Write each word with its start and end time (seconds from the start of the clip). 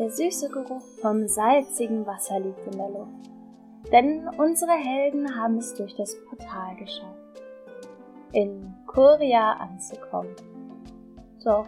Der 0.00 0.10
süße 0.10 0.48
Geruch 0.48 0.80
vom 1.02 1.28
salzigen 1.28 2.06
Wasser 2.06 2.40
liegt 2.40 2.64
in 2.64 2.78
der 2.78 2.88
Luft. 2.88 3.30
Denn 3.92 4.26
unsere 4.38 4.72
Helden 4.72 5.36
haben 5.36 5.58
es 5.58 5.74
durch 5.74 5.94
das 5.94 6.16
Portal 6.24 6.74
geschafft. 6.76 7.42
In 8.32 8.74
Kuria 8.92 9.52
anzukommen. 9.52 10.34
Doch 11.44 11.66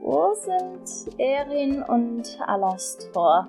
wo 0.00 0.32
sind 0.34 1.20
Erin 1.20 1.82
und 1.82 2.38
Alastor? 2.46 3.48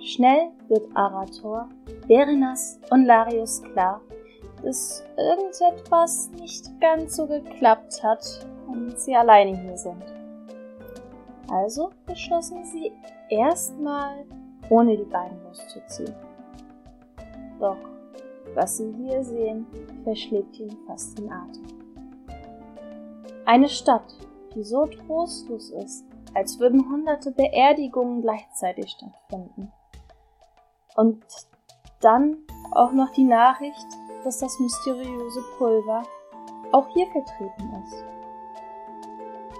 Schnell 0.00 0.50
wird 0.66 0.88
Arator, 0.94 1.68
Berenas 2.08 2.80
und 2.90 3.04
Larius 3.04 3.62
klar, 3.62 4.00
dass 4.64 5.04
irgendetwas 5.16 6.30
nicht 6.30 6.68
ganz 6.80 7.14
so 7.14 7.28
geklappt 7.28 8.02
hat 8.02 8.44
und 8.66 8.98
sie 8.98 9.14
alleine 9.14 9.56
hier 9.56 9.76
sind. 9.76 10.02
Also 11.48 11.90
beschlossen 12.06 12.64
sie 12.64 12.90
erstmal 13.28 14.24
ohne 14.68 14.96
die 14.96 15.04
beiden 15.04 15.40
loszuziehen. 15.44 16.14
Doch 17.60 17.91
was 18.54 18.76
sie 18.76 18.92
hier 18.92 19.22
sehen, 19.24 19.66
verschlägt 20.04 20.58
ihnen 20.58 20.76
fast 20.86 21.18
den 21.18 21.30
Atem. 21.30 21.62
Eine 23.44 23.68
Stadt, 23.68 24.14
die 24.54 24.62
so 24.62 24.86
trostlos 24.86 25.70
ist, 25.70 26.04
als 26.34 26.58
würden 26.60 26.88
hunderte 26.88 27.30
Beerdigungen 27.30 28.22
gleichzeitig 28.22 28.90
stattfinden. 28.90 29.72
Und 30.96 31.24
dann 32.00 32.36
auch 32.72 32.92
noch 32.92 33.10
die 33.12 33.24
Nachricht, 33.24 33.86
dass 34.24 34.38
das 34.38 34.58
mysteriöse 34.58 35.42
Pulver 35.58 36.02
auch 36.72 36.88
hier 36.94 37.06
vertreten 37.08 37.82
ist. 37.84 38.04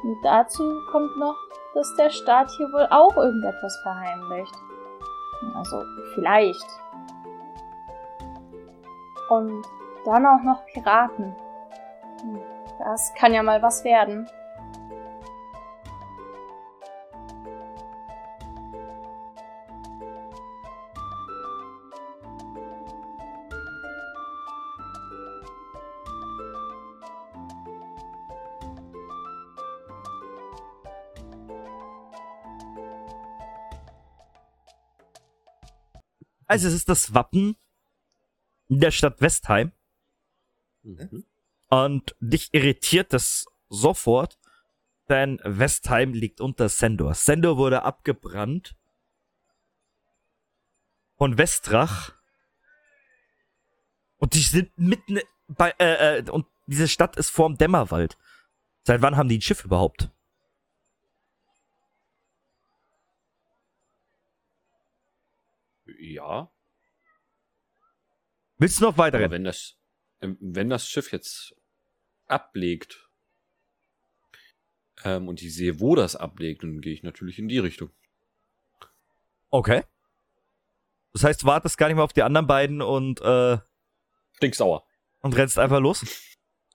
Und 0.03 0.17
dazu 0.23 0.63
kommt 0.91 1.17
noch, 1.19 1.37
dass 1.75 1.95
der 1.97 2.11
Staat 2.11 2.51
hier 2.57 2.67
wohl 2.73 2.87
auch 2.91 3.17
irgendetwas 3.17 3.77
verheimlicht. 3.83 4.55
Also 5.55 5.83
vielleicht. 6.15 6.82
Und 9.29 9.63
dann 10.05 10.27
auch 10.27 10.43
noch 10.43 10.65
Piraten. 10.67 11.35
Das 12.79 13.13
kann 13.15 13.33
ja 13.33 13.43
mal 13.43 13.63
was 13.63 13.85
werden. 13.85 14.29
Also 36.53 36.69
es 36.69 36.75
ist 36.75 36.89
das 36.91 37.15
Wappen 37.15 37.57
der 38.81 38.91
Stadt 38.91 39.21
Westheim. 39.21 39.73
Mhm. 40.83 41.25
Und 41.69 42.15
dich 42.21 42.53
irritiert 42.53 43.13
das 43.13 43.47
sofort, 43.69 44.39
denn 45.09 45.41
Westheim 45.45 46.13
liegt 46.13 46.41
unter 46.41 46.69
Sendor. 46.69 47.15
Sendor 47.15 47.57
wurde 47.57 47.83
abgebrannt 47.83 48.77
von 51.17 51.39
Westrach. 51.39 52.15
Und 54.17 54.35
die 54.35 54.41
sind 54.41 54.77
mitten 54.77 55.19
bei, 55.49 55.75
äh, 55.79 56.19
äh, 56.19 56.31
und 56.31 56.47
diese 56.67 56.89
Stadt 56.89 57.17
ist 57.17 57.31
vorm 57.31 57.57
Dämmerwald. 57.57 58.17
Seit 58.85 59.03
wann 59.03 59.17
haben 59.17 59.29
die 59.29 59.39
ein 59.39 59.43
Schiff 59.43 59.65
überhaupt? 59.65 60.11
Ja. 65.99 66.51
Willst 68.63 68.79
du 68.79 68.85
noch 68.85 68.97
weiter? 68.97 69.19
Aber 69.19 69.33
wenn 69.33 69.43
das, 69.43 69.75
ähm, 70.21 70.37
wenn 70.41 70.71
das 70.71 70.89
Schiff 70.89 71.11
jetzt 71.11 71.53
ablegt 72.27 73.09
ähm, 75.03 75.27
und 75.27 75.43
ich 75.43 75.53
sehe, 75.53 75.81
wo 75.81 75.97
das 75.97 76.15
ablegt, 76.15 76.63
dann 76.63 76.81
gehe 76.81 76.93
ich 76.93 77.03
natürlich 77.03 77.41
in 77.41 77.49
die 77.49 77.59
Richtung. 77.59 77.91
Okay. 79.51 79.83
Das 81.13 81.25
heißt, 81.25 81.43
du 81.43 81.47
wartest 81.47 81.77
gar 81.77 81.89
nicht 81.89 81.97
mehr 81.97 82.05
auf 82.05 82.13
die 82.13 82.23
anderen 82.23 82.47
beiden 82.47 82.83
und 82.83 83.21
äh, 83.21 83.59
Stinksauer. 84.37 84.87
Und 85.23 85.37
rennst 85.37 85.59
einfach 85.59 85.81
los? 85.81 86.07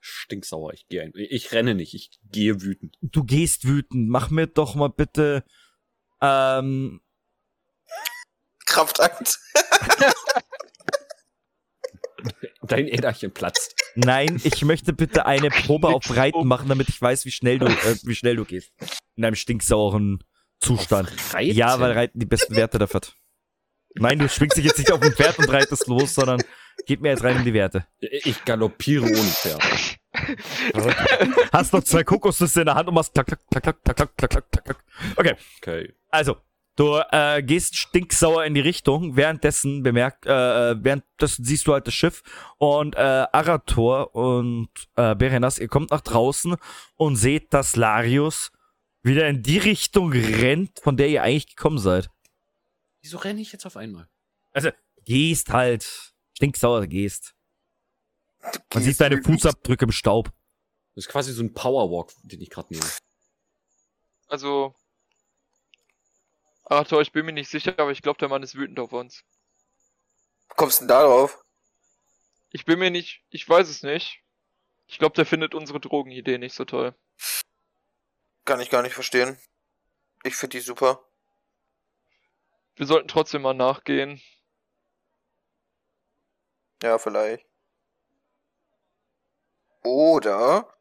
Stinksauer, 0.02 0.74
ich 0.74 0.88
gehe 0.88 1.00
ein. 1.00 1.12
Ich 1.14 1.52
renne 1.52 1.74
nicht, 1.74 1.94
ich 1.94 2.10
gehe 2.30 2.60
wütend. 2.60 2.98
Du 3.00 3.24
gehst 3.24 3.66
wütend. 3.66 4.10
Mach 4.10 4.28
mir 4.28 4.46
doch 4.46 4.74
mal 4.74 4.90
bitte 4.90 5.42
ähm, 6.20 7.00
Kraftakt. 8.66 9.38
Dein 12.68 12.88
Äderchen 12.88 13.32
platzt. 13.32 13.74
Nein, 13.94 14.40
ich 14.44 14.64
möchte 14.64 14.92
bitte 14.92 15.26
eine 15.26 15.50
Probe 15.50 15.88
auf 15.88 16.16
Reiten 16.16 16.46
machen, 16.46 16.68
damit 16.68 16.88
ich 16.88 17.00
weiß, 17.00 17.24
wie 17.24 17.30
schnell 17.30 17.58
du, 17.58 17.66
äh, 17.66 17.96
wie 18.02 18.14
schnell 18.14 18.36
du 18.36 18.44
gehst. 18.44 18.72
In 19.16 19.24
einem 19.24 19.36
stinksauren 19.36 20.22
Zustand. 20.60 21.10
Ja, 21.40 21.80
weil 21.80 21.92
Reiten 21.92 22.18
die 22.18 22.26
besten 22.26 22.54
Werte 22.56 22.78
dafür 22.78 23.00
hat. 23.00 23.14
Nein, 23.94 24.18
du 24.18 24.28
schwingst 24.28 24.56
dich 24.56 24.64
jetzt 24.64 24.78
nicht 24.78 24.92
auf 24.92 25.02
ein 25.02 25.12
Pferd 25.12 25.38
und 25.38 25.50
reitest 25.50 25.86
los, 25.88 26.14
sondern 26.14 26.40
geht 26.86 27.00
mir 27.00 27.10
jetzt 27.10 27.24
rein 27.24 27.38
in 27.38 27.44
die 27.44 27.54
Werte. 27.54 27.86
Ich 27.98 28.44
galoppiere 28.44 29.04
ohne 29.04 29.14
Pferd. 29.16 29.62
Hast 31.52 31.72
noch 31.72 31.82
zwei 31.82 32.04
Kokosnüsse 32.04 32.60
in 32.60 32.66
der 32.66 32.74
Hand 32.74 32.88
und 32.88 32.94
machst 32.94 33.14
klack, 33.14 33.26
klack, 33.26 33.40
klack, 33.50 33.62
klack, 33.62 33.96
klack, 33.96 34.16
klack, 34.16 34.50
klack, 34.50 34.64
klack. 34.64 34.84
Okay. 35.16 35.34
Okay. 35.60 35.94
Also, 36.10 36.36
Du 36.78 37.02
äh, 37.10 37.42
gehst 37.42 37.74
stinksauer 37.74 38.44
in 38.44 38.54
die 38.54 38.60
Richtung, 38.60 39.16
währenddessen 39.16 39.82
bemerkt, 39.82 40.26
äh, 40.26 40.30
währenddessen 40.30 41.44
siehst 41.44 41.66
du 41.66 41.72
halt 41.72 41.88
das 41.88 41.94
Schiff 41.94 42.22
und 42.58 42.94
äh, 42.94 43.26
Arator 43.32 44.14
und 44.14 44.68
äh, 44.94 45.16
Berenas, 45.16 45.58
ihr 45.58 45.66
kommt 45.66 45.90
nach 45.90 46.02
draußen 46.02 46.54
und 46.94 47.16
seht, 47.16 47.52
dass 47.52 47.74
Larius 47.74 48.52
wieder 49.02 49.26
in 49.26 49.42
die 49.42 49.58
Richtung 49.58 50.12
rennt, 50.12 50.78
von 50.78 50.96
der 50.96 51.08
ihr 51.08 51.24
eigentlich 51.24 51.48
gekommen 51.48 51.78
seid. 51.78 52.10
Wieso 53.02 53.18
renne 53.18 53.40
ich 53.40 53.50
jetzt 53.50 53.66
auf 53.66 53.76
einmal? 53.76 54.08
Also, 54.52 54.70
gehst 55.04 55.50
halt. 55.50 56.14
Stinksauer 56.34 56.86
gehst. 56.86 57.34
Man 58.72 58.84
sieht 58.84 59.00
deine 59.00 59.20
Fußabdrücke 59.20 59.86
im 59.86 59.90
Staub. 59.90 60.30
Das 60.94 61.06
ist 61.06 61.10
quasi 61.10 61.32
so 61.32 61.42
ein 61.42 61.52
Powerwalk, 61.52 62.12
den 62.22 62.40
ich 62.40 62.50
gerade 62.50 62.72
nehme. 62.72 62.86
Also, 64.28 64.76
Arthur, 66.70 67.00
ich 67.00 67.12
bin 67.12 67.24
mir 67.24 67.32
nicht 67.32 67.50
sicher, 67.50 67.74
aber 67.78 67.90
ich 67.90 68.02
glaube, 68.02 68.18
der 68.18 68.28
Mann 68.28 68.42
ist 68.42 68.54
wütend 68.54 68.78
auf 68.78 68.92
uns. 68.92 69.24
Kommst 70.48 70.80
du 70.80 70.82
denn 70.82 70.88
darauf? 70.88 71.42
Ich 72.50 72.64
bin 72.64 72.78
mir 72.78 72.90
nicht, 72.90 73.24
ich 73.30 73.48
weiß 73.48 73.68
es 73.68 73.82
nicht. 73.82 74.22
Ich 74.86 74.98
glaube, 74.98 75.14
der 75.14 75.26
findet 75.26 75.54
unsere 75.54 75.80
Drogenidee 75.80 76.38
nicht 76.38 76.54
so 76.54 76.64
toll. 76.64 76.94
Kann 78.44 78.60
ich 78.60 78.70
gar 78.70 78.82
nicht 78.82 78.94
verstehen. 78.94 79.38
Ich 80.24 80.36
finde 80.36 80.58
die 80.58 80.62
super. 80.62 81.04
Wir 82.76 82.86
sollten 82.86 83.08
trotzdem 83.08 83.42
mal 83.42 83.54
nachgehen. 83.54 84.20
Ja, 86.82 86.98
vielleicht. 86.98 87.44
Oder. 89.82 90.74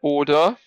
Oder. 0.00 0.58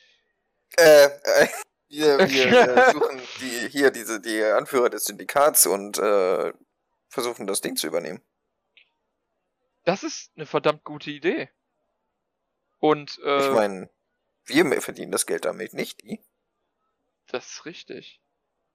Äh, 0.78 1.06
äh 1.06 1.48
wir, 1.89 2.19
wir 2.19 2.92
suchen 2.94 3.22
die, 3.42 3.69
hier 3.69 3.92
diese, 3.92 4.19
die 4.19 4.44
Anführer 4.44 4.89
des 4.89 5.06
Syndikats 5.06 5.66
und 5.66 5.98
äh, 5.98 6.54
versuchen 7.10 7.48
das 7.48 7.62
Ding 7.62 7.75
zu 7.75 7.88
übernehmen. 7.88 8.22
Das 9.84 10.04
ist 10.04 10.31
eine 10.36 10.45
verdammt 10.45 10.84
gute 10.84 11.12
Idee. 11.12 11.50
Und 12.80 13.19
äh, 13.24 13.48
ich 13.48 13.54
meine, 13.54 13.89
wir 14.45 14.81
verdienen 14.81 15.12
das 15.12 15.25
Geld 15.25 15.45
damit, 15.45 15.74
nicht 15.74 16.01
die. 16.04 16.19
Das 17.28 17.51
ist 17.51 17.66
richtig. 17.66 18.22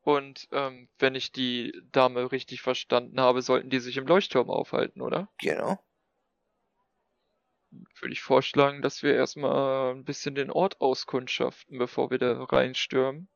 Und 0.00 0.48
ähm, 0.50 0.88
wenn 0.98 1.14
ich 1.14 1.32
die 1.32 1.80
Dame 1.92 2.32
richtig 2.32 2.60
verstanden 2.60 3.20
habe, 3.20 3.40
sollten 3.42 3.70
die 3.70 3.78
sich 3.78 3.96
im 3.96 4.06
Leuchtturm 4.06 4.50
aufhalten, 4.50 5.00
oder? 5.00 5.28
Genau. 5.38 5.78
Würde 8.02 8.14
ich 8.14 8.20
vorschlagen, 8.20 8.82
dass 8.82 9.04
wir 9.04 9.14
erstmal 9.14 9.94
ein 9.94 10.04
bisschen 10.04 10.34
den 10.34 10.50
Ort 10.50 10.80
auskundschaften, 10.80 11.78
bevor 11.78 12.10
wir 12.10 12.18
da 12.18 12.42
reinstürmen. 12.42 13.28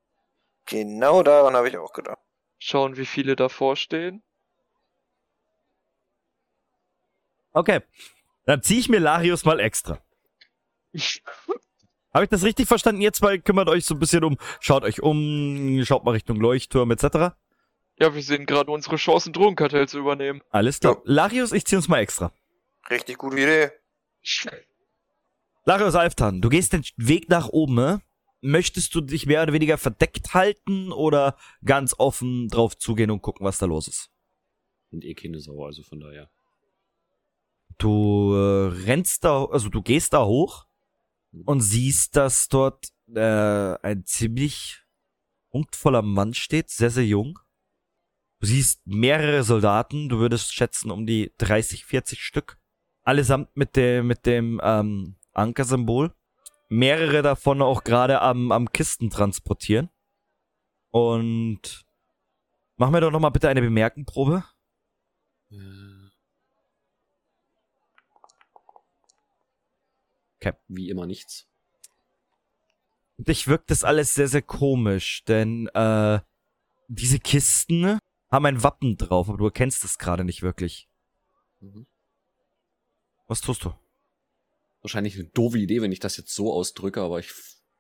Genau 0.66 1.22
daran 1.22 1.54
habe 1.54 1.68
ich 1.68 1.78
auch 1.78 1.92
gedacht. 1.92 2.18
Schauen, 2.58 2.96
wie 2.96 3.06
viele 3.06 3.36
davor 3.36 3.76
stehen. 3.76 4.24
Okay. 7.52 7.80
Dann 8.44 8.60
ziehe 8.60 8.80
ich 8.80 8.88
mir 8.88 8.98
Larius 8.98 9.44
mal 9.44 9.60
extra. 9.60 10.00
Habe 12.12 12.24
ich 12.24 12.30
das 12.30 12.42
richtig 12.42 12.66
verstanden? 12.66 13.02
Ihr 13.02 13.12
zwei 13.12 13.38
kümmert 13.38 13.68
euch 13.68 13.84
so 13.84 13.94
ein 13.94 14.00
bisschen 14.00 14.24
um, 14.24 14.36
schaut 14.58 14.82
euch 14.82 15.00
um, 15.00 15.84
schaut 15.84 16.04
mal 16.04 16.12
Richtung 16.12 16.40
Leuchtturm 16.40 16.90
etc. 16.90 17.36
Ja, 17.98 18.14
wir 18.14 18.22
sehen 18.22 18.46
gerade 18.46 18.70
unsere 18.72 18.96
Chancen, 18.96 19.32
Drogenkartell 19.32 19.86
zu 19.86 19.98
übernehmen. 19.98 20.42
Alles 20.50 20.80
klar. 20.80 20.94
Ja. 20.94 21.02
Larius, 21.04 21.52
ich 21.52 21.66
ziehe 21.66 21.78
uns 21.78 21.88
mal 21.88 21.98
extra. 21.98 22.32
Richtig 22.90 23.18
gute 23.18 23.36
Idee. 23.36 23.70
Larius 25.64 25.94
Alftan, 25.94 26.40
du 26.40 26.48
gehst 26.48 26.72
den 26.72 26.84
Weg 26.96 27.28
nach 27.28 27.48
oben, 27.48 27.74
ne? 27.74 28.02
möchtest 28.40 28.94
du 28.94 29.00
dich 29.00 29.26
mehr 29.26 29.42
oder 29.42 29.52
weniger 29.52 29.78
verdeckt 29.78 30.34
halten 30.34 30.92
oder 30.92 31.36
ganz 31.64 31.94
offen 31.98 32.48
drauf 32.48 32.78
zugehen 32.78 33.10
und 33.10 33.22
gucken, 33.22 33.44
was 33.44 33.58
da 33.58 33.66
los 33.66 33.88
ist? 33.88 34.10
Und 34.90 35.04
eh 35.04 35.14
keine 35.14 35.40
Sau, 35.40 35.64
also 35.64 35.82
von 35.82 36.00
daher. 36.00 36.30
Du 37.78 38.32
äh, 38.34 38.68
rennst 38.84 39.24
da, 39.24 39.44
also 39.44 39.68
du 39.68 39.82
gehst 39.82 40.12
da 40.12 40.24
hoch 40.24 40.66
und 41.44 41.60
siehst, 41.60 42.16
dass 42.16 42.48
dort 42.48 42.88
äh, 43.14 43.20
ein 43.82 44.04
ziemlich 44.06 44.82
punktvoller 45.50 46.02
Mann 46.02 46.32
steht, 46.32 46.70
sehr, 46.70 46.90
sehr 46.90 47.06
jung. 47.06 47.38
Du 48.40 48.46
siehst 48.46 48.86
mehrere 48.86 49.42
Soldaten, 49.42 50.08
du 50.08 50.18
würdest 50.18 50.54
schätzen 50.54 50.90
um 50.90 51.06
die 51.06 51.32
30, 51.38 51.84
40 51.84 52.22
Stück. 52.22 52.58
Allesamt 53.06 53.56
mit 53.56 53.76
dem, 53.76 54.08
mit 54.08 54.26
dem 54.26 54.60
ähm, 54.64 55.14
Ankersymbol. 55.32 56.12
Mehrere 56.68 57.22
davon 57.22 57.62
auch 57.62 57.84
gerade 57.84 58.20
am, 58.20 58.50
am 58.50 58.72
Kisten 58.72 59.10
transportieren. 59.10 59.90
Und 60.90 61.86
mach 62.76 62.90
mir 62.90 63.00
doch 63.00 63.12
noch 63.12 63.20
mal 63.20 63.30
bitte 63.30 63.48
eine 63.48 63.60
Bemerkenprobe. 63.60 64.42
Äh, 65.52 65.56
Okay. 70.40 70.52
Wie 70.68 70.90
immer 70.90 71.06
nichts. 71.06 71.48
dich 73.18 73.48
wirkt 73.48 73.70
das 73.70 73.84
alles 73.84 74.14
sehr, 74.14 74.28
sehr 74.28 74.42
komisch, 74.42 75.24
denn 75.24 75.68
äh, 75.68 76.20
diese 76.88 77.18
Kisten 77.18 77.98
haben 78.30 78.46
ein 78.46 78.62
Wappen 78.62 78.96
drauf, 78.96 79.28
aber 79.28 79.38
du 79.38 79.44
erkennst 79.46 79.84
es 79.84 79.96
gerade 79.98 80.24
nicht 80.24 80.42
wirklich. 80.42 80.88
Mhm. 81.60 81.86
Was 83.26 83.40
tust 83.40 83.64
du? 83.64 83.72
Wahrscheinlich 84.82 85.14
eine 85.16 85.24
doofe 85.24 85.58
Idee, 85.58 85.82
wenn 85.82 85.92
ich 85.92 85.98
das 86.00 86.16
jetzt 86.16 86.34
so 86.34 86.52
ausdrücke, 86.52 87.00
aber 87.00 87.18
ich 87.18 87.32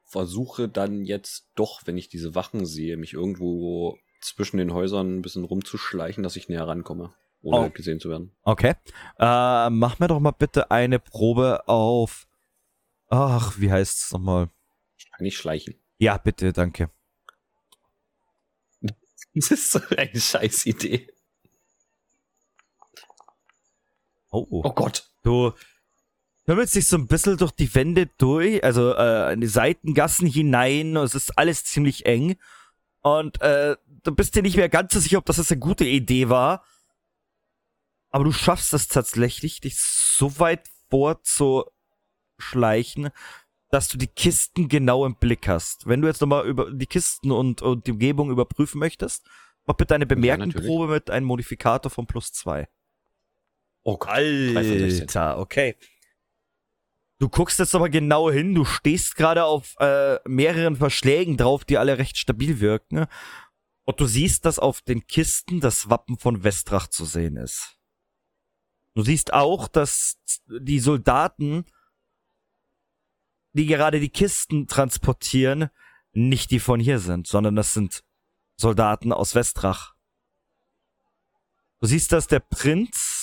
versuche 0.04 0.68
dann 0.68 1.04
jetzt 1.04 1.48
doch, 1.54 1.82
wenn 1.86 1.96
ich 1.96 2.08
diese 2.08 2.34
Wachen 2.34 2.66
sehe, 2.66 2.96
mich 2.96 3.12
irgendwo 3.12 3.98
zwischen 4.20 4.56
den 4.56 4.72
Häusern 4.72 5.18
ein 5.18 5.22
bisschen 5.22 5.44
rumzuschleichen, 5.44 6.22
dass 6.22 6.36
ich 6.36 6.48
näher 6.48 6.66
rankomme, 6.66 7.14
ohne 7.42 7.66
Oh. 7.66 7.70
gesehen 7.70 8.00
zu 8.00 8.08
werden. 8.08 8.34
Okay. 8.42 8.74
Äh, 9.18 9.70
mach 9.70 9.98
mir 9.98 10.08
doch 10.08 10.18
mal 10.20 10.32
bitte 10.32 10.70
eine 10.70 10.98
Probe 10.98 11.68
auf. 11.68 12.26
Ach, 13.08 13.58
wie 13.60 13.70
heißt 13.70 14.02
es 14.04 14.12
nochmal? 14.12 14.50
Ich 14.98 15.10
kann 15.10 15.22
nicht 15.22 15.36
schleichen. 15.36 15.74
Ja, 15.98 16.18
bitte, 16.18 16.52
danke. 16.52 16.90
Das 19.34 19.50
ist 19.50 19.70
so 19.70 19.80
eine 19.96 20.18
scheiß 20.18 20.64
Idee. 20.66 21.08
Oh, 24.36 24.46
oh. 24.50 24.60
Oh 24.64 24.72
Gott. 24.72 25.10
Du 25.22 25.52
hümmelst 26.46 26.74
dich 26.74 26.86
so 26.86 26.98
ein 26.98 27.06
bisschen 27.06 27.38
durch 27.38 27.52
die 27.52 27.74
Wände 27.74 28.10
durch, 28.18 28.62
also 28.62 28.94
äh, 28.94 29.32
in 29.32 29.40
die 29.40 29.46
Seitengassen 29.46 30.26
hinein. 30.26 30.94
Es 30.96 31.14
ist 31.14 31.38
alles 31.38 31.64
ziemlich 31.64 32.04
eng. 32.04 32.36
Und 33.00 33.40
äh, 33.40 33.76
du 34.02 34.14
bist 34.14 34.34
dir 34.34 34.42
nicht 34.42 34.58
mehr 34.58 34.68
ganz 34.68 34.92
so 34.92 35.00
sicher, 35.00 35.16
ob 35.18 35.24
das 35.24 35.38
jetzt 35.38 35.52
eine 35.52 35.60
gute 35.60 35.86
Idee 35.86 36.28
war. 36.28 36.62
Aber 38.10 38.24
du 38.24 38.32
schaffst 38.32 38.74
es 38.74 38.88
tatsächlich, 38.88 39.62
dich 39.62 39.80
so 39.80 40.38
weit 40.38 40.68
vorzuschleichen, 40.90 43.08
dass 43.70 43.88
du 43.88 43.96
die 43.96 44.06
Kisten 44.06 44.68
genau 44.68 45.06
im 45.06 45.16
Blick 45.16 45.48
hast. 45.48 45.86
Wenn 45.86 46.02
du 46.02 46.08
jetzt 46.08 46.20
nochmal 46.20 46.46
über 46.46 46.70
die 46.70 46.86
Kisten 46.86 47.32
und, 47.32 47.62
und 47.62 47.86
die 47.86 47.92
Umgebung 47.92 48.30
überprüfen 48.30 48.80
möchtest, 48.80 49.26
mach 49.64 49.76
bitte 49.76 49.94
eine 49.94 50.06
Bemerkenprobe 50.06 50.88
mit 50.88 51.08
einem 51.08 51.26
Modifikator 51.26 51.90
von 51.90 52.06
plus 52.06 52.32
zwei. 52.32 52.68
Oh 53.86 53.96
Gott. 53.98 54.16
Drei 54.16 54.64
von 54.64 54.78
16. 54.78 55.00
Alter, 55.02 55.38
okay. 55.38 55.76
Du 57.20 57.28
guckst 57.28 57.60
jetzt 57.60 57.74
aber 57.74 57.88
genau 57.88 58.32
hin, 58.32 58.52
du 58.52 58.64
stehst 58.64 59.14
gerade 59.14 59.44
auf 59.44 59.76
äh, 59.78 60.18
mehreren 60.28 60.74
Verschlägen 60.74 61.36
drauf, 61.36 61.64
die 61.64 61.78
alle 61.78 61.96
recht 61.96 62.18
stabil 62.18 62.58
wirken. 62.58 63.06
Und 63.84 64.00
du 64.00 64.06
siehst, 64.06 64.44
dass 64.44 64.58
auf 64.58 64.82
den 64.82 65.06
Kisten 65.06 65.60
das 65.60 65.88
Wappen 65.88 66.18
von 66.18 66.42
Westrach 66.42 66.88
zu 66.88 67.04
sehen 67.04 67.36
ist. 67.36 67.78
Du 68.94 69.02
siehst 69.02 69.32
auch, 69.32 69.68
dass 69.68 70.18
die 70.48 70.80
Soldaten, 70.80 71.64
die 73.52 73.66
gerade 73.66 74.00
die 74.00 74.10
Kisten 74.10 74.66
transportieren, 74.66 75.70
nicht 76.10 76.50
die 76.50 76.58
von 76.58 76.80
hier 76.80 76.98
sind, 76.98 77.28
sondern 77.28 77.54
das 77.54 77.72
sind 77.72 78.02
Soldaten 78.56 79.12
aus 79.12 79.36
Westrach. 79.36 79.94
Du 81.78 81.86
siehst, 81.86 82.10
dass 82.10 82.26
der 82.26 82.40
Prinz, 82.40 83.15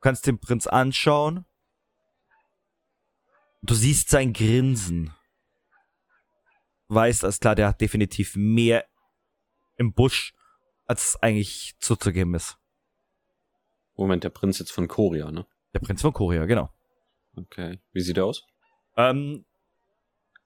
kannst 0.00 0.26
den 0.26 0.38
Prinz 0.38 0.66
anschauen, 0.66 1.44
du 3.62 3.74
siehst 3.74 4.10
sein 4.10 4.32
Grinsen. 4.32 5.14
Du 6.88 6.94
weißt, 6.94 7.24
alles 7.24 7.40
klar, 7.40 7.54
der 7.54 7.68
hat 7.68 7.80
definitiv 7.80 8.34
mehr 8.36 8.86
im 9.76 9.92
Busch, 9.92 10.34
als 10.86 11.10
es 11.10 11.16
eigentlich 11.16 11.76
zuzugeben 11.80 12.34
ist. 12.34 12.58
Moment, 13.94 14.24
der 14.24 14.30
Prinz 14.30 14.58
jetzt 14.58 14.72
von 14.72 14.88
Korea, 14.88 15.30
ne? 15.30 15.46
Der 15.74 15.80
Prinz 15.80 16.00
von 16.00 16.12
Korea, 16.12 16.46
genau. 16.46 16.72
Okay. 17.36 17.80
Wie 17.92 18.00
sieht 18.00 18.16
er 18.16 18.24
aus? 18.24 18.44
Ähm, 18.96 19.44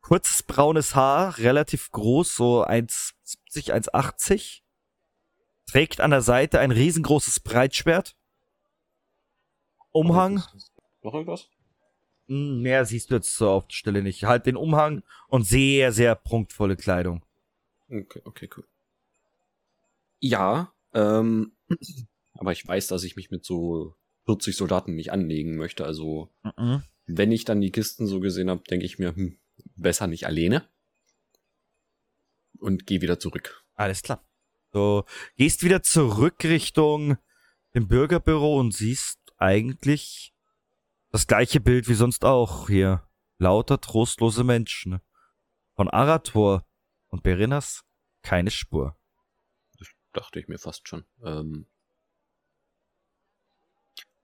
kurzes 0.00 0.42
braunes 0.42 0.94
Haar, 0.94 1.38
relativ 1.38 1.90
groß, 1.90 2.34
so 2.34 2.64
1,70, 2.64 3.72
1,80. 3.72 4.62
Trägt 5.66 6.00
an 6.00 6.10
der 6.10 6.22
Seite 6.22 6.58
ein 6.60 6.70
riesengroßes 6.70 7.40
Breitschwert. 7.40 8.16
Umhang. 9.92 10.42
Noch 11.02 11.14
irgendwas? 11.14 11.48
Hm, 12.28 12.60
Mehr 12.62 12.84
siehst 12.84 13.10
du 13.10 13.16
jetzt 13.16 13.34
so 13.36 13.50
auf 13.50 13.66
der 13.68 13.74
Stelle 13.74 14.02
nicht. 14.02 14.24
Halt 14.24 14.46
den 14.46 14.56
Umhang 14.56 15.02
und 15.28 15.46
sehr, 15.46 15.92
sehr 15.92 16.14
prunkvolle 16.14 16.76
Kleidung. 16.76 17.24
Okay, 17.90 18.22
okay, 18.24 18.48
cool. 18.56 18.66
Ja, 20.20 20.72
ähm, 20.94 21.52
aber 22.34 22.52
ich 22.52 22.66
weiß, 22.66 22.86
dass 22.86 23.04
ich 23.04 23.16
mich 23.16 23.30
mit 23.30 23.44
so 23.44 23.94
40 24.26 24.56
Soldaten 24.56 24.94
nicht 24.94 25.12
anlegen 25.12 25.56
möchte. 25.56 25.84
Also, 25.84 26.30
Mhm. 26.56 26.82
wenn 27.06 27.32
ich 27.32 27.44
dann 27.44 27.60
die 27.60 27.72
Kisten 27.72 28.06
so 28.06 28.20
gesehen 28.20 28.48
habe, 28.50 28.62
denke 28.62 28.86
ich 28.86 28.98
mir, 28.98 29.14
hm, 29.14 29.38
besser 29.76 30.06
nicht 30.06 30.26
alleine. 30.26 30.66
Und 32.58 32.86
gehe 32.86 33.00
wieder 33.00 33.18
zurück. 33.18 33.64
Alles 33.74 34.02
klar. 34.02 34.24
Du 34.70 35.02
gehst 35.36 35.62
wieder 35.64 35.82
zurück 35.82 36.36
Richtung 36.44 37.18
dem 37.74 37.88
Bürgerbüro 37.88 38.58
und 38.60 38.72
siehst 38.72 39.18
eigentlich 39.42 40.32
das 41.10 41.26
gleiche 41.26 41.60
Bild 41.60 41.88
wie 41.88 41.94
sonst 41.94 42.24
auch 42.24 42.68
hier. 42.68 43.06
Lauter 43.38 43.80
trostlose 43.80 44.44
Menschen. 44.44 45.00
Von 45.74 45.88
Arator 45.90 46.64
und 47.08 47.22
Berinas 47.22 47.84
keine 48.22 48.50
Spur. 48.50 48.96
Dachte 50.12 50.38
ich 50.38 50.46
mir 50.48 50.58
fast 50.58 50.86
schon. 50.88 51.04
Ähm, 51.24 51.66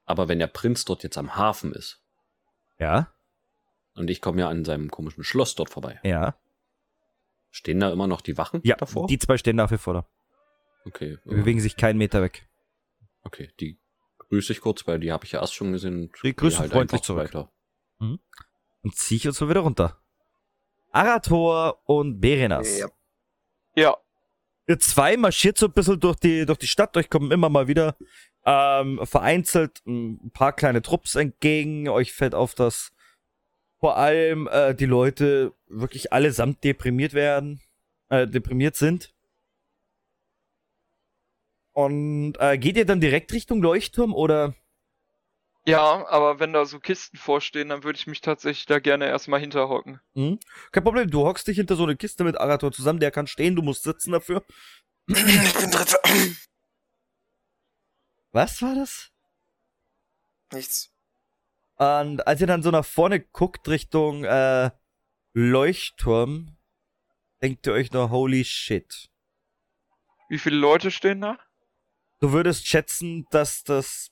aber 0.04 0.28
wenn 0.28 0.38
der 0.38 0.46
Prinz 0.46 0.84
dort 0.84 1.02
jetzt 1.02 1.18
am 1.18 1.36
Hafen 1.36 1.72
ist 1.72 2.02
Ja? 2.78 3.12
und 3.94 4.08
ich 4.10 4.20
komme 4.20 4.40
ja 4.40 4.48
an 4.48 4.64
seinem 4.64 4.90
komischen 4.90 5.24
Schloss 5.24 5.54
dort 5.54 5.70
vorbei, 5.70 5.98
Ja. 6.04 6.38
stehen 7.50 7.80
da 7.80 7.90
immer 7.90 8.06
noch 8.06 8.20
die 8.20 8.36
Wachen 8.38 8.60
Ja, 8.64 8.76
davor? 8.76 9.06
die 9.06 9.18
zwei 9.18 9.36
stehen 9.38 9.56
dafür 9.56 9.78
vor. 9.78 10.06
okay, 10.84 11.18
Die 11.24 11.30
äh, 11.30 11.34
bewegen 11.36 11.60
sich 11.60 11.76
keinen 11.76 11.98
Meter 11.98 12.22
weg. 12.22 12.48
okay, 13.22 13.50
die 13.60 13.78
grüße 14.28 14.52
ich 14.52 14.60
kurz, 14.60 14.86
weil 14.86 14.98
die 15.00 15.12
habe 15.12 15.24
ich 15.24 15.32
ja 15.32 15.40
erst 15.40 15.54
schon 15.54 15.72
gesehen. 15.72 16.02
und 16.02 16.22
Die 16.22 16.34
grüßen 16.34 16.60
halt 16.60 16.72
freundlich 16.72 17.02
zurück. 17.02 17.24
Weiter. 17.24 17.50
Und 17.98 18.94
zieh 18.94 19.16
ich 19.16 19.26
uns 19.26 19.40
mal 19.40 19.50
wieder 19.50 19.60
runter. 19.60 20.00
Arator 20.92 21.80
und 21.84 22.20
Berenas. 22.20 22.78
Ja. 22.78 22.88
Ja, 23.76 23.96
Ihr 24.68 24.78
zwei 24.78 25.16
marschiert 25.16 25.56
so 25.56 25.66
ein 25.66 25.72
bisschen 25.72 25.98
durch 25.98 26.16
die, 26.16 26.44
durch 26.44 26.58
die 26.58 26.66
Stadt, 26.66 26.94
euch 26.98 27.08
kommen 27.08 27.30
immer 27.32 27.48
mal 27.48 27.68
wieder 27.68 27.96
ähm, 28.44 29.00
vereinzelt 29.04 29.80
ein 29.86 30.30
paar 30.34 30.52
kleine 30.52 30.82
Trupps 30.82 31.14
entgegen. 31.14 31.88
Euch 31.88 32.12
fällt 32.12 32.34
auf, 32.34 32.54
dass 32.54 32.92
vor 33.80 33.96
allem 33.96 34.46
äh, 34.46 34.74
die 34.74 34.84
Leute 34.84 35.54
wirklich 35.68 36.12
allesamt 36.12 36.64
deprimiert 36.64 37.14
werden, 37.14 37.62
äh, 38.10 38.26
deprimiert 38.26 38.76
sind. 38.76 39.14
Und 41.78 42.34
äh, 42.40 42.58
geht 42.58 42.76
ihr 42.76 42.86
dann 42.86 43.00
direkt 43.00 43.32
Richtung 43.32 43.62
Leuchtturm 43.62 44.12
oder? 44.12 44.52
ja, 45.64 46.04
aber 46.08 46.40
wenn 46.40 46.52
da 46.52 46.64
so 46.64 46.80
Kisten 46.80 47.16
vorstehen, 47.16 47.68
dann 47.68 47.84
würde 47.84 47.96
ich 47.96 48.08
mich 48.08 48.20
tatsächlich 48.20 48.66
da 48.66 48.80
gerne 48.80 49.06
erstmal 49.06 49.38
hinterhocken. 49.38 50.00
Hm? 50.16 50.40
Kein 50.72 50.82
Problem, 50.82 51.08
du 51.08 51.24
hockst 51.24 51.46
dich 51.46 51.56
hinter 51.56 51.76
so 51.76 51.84
eine 51.84 51.94
Kiste 51.94 52.24
mit 52.24 52.36
Arator 52.36 52.72
zusammen, 52.72 52.98
der 52.98 53.12
kann 53.12 53.28
stehen, 53.28 53.54
du 53.54 53.62
musst 53.62 53.84
sitzen 53.84 54.10
dafür. 54.10 54.44
Ich 55.06 55.14
bin 55.14 55.70
Dritter. 55.70 56.00
Was 58.32 58.60
war 58.60 58.74
das? 58.74 59.12
Nichts. 60.52 60.92
Und 61.76 62.26
als 62.26 62.40
ihr 62.40 62.48
dann 62.48 62.64
so 62.64 62.72
nach 62.72 62.84
vorne 62.84 63.20
guckt 63.20 63.68
Richtung 63.68 64.24
äh, 64.24 64.72
Leuchtturm, 65.32 66.56
denkt 67.40 67.68
ihr 67.68 67.74
euch 67.74 67.92
nur, 67.92 68.10
holy 68.10 68.44
shit. 68.44 69.10
Wie 70.28 70.38
viele 70.38 70.56
Leute 70.56 70.90
stehen 70.90 71.20
da? 71.20 71.38
Du 72.20 72.32
würdest 72.32 72.66
schätzen, 72.66 73.26
dass 73.30 73.64
das 73.64 74.10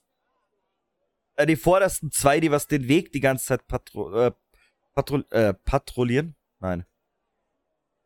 äh, 1.35 1.45
die 1.45 1.55
vordersten 1.55 2.11
zwei, 2.11 2.39
die 2.39 2.51
was 2.51 2.67
den 2.67 2.87
Weg 2.87 3.11
die 3.11 3.19
ganze 3.19 3.45
Zeit 3.45 3.67
patro 3.67 4.27
äh, 4.27 4.31
patro 4.93 5.17
äh, 5.29 5.53
patrouillieren, 5.53 6.35
nein, 6.59 6.85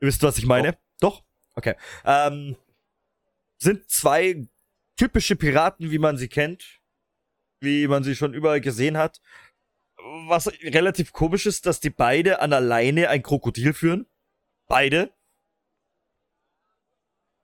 Ihr 0.02 0.08
wisst, 0.08 0.24
was 0.24 0.40
ich 0.40 0.48
meine? 0.48 0.78
Doch? 1.00 1.24
Okay. 1.54 1.76
Ähm, 2.06 2.58
sind 3.60 3.88
zwei 3.90 4.48
typische 4.96 5.36
Piraten, 5.36 5.92
wie 5.92 6.00
man 6.00 6.18
sie 6.18 6.28
kennt. 6.28 6.82
Wie 7.60 7.88
man 7.88 8.04
sie 8.04 8.16
schon 8.16 8.34
überall 8.34 8.62
gesehen 8.62 8.98
hat. 8.98 9.22
Was 10.28 10.48
relativ 10.64 11.14
komisch 11.14 11.46
ist, 11.46 11.68
dass 11.68 11.80
die 11.80 11.92
beide 11.92 12.42
an 12.42 12.52
alleine 12.52 13.10
ein 13.10 13.22
Krokodil 13.22 13.74
führen. 13.74 14.08
Beide. 14.68 15.14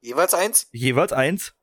Jeweils 0.02 0.34
eins? 0.34 0.68
Jeweils 0.72 1.14
eins. 1.14 1.54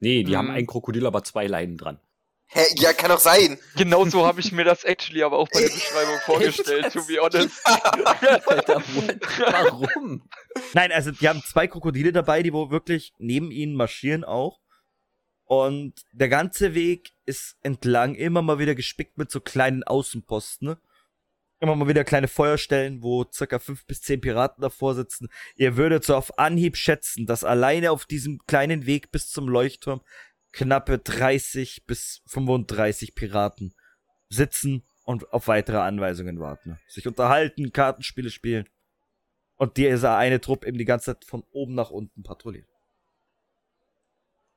Nee, 0.00 0.22
die 0.24 0.32
Mhm. 0.32 0.36
haben 0.36 0.50
ein 0.50 0.66
Krokodil, 0.66 1.06
aber 1.06 1.22
zwei 1.24 1.46
Leinen 1.46 1.76
dran. 1.78 1.98
Hä, 2.46 2.60
ja, 2.76 2.92
kann 2.92 3.08
doch 3.08 3.18
sein. 3.20 3.58
Genau 3.76 4.04
so 4.04 4.26
habe 4.26 4.40
ich 4.40 4.52
mir 4.52 4.64
das 4.64 4.84
actually 4.84 5.22
aber 5.22 5.38
auch 5.38 5.48
bei 5.52 5.60
der 5.60 5.68
Beschreibung 5.70 6.18
vorgestellt, 6.26 6.92
to 6.92 7.04
be 7.06 7.18
honest. 7.20 7.60
Alter, 7.66 8.82
warum? 9.38 10.22
Nein, 10.74 10.92
also 10.92 11.10
die 11.10 11.28
haben 11.28 11.42
zwei 11.42 11.66
Krokodile 11.66 12.12
dabei, 12.12 12.42
die 12.42 12.52
wo 12.52 12.70
wirklich 12.70 13.12
neben 13.18 13.50
ihnen 13.50 13.74
marschieren 13.74 14.24
auch. 14.24 14.60
Und 15.46 15.94
der 16.12 16.28
ganze 16.28 16.74
Weg 16.74 17.12
ist 17.26 17.56
entlang 17.62 18.14
immer 18.14 18.40
mal 18.42 18.58
wieder 18.58 18.74
gespickt 18.74 19.18
mit 19.18 19.30
so 19.30 19.40
kleinen 19.40 19.82
Außenposten. 19.82 20.68
Ne? 20.68 20.78
Immer 21.64 21.76
mal 21.76 21.88
wieder 21.88 22.04
kleine 22.04 22.28
Feuerstellen, 22.28 23.02
wo 23.02 23.24
circa 23.24 23.58
fünf 23.58 23.86
bis 23.86 24.02
zehn 24.02 24.20
Piraten 24.20 24.60
davor 24.60 24.94
sitzen. 24.94 25.30
Ihr 25.56 25.78
würdet 25.78 26.04
so 26.04 26.14
auf 26.14 26.38
Anhieb 26.38 26.76
schätzen, 26.76 27.24
dass 27.24 27.42
alleine 27.42 27.90
auf 27.90 28.04
diesem 28.04 28.38
kleinen 28.46 28.84
Weg 28.84 29.10
bis 29.10 29.30
zum 29.30 29.48
Leuchtturm 29.48 30.02
knappe 30.52 30.98
30 30.98 31.86
bis 31.86 32.20
35 32.26 33.14
Piraten 33.14 33.74
sitzen 34.28 34.84
und 35.04 35.32
auf 35.32 35.48
weitere 35.48 35.78
Anweisungen 35.78 36.38
warten. 36.38 36.78
Sich 36.86 37.08
unterhalten, 37.08 37.72
Kartenspiele 37.72 38.28
spielen. 38.28 38.68
Und 39.56 39.78
dieser 39.78 40.18
eine 40.18 40.42
Trupp 40.42 40.66
eben 40.66 40.76
die 40.76 40.84
ganze 40.84 41.14
Zeit 41.14 41.24
von 41.24 41.44
oben 41.50 41.74
nach 41.74 41.88
unten 41.88 42.22
patrouilliert. 42.22 42.68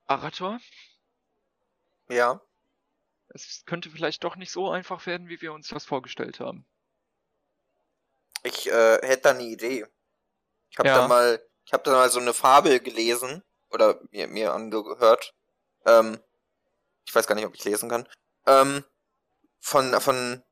Arator, 0.07 0.59
Ja. 2.09 2.41
es 3.29 3.63
könnte 3.65 3.89
vielleicht 3.89 4.25
doch 4.25 4.35
nicht 4.35 4.51
so 4.51 4.69
einfach 4.69 5.05
werden, 5.05 5.29
wie 5.29 5.41
wir 5.41 5.53
uns 5.53 5.69
das 5.69 5.85
vorgestellt 5.85 6.41
haben. 6.41 6.65
Ich 8.44 8.67
äh, 8.67 9.00
hätte 9.06 9.24
da 9.24 9.29
eine 9.32 9.44
Idee. 9.44 9.86
Ich 10.70 10.77
habe 10.77 10.89
Ja. 10.89 10.96
da 11.00 11.08
mal, 11.08 11.41
ich 11.65 11.74
habe 11.74 11.84
da 11.84 11.91
mal 11.91 12.10
so 12.10 12.20
eine 12.20 12.34
Fabel 12.34 12.79
gelesen 12.79 13.44
oder 13.70 14.00
mir, 14.12 14.27
mir 14.27 14.53
angehört. 14.53 15.34
Ähm, 15.86 16.20
ich 17.06 17.13
weiß 17.15 17.27
gar 17.27 17.36
nicht, 17.36 17.46
ob 17.46 17.56
ich 17.56 17.63
lesen 17.63 17.89
kann. 17.89 18.08
Ähm, 18.46 18.84
von 19.60 20.00
von 20.01 20.44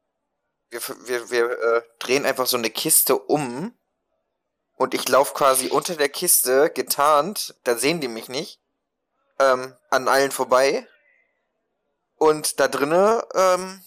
wir 0.70 0.82
wir, 1.08 1.30
wir 1.30 1.52
äh, 1.52 1.82
drehen 2.00 2.26
einfach 2.26 2.48
so 2.48 2.58
eine 2.58 2.70
Kiste 2.70 3.18
um 3.18 3.78
und 4.78 4.94
ich 4.94 5.08
laufe 5.08 5.34
quasi 5.34 5.68
unter 5.70 5.96
der 5.96 6.10
Kiste 6.10 6.70
getarnt. 6.70 7.56
Da 7.64 7.78
sehen 7.78 8.02
die 8.02 8.08
mich 8.08 8.28
nicht. 8.30 8.60
Ähm, 9.40 9.76
an 9.90 10.08
allen 10.08 10.32
vorbei. 10.32 10.88
Und 12.16 12.60
da 12.60 12.68
drinne 12.68 13.28
ähm, 13.34 13.84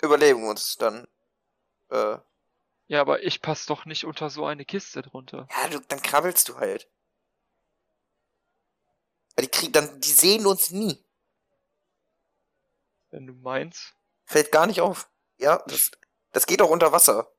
überleben 0.00 0.42
wir 0.42 0.50
uns 0.50 0.76
dann. 0.76 1.06
Äh, 1.90 2.18
Ja, 2.88 3.02
aber 3.02 3.22
ich 3.22 3.42
passe 3.42 3.66
doch 3.66 3.84
nicht 3.84 4.04
unter 4.04 4.30
so 4.30 4.46
eine 4.46 4.64
Kiste 4.64 5.02
drunter. 5.02 5.46
Ja, 5.50 5.68
du, 5.68 5.80
dann 5.80 6.00
krabbelst 6.00 6.48
du 6.48 6.56
halt. 6.56 6.90
Weil 9.36 9.44
die 9.44 9.50
kriegen 9.50 9.72
dann, 9.72 10.00
die 10.00 10.10
sehen 10.10 10.46
uns 10.46 10.70
nie. 10.70 11.04
Wenn 13.10 13.26
du 13.26 13.34
meinst. 13.34 13.94
Fällt 14.24 14.50
gar 14.50 14.66
nicht 14.66 14.80
auf. 14.80 15.10
Ja, 15.36 15.62
das, 15.66 15.90
das 16.32 16.46
geht 16.46 16.62
auch 16.62 16.70
unter 16.70 16.90
Wasser. 16.90 17.30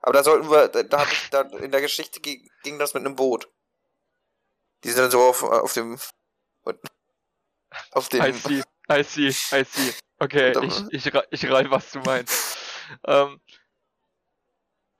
Aber 0.00 0.14
da 0.14 0.24
sollten 0.24 0.50
wir, 0.50 0.68
da, 0.68 0.82
da 0.82 1.00
hab 1.00 1.12
ich, 1.12 1.28
da 1.28 1.42
in 1.42 1.70
der 1.70 1.82
Geschichte 1.82 2.20
ging, 2.20 2.50
ging 2.62 2.78
das 2.78 2.94
mit 2.94 3.04
einem 3.04 3.16
Boot. 3.16 3.52
Die 4.82 4.88
sind 4.88 5.02
dann 5.02 5.10
so 5.10 5.20
auf, 5.22 5.42
auf 5.42 5.74
dem, 5.74 6.00
auf 7.92 8.08
dem, 8.08 8.24
I 8.24 8.32
see, 8.32 8.62
I 8.90 9.04
see, 9.04 9.28
I 9.28 9.64
see. 9.64 9.94
Okay, 10.18 10.54
ich, 10.90 11.06
ich, 11.06 11.14
ich 11.30 11.50
rein, 11.50 11.70
was 11.70 11.90
du 11.90 12.00
meinst. 12.00 12.56
Ähm, 13.04 13.40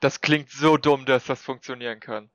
das 0.00 0.21
klingt 0.21 0.50
so 0.50 0.76
dumm, 0.76 1.07
dass 1.07 1.26
das 1.26 1.42
funktionieren 1.42 2.00
kann. 2.00 2.30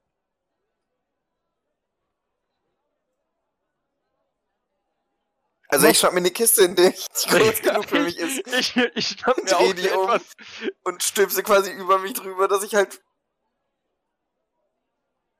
also 5.75 5.87
ich 5.87 5.99
schnapp 5.99 6.13
mir 6.13 6.19
eine 6.19 6.31
Kiste, 6.31 6.63
in 6.63 6.75
der 6.75 6.93
ich 6.93 7.05
groß 7.27 7.61
genug 7.61 7.85
für 7.89 7.99
mich 7.99 8.17
ist 8.17 8.47
Ich, 8.47 8.75
ich 8.95 9.07
schnapp 9.07 9.37
mir 9.43 9.57
auch 9.57 9.73
die 9.73 9.89
um. 9.89 10.09
etwas. 10.09 10.35
und 10.83 11.03
stülpse 11.03 11.43
quasi 11.43 11.71
über 11.71 11.99
mich 11.99 12.13
drüber, 12.13 12.47
dass 12.47 12.63
ich 12.63 12.75
halt 12.75 13.01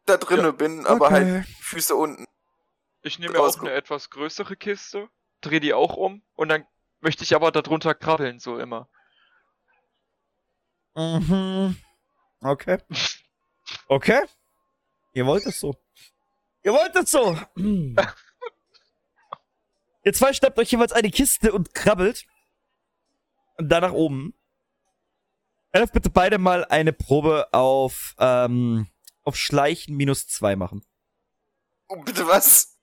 da 0.06 0.18
drinne 0.18 0.54
bin, 0.54 0.86
aber 0.86 1.10
halt 1.10 1.46
Füße 1.62 1.96
unten. 1.96 2.26
Ich 3.02 3.20
nehme 3.20 3.34
mir 3.34 3.40
auch 3.40 3.60
eine 3.60 3.72
etwas 3.72 4.10
größere 4.10 4.56
Kiste, 4.56 5.10
dreh 5.42 5.60
die 5.60 5.74
auch 5.74 5.96
um 5.96 6.22
und 6.34 6.50
dann 6.50 6.66
möchte 7.00 7.24
ich 7.24 7.36
aber 7.36 7.52
darunter 7.52 7.96
krabbeln, 7.96 8.40
so 8.40 8.58
immer. 8.58 8.90
Mhm. 10.96 11.78
Okay. 12.46 12.78
Okay. 13.88 14.22
Ihr 15.14 15.26
wollt 15.26 15.46
es 15.48 15.60
so. 15.60 15.76
Ihr 16.64 16.74
wollt 16.74 16.96
es 16.96 17.10
so. 17.10 17.40
Ihr 20.04 20.14
zwei 20.14 20.32
schnappt 20.32 20.60
euch 20.60 20.72
jeweils 20.72 20.92
eine 20.92 21.10
Kiste 21.10 21.52
und 21.52 21.74
krabbelt. 21.74 22.26
Und 23.58 23.70
dann 23.70 23.82
nach 23.82 23.94
oben. 23.94 24.36
Elf 25.72 25.92
bitte 25.92 26.12
beide 26.12 26.38
mal 26.38 26.64
eine 26.66 26.94
Probe 26.94 27.52
auf, 27.52 28.16
ähm, 28.20 28.88
auf 29.24 29.36
Schleichen 29.36 29.98
minus 29.98 30.28
zwei 30.28 30.56
machen. 30.56 30.86
Oh, 31.88 31.98
bitte 32.04 32.28
was? 32.28 32.78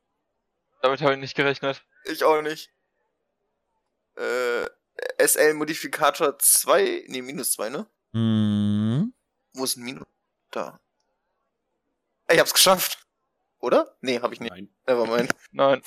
Damit 0.81 1.01
habe 1.03 1.13
ich 1.13 1.21
nicht 1.21 1.37
gerechnet. 1.37 1.85
Ich 2.05 2.25
auch 2.25 2.43
nicht. 2.43 2.73
Äh, 4.17 4.67
SL 5.25 5.55
Modifikator 5.55 6.39
2, 6.39 7.05
nee, 7.07 7.23
minus 7.23 7.53
2, 7.53 7.71
ne? 7.71 7.87
Mhm. 8.13 9.15
Wo 9.55 9.65
ist 9.65 9.77
ein 9.77 9.85
Minus? 9.85 10.07
Da. 10.51 10.81
Ich 12.31 12.39
hab's 12.39 12.55
geschafft. 12.55 13.07
Oder? 13.61 13.97
Nee, 14.01 14.21
hab 14.21 14.33
ich 14.33 14.41
nicht. 14.41 14.51
Nein. 14.51 14.75
Nevermind. 14.87 15.35
Nein. 15.53 15.83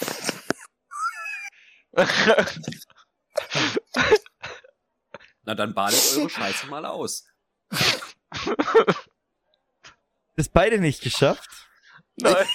Na 5.44 5.56
dann 5.56 5.74
badet 5.74 6.00
eure 6.18 6.30
Scheiße 6.30 6.68
mal 6.68 6.86
aus. 6.86 7.26
Das 10.38 10.50
beide 10.50 10.80
nicht 10.80 11.02
geschafft. 11.02 11.50
Nein. 12.18 12.46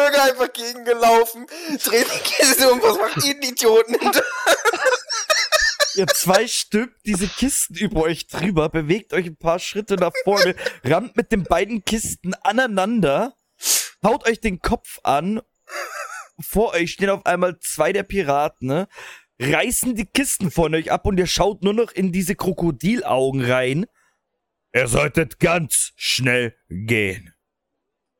Bürger 0.00 0.24
einfach 0.24 0.52
gegengelaufen, 0.52 1.46
dreht 1.84 2.06
die 2.06 2.20
Kiste 2.20 2.70
um, 2.70 2.80
was 2.82 2.96
macht 2.96 3.24
ihr 3.24 3.36
Idioten? 3.42 3.96
Ihr 5.96 6.06
zwei 6.06 6.46
stülpt 6.46 7.04
diese 7.04 7.26
Kisten 7.26 7.74
über 7.74 8.02
euch 8.02 8.28
drüber, 8.28 8.68
bewegt 8.68 9.12
euch 9.12 9.26
ein 9.26 9.36
paar 9.36 9.58
Schritte 9.58 9.96
nach 9.96 10.12
vorne, 10.24 10.54
rammt 10.84 11.16
mit 11.16 11.32
den 11.32 11.42
beiden 11.42 11.84
Kisten 11.84 12.34
aneinander, 12.42 13.34
haut 14.02 14.26
euch 14.26 14.40
den 14.40 14.60
Kopf 14.60 15.00
an. 15.02 15.42
Vor 16.40 16.72
euch 16.72 16.92
stehen 16.92 17.10
auf 17.10 17.26
einmal 17.26 17.58
zwei 17.58 17.92
der 17.92 18.04
Piraten, 18.04 18.68
ne? 18.68 18.88
reißen 19.38 19.94
die 19.94 20.06
Kisten 20.06 20.50
von 20.50 20.74
euch 20.74 20.90
ab 20.90 21.06
und 21.06 21.18
ihr 21.18 21.26
schaut 21.26 21.62
nur 21.62 21.74
noch 21.74 21.92
in 21.92 22.12
diese 22.12 22.34
Krokodilaugen 22.36 23.44
rein. 23.44 23.86
Ihr 24.72 24.86
solltet 24.86 25.40
ganz 25.40 25.92
schnell 25.96 26.56
gehen. 26.68 27.34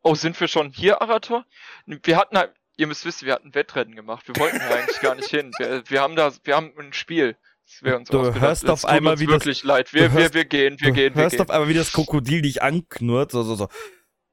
Oh, 0.03 0.15
sind 0.15 0.39
wir 0.41 0.49
schon 0.49 0.71
hier, 0.71 1.03
Arator? 1.03 1.45
Wir 1.87 2.17
hatten 2.17 2.37
halt, 2.39 2.53
ihr 2.77 2.87
müsst 2.87 3.05
wissen, 3.05 3.27
wir 3.27 3.35
hatten 3.35 3.55
Wettrennen 3.55 3.95
gemacht. 3.95 4.27
Wir 4.27 4.37
wollten 4.37 4.59
eigentlich 4.61 5.01
gar 5.01 5.15
nicht 5.15 5.29
hin. 5.29 5.53
Wir, 5.59 5.83
wir 5.89 6.01
haben 6.01 6.17
da, 6.17 6.33
wir 6.45 6.57
haben 6.57 6.73
ein 6.79 6.93
Spiel. 6.93 7.37
Das 7.67 7.83
wäre 7.83 7.97
uns 7.99 8.09
Du 8.09 8.19
ausgedacht. 8.21 8.41
hörst 8.41 8.65
Es 8.65 8.71
auf 8.71 8.81
tut 8.83 8.91
einmal, 8.91 9.21
wie 9.21 9.27
das- 9.27 9.35
wirklich 9.35 9.63
leid. 9.63 9.93
Wir, 9.93 10.09
du 10.09 10.15
wir, 10.15 10.23
hörst- 10.23 10.35
wir 10.35 10.45
gehen, 10.45 10.77
wir 10.81 10.89
du 10.89 10.95
gehen, 10.95 11.15
wir 11.15 11.23
hörst 11.23 11.37
gehen. 11.37 11.43
auf 11.43 11.51
einmal, 11.51 11.69
wie 11.69 11.75
das 11.75 11.93
Krokodil 11.93 12.43
dich 12.43 12.63
anknurrt, 12.63 13.31
so, 13.33 13.43
so, 13.43 13.55
so. 13.55 13.69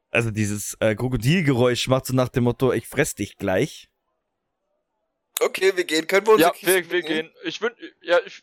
Also 0.10 0.32
dieses 0.32 0.76
äh, 0.80 0.96
Krokodilgeräusch 0.96 1.88
macht 1.90 2.06
so 2.06 2.14
nach 2.16 2.30
dem 2.30 2.46
Motto, 2.46 2.72
ich 2.72 2.88
fress 2.88 3.14
dich 3.14 3.36
gleich. 3.38 3.90
Okay, 5.40 5.74
wir 5.76 5.84
gehen. 5.84 6.08
Können 6.08 6.26
wir 6.26 6.34
uns 6.34 6.42
Ja, 6.42 6.52
wir, 6.62 6.90
wir 6.90 7.02
gehen. 7.04 7.30
Ich 7.44 7.62
würde, 7.62 7.76
ja, 8.02 8.18
ich, 8.26 8.42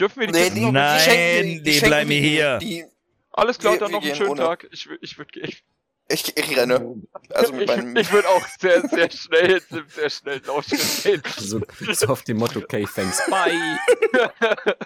dürfen 0.00 0.20
wir 0.20 0.26
die 0.28 0.32
Nee, 0.32 0.44
Kisten 0.46 0.56
die, 0.56 0.72
Nein, 0.72 1.44
die 1.46 1.62
die 1.62 1.72
schenken 1.72 1.86
bleiben 1.88 2.10
hier. 2.10 2.58
Die, 2.58 2.84
Alles 3.30 3.58
klar, 3.58 3.74
wir- 3.74 3.80
dann 3.80 3.90
wir 3.90 3.92
noch 3.92 4.02
einen 4.02 4.08
gehen 4.12 4.16
schönen 4.16 4.30
ohne. 4.30 4.40
Tag. 4.40 4.66
Ich, 4.72 4.88
ich 5.00 5.18
würde, 5.18 5.38
ich, 5.40 5.62
ich, 6.08 6.36
ich 6.36 6.56
renne. 6.56 7.02
Also 7.30 7.52
mit 7.52 7.62
ich, 7.62 7.66
meinem. 7.68 7.96
ich 7.96 8.12
würde 8.12 8.28
auch 8.28 8.46
sehr, 8.58 8.86
sehr 8.88 9.10
schnell, 9.10 9.62
sehr 9.88 10.10
schnell 10.10 10.40
Laufschritt 10.46 11.02
gehen. 11.02 11.22
So, 11.36 11.60
so 11.92 12.06
auf 12.08 12.22
dem 12.22 12.38
Motto, 12.38 12.60
okay, 12.60 12.86
thanks, 12.94 13.22
bye. 13.28 13.78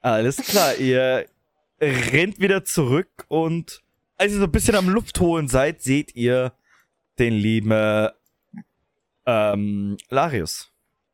Alles 0.00 0.36
klar, 0.36 0.76
ihr 0.76 1.26
rennt 1.80 2.40
wieder 2.40 2.64
zurück 2.64 3.24
und 3.28 3.82
als 4.16 4.32
ihr 4.32 4.38
so 4.38 4.44
ein 4.44 4.52
bisschen 4.52 4.74
am 4.74 4.88
Luft 4.88 5.18
holen 5.20 5.48
seid, 5.48 5.82
seht 5.82 6.14
ihr 6.14 6.52
den 7.18 7.34
lieben 7.34 7.70
äh, 7.70 8.10
ähm, 9.26 9.96
Larius. 10.08 10.70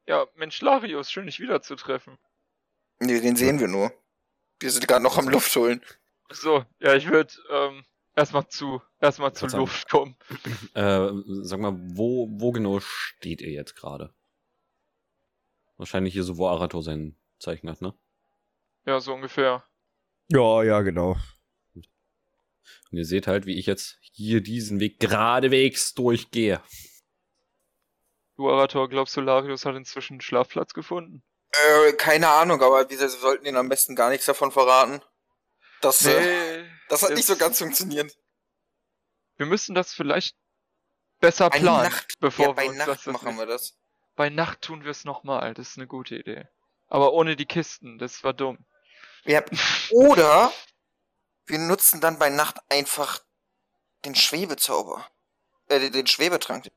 Ja, 0.06 0.26
Mensch, 0.37 0.61
Larius, 0.61 1.11
schön 1.11 1.26
dich 1.26 1.40
wiederzutreffen. 1.40 2.18
Nee, 3.00 3.20
den 3.20 3.37
sehen 3.37 3.61
wir 3.61 3.68
nur. 3.68 3.92
Wir 4.61 4.70
sind 4.70 4.87
gerade 4.87 5.02
noch 5.02 5.18
am 5.18 5.28
Luft 5.28 5.54
holen. 5.56 5.82
So, 6.30 6.64
ja, 6.80 6.94
ich 6.94 7.08
würde 7.08 7.32
ähm, 7.50 7.85
erstmal 8.16 8.49
zu, 8.49 8.82
erstmal 9.00 9.32
zur. 9.32 9.50
Luft 9.50 9.88
kommen. 9.88 10.16
Äh, 10.75 11.08
sag 11.42 11.61
mal, 11.61 11.76
wo, 11.76 12.28
wo 12.30 12.50
genau 12.50 12.80
steht 12.80 13.40
ihr 13.40 13.52
jetzt 13.52 13.76
gerade? 13.76 14.12
Wahrscheinlich 15.76 16.14
hier 16.14 16.25
so, 16.25 16.38
wo 16.38 16.49
Arator 16.49 16.82
sein 16.82 17.16
Zeichen 17.38 17.70
hat, 17.70 17.82
ne? 17.82 17.94
Ja, 18.87 18.99
so 18.99 19.12
ungefähr. 19.12 19.64
Ja, 20.28 20.62
ja, 20.62 20.80
genau. 20.80 21.16
Und 21.75 22.99
ihr 22.99 23.04
seht 23.04 23.26
halt, 23.26 23.46
wie 23.46 23.58
ich 23.58 23.66
jetzt 23.66 23.99
hier 24.00 24.40
diesen 24.40 24.80
Weg 24.80 24.99
geradewegs 24.99 25.94
durchgehe. 25.94 26.61
Du, 28.37 28.49
Arator, 28.50 28.88
glaubst 28.88 29.16
du, 29.16 29.20
Larius 29.20 29.64
hat 29.64 29.76
inzwischen 29.76 30.14
einen 30.14 30.20
Schlafplatz 30.20 30.73
gefunden? 30.73 31.23
Äh, 31.52 31.92
keine 31.92 32.28
Ahnung, 32.28 32.62
aber 32.62 32.88
wir 32.88 33.08
sollten 33.08 33.46
ihnen 33.46 33.56
am 33.56 33.68
besten 33.68 33.96
gar 33.96 34.11
nichts 34.11 34.26
davon 34.26 34.50
verraten. 34.50 35.02
Das, 35.80 36.04
äh, 36.06 36.20
Nee. 36.20 36.46
Das 36.88 37.02
hat 37.02 37.11
nicht 37.12 37.26
so 37.26 37.37
ganz 37.37 37.58
funktioniert. 37.58 38.16
Wir 39.37 39.46
müssen 39.46 39.75
das 39.75 39.92
vielleicht 39.92 40.37
besser 41.20 41.50
Bei 41.50 41.58
planen, 41.58 41.90
Nacht, 41.90 42.14
bevor 42.20 42.46
ja, 42.46 42.50
wir 42.50 42.54
bei 42.54 42.68
uns 42.68 42.78
Nacht 42.78 42.88
das 42.88 43.06
machen 43.06 43.37
wir 43.37 43.46
das. 43.46 43.76
Bei 44.14 44.30
Nacht 44.30 44.62
tun 44.62 44.85
wir 44.85 44.90
es 44.90 45.04
nochmal, 45.04 45.54
das 45.54 45.70
ist 45.70 45.76
eine 45.76 45.87
gute 45.87 46.16
Idee. 46.16 46.49
Aber 46.88 47.12
ohne 47.12 47.37
die 47.37 47.46
Kisten, 47.46 47.99
das 47.99 48.25
war 48.25 48.32
dumm. 48.32 48.64
Ja, 49.25 49.42
oder 49.90 50.52
wir 51.46 51.58
nutzen 51.58 52.00
dann 52.00 52.18
bei 52.18 52.30
Nacht 52.30 52.58
einfach 52.70 53.20
den 54.04 54.14
Schwebezauber. 54.14 55.06
Äh, 55.68 55.80
den, 55.80 55.92
den 55.92 56.06
Schwebetrank. 56.06 56.70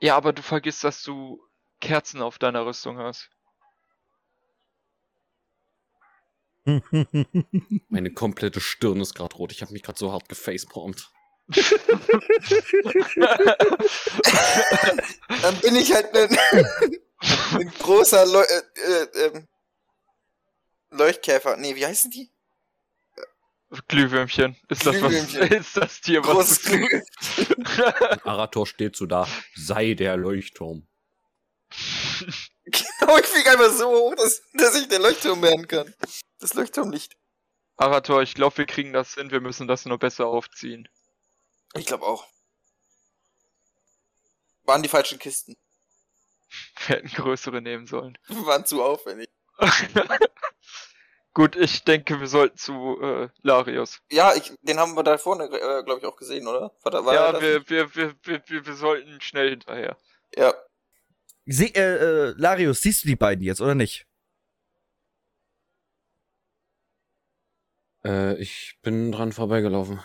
Ja, 0.00 0.16
aber 0.16 0.32
du 0.32 0.42
vergisst, 0.42 0.84
dass 0.84 1.02
du 1.02 1.44
Kerzen 1.80 2.22
auf 2.22 2.38
deiner 2.38 2.64
Rüstung 2.64 2.98
hast. 2.98 3.28
Meine 7.88 8.12
komplette 8.12 8.60
Stirn 8.60 9.00
ist 9.00 9.14
gerade 9.14 9.34
rot. 9.36 9.52
Ich 9.52 9.62
habe 9.62 9.72
mich 9.72 9.82
gerade 9.82 9.98
so 9.98 10.12
hart 10.12 10.28
gefacepalmt. 10.28 11.10
Dann 15.42 15.56
bin 15.60 15.76
ich 15.76 15.92
halt 15.92 16.14
ein, 16.14 16.38
ein 17.58 17.68
großer 17.78 18.24
Leu 18.26 18.42
äh, 18.42 18.62
äh, 18.92 19.26
ähm, 19.26 19.48
Leuchtkäfer. 20.90 21.56
Nee, 21.56 21.74
wie 21.74 21.86
heißen 21.86 22.10
die? 22.10 22.30
Glühwürmchen. 23.88 24.56
Ist 24.68 24.86
das 24.86 25.00
was? 25.00 25.10
Glühwürmchen. 25.10 25.42
Ist 25.58 25.76
das 25.76 26.00
Tier, 26.00 26.22
was 26.24 26.62
Großes. 26.62 26.72
Und 27.48 28.26
Arator 28.26 28.66
steht 28.66 28.96
so 28.96 29.06
da. 29.06 29.26
Sei 29.54 29.94
der 29.94 30.16
Leuchtturm. 30.16 30.86
Genau, 32.64 33.18
ich 33.18 33.26
fliege 33.26 33.50
einfach 33.50 33.70
so 33.70 33.88
hoch, 33.90 34.14
dass, 34.14 34.42
dass 34.54 34.74
ich 34.76 34.88
der 34.88 35.00
Leuchtturm 35.00 35.42
werden 35.42 35.66
kann. 35.66 35.92
Das 36.38 36.54
Leuchtturmlicht. 36.54 37.16
Arator, 37.76 38.22
ich 38.22 38.34
glaube, 38.34 38.58
wir 38.58 38.66
kriegen 38.66 38.92
das 38.92 39.14
hin. 39.14 39.30
Wir 39.30 39.40
müssen 39.40 39.66
das 39.66 39.84
nur 39.84 39.98
besser 39.98 40.26
aufziehen. 40.26 40.88
Ich 41.74 41.86
glaube 41.86 42.06
auch. 42.06 42.26
Waren 44.64 44.82
die 44.82 44.88
falschen 44.88 45.18
Kisten. 45.18 45.56
Wir 46.86 46.96
hätten 46.96 47.08
größere 47.08 47.60
nehmen 47.62 47.86
sollen. 47.86 48.16
Waren 48.28 48.64
zu 48.66 48.82
aufwendig. 48.82 49.28
Gut, 51.34 51.56
ich 51.56 51.82
denke, 51.84 52.20
wir 52.20 52.26
sollten 52.26 52.58
zu 52.58 53.00
äh, 53.00 53.30
Larius. 53.40 54.00
Ja, 54.10 54.34
ich, 54.34 54.52
den 54.60 54.78
haben 54.78 54.94
wir 54.94 55.02
da 55.02 55.16
vorne, 55.16 55.44
äh, 55.44 55.82
glaube 55.82 56.00
ich, 56.00 56.04
auch 56.04 56.16
gesehen, 56.16 56.46
oder? 56.46 56.76
War 56.82 57.06
war 57.06 57.14
ja, 57.14 57.40
wir, 57.40 57.66
wir, 57.70 57.94
wir, 57.94 58.14
wir, 58.22 58.42
wir, 58.46 58.66
wir 58.66 58.74
sollten 58.74 59.18
schnell 59.22 59.48
hinterher. 59.48 59.96
ja. 60.36 60.52
Se 61.46 61.66
äh, 61.74 61.80
äh, 61.80 62.34
Larius, 62.36 62.82
siehst 62.82 63.02
du 63.02 63.08
die 63.08 63.16
beiden 63.16 63.44
jetzt, 63.44 63.60
oder 63.60 63.74
nicht? 63.74 64.06
Äh, 68.04 68.36
ich 68.40 68.78
bin 68.82 69.12
dran 69.12 69.32
vorbeigelaufen. 69.32 70.00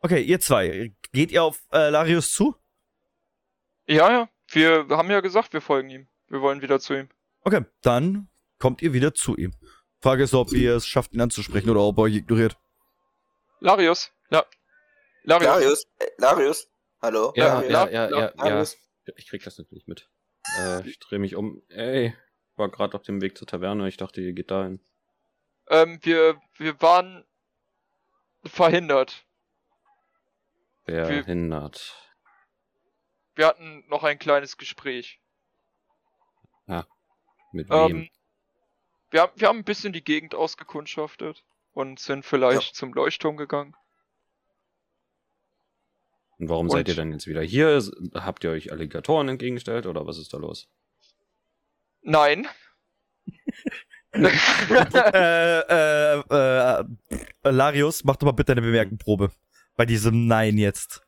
Okay, 0.00 0.22
ihr 0.22 0.40
zwei. 0.40 0.94
Geht 1.12 1.32
ihr 1.32 1.42
auf 1.42 1.62
äh, 1.72 1.88
Larius 1.88 2.32
zu? 2.32 2.54
Ja, 3.86 4.10
ja. 4.10 4.28
Wir 4.48 4.86
haben 4.90 5.10
ja 5.10 5.20
gesagt, 5.20 5.52
wir 5.52 5.62
folgen 5.62 5.88
ihm. 5.90 6.08
Wir 6.28 6.42
wollen 6.42 6.60
wieder 6.60 6.78
zu 6.78 6.94
ihm. 6.94 7.08
Okay, 7.40 7.64
dann 7.82 8.28
kommt 8.58 8.82
ihr 8.82 8.92
wieder 8.92 9.14
zu 9.14 9.36
ihm. 9.36 9.54
Frage 10.00 10.24
ist, 10.24 10.34
ob 10.34 10.52
ihr 10.52 10.76
es 10.76 10.86
schafft, 10.86 11.14
ihn 11.14 11.20
anzusprechen 11.20 11.70
oder 11.70 11.80
ob 11.80 11.96
er 11.98 12.02
euch 12.02 12.16
ignoriert. 12.16 12.58
Larius. 13.60 14.12
La 14.28 14.44
Larius. 15.22 15.46
Larius, 15.46 15.84
äh, 15.98 16.06
Larius, 16.18 16.68
hallo? 17.00 17.32
Ja, 17.34 17.60
Larius. 17.60 17.72
ja, 17.72 17.88
ja, 17.88 18.10
ja, 18.10 18.18
ja. 18.18 18.32
Larius. 18.36 18.76
Ich 19.16 19.28
krieg 19.28 19.42
das 19.42 19.56
natürlich 19.56 19.86
mit. 19.86 20.10
Äh, 20.58 20.88
ich 20.88 20.98
drehe 20.98 21.18
mich 21.18 21.36
um. 21.36 21.62
Ey, 21.68 22.14
war 22.56 22.70
gerade 22.70 22.96
auf 22.96 23.02
dem 23.02 23.20
Weg 23.20 23.36
zur 23.36 23.46
Taverne. 23.46 23.88
Ich 23.88 23.96
dachte, 23.96 24.20
ihr 24.20 24.32
geht 24.32 24.50
dahin. 24.50 24.80
Ähm, 25.68 25.98
wir, 26.02 26.40
wir 26.56 26.80
waren 26.80 27.24
verhindert. 28.44 29.24
Verhindert. 30.84 31.94
Wir 33.34 33.46
hatten 33.46 33.84
noch 33.88 34.04
ein 34.04 34.18
kleines 34.18 34.56
Gespräch. 34.58 35.20
Mit 37.54 37.70
wem? 37.70 37.90
Ähm, 37.90 38.10
wir, 39.10 39.22
haben, 39.22 39.32
wir 39.36 39.48
haben 39.48 39.58
ein 39.58 39.64
bisschen 39.64 39.92
die 39.92 40.02
Gegend 40.02 40.34
ausgekundschaftet 40.34 41.44
und 41.72 42.00
sind 42.00 42.24
vielleicht 42.24 42.74
zum 42.74 42.92
Leuchtturm 42.92 43.36
gegangen. 43.36 43.76
Und 46.44 46.50
warum 46.50 46.66
und- 46.66 46.72
seid 46.72 46.88
ihr 46.88 46.94
dann 46.94 47.10
jetzt 47.10 47.26
wieder 47.26 47.42
hier? 47.42 47.82
Habt 48.14 48.44
ihr 48.44 48.50
euch 48.50 48.70
Alligatoren 48.70 49.28
entgegengestellt 49.28 49.86
oder 49.86 50.06
was 50.06 50.18
ist 50.18 50.34
da 50.34 50.36
los? 50.36 50.68
Nein. 52.02 52.46
äh, 54.12 54.28
äh, 54.28 56.20
äh, 56.20 56.84
äh, 57.42 57.50
Larius, 57.50 58.04
mach 58.04 58.16
doch 58.16 58.26
mal 58.26 58.32
bitte 58.32 58.52
eine 58.52 58.60
Bemerkenprobe. 58.60 59.30
Bei 59.74 59.86
diesem 59.86 60.26
Nein 60.26 60.58
jetzt. 60.58 61.02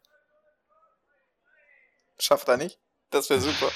Schafft 2.18 2.48
er 2.48 2.56
nicht? 2.56 2.78
Das 3.10 3.28
wäre 3.28 3.40
super. 3.40 3.70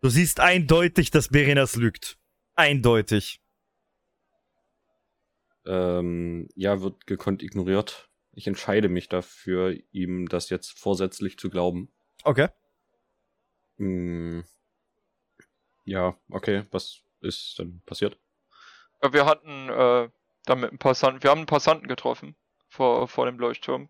Du 0.00 0.08
siehst 0.08 0.38
eindeutig, 0.38 1.10
dass 1.10 1.28
Berenas 1.28 1.74
lügt. 1.74 2.16
Eindeutig. 2.54 3.40
Ähm, 5.66 6.48
ja, 6.54 6.80
wird 6.80 7.06
gekonnt 7.06 7.42
ignoriert. 7.42 8.08
Ich 8.32 8.46
entscheide 8.46 8.88
mich 8.88 9.08
dafür, 9.08 9.76
ihm 9.92 10.28
das 10.28 10.50
jetzt 10.50 10.78
vorsätzlich 10.78 11.38
zu 11.38 11.50
glauben. 11.50 11.92
Okay. 12.24 12.48
Hm. 13.76 14.44
Ja, 15.84 16.16
okay, 16.30 16.64
was 16.70 17.02
ist 17.20 17.58
denn 17.58 17.82
passiert? 17.84 18.18
Ja, 19.02 19.12
Wir 19.12 19.26
hatten 19.26 19.68
äh, 19.68 20.08
damit 20.44 20.70
einen 20.70 20.78
Passanten, 20.78 21.22
wir 21.22 21.30
haben 21.30 21.40
einen 21.40 21.46
Passanten 21.46 21.88
getroffen 21.88 22.36
vor, 22.68 23.08
vor 23.08 23.26
dem 23.26 23.38
Leuchtturm, 23.38 23.88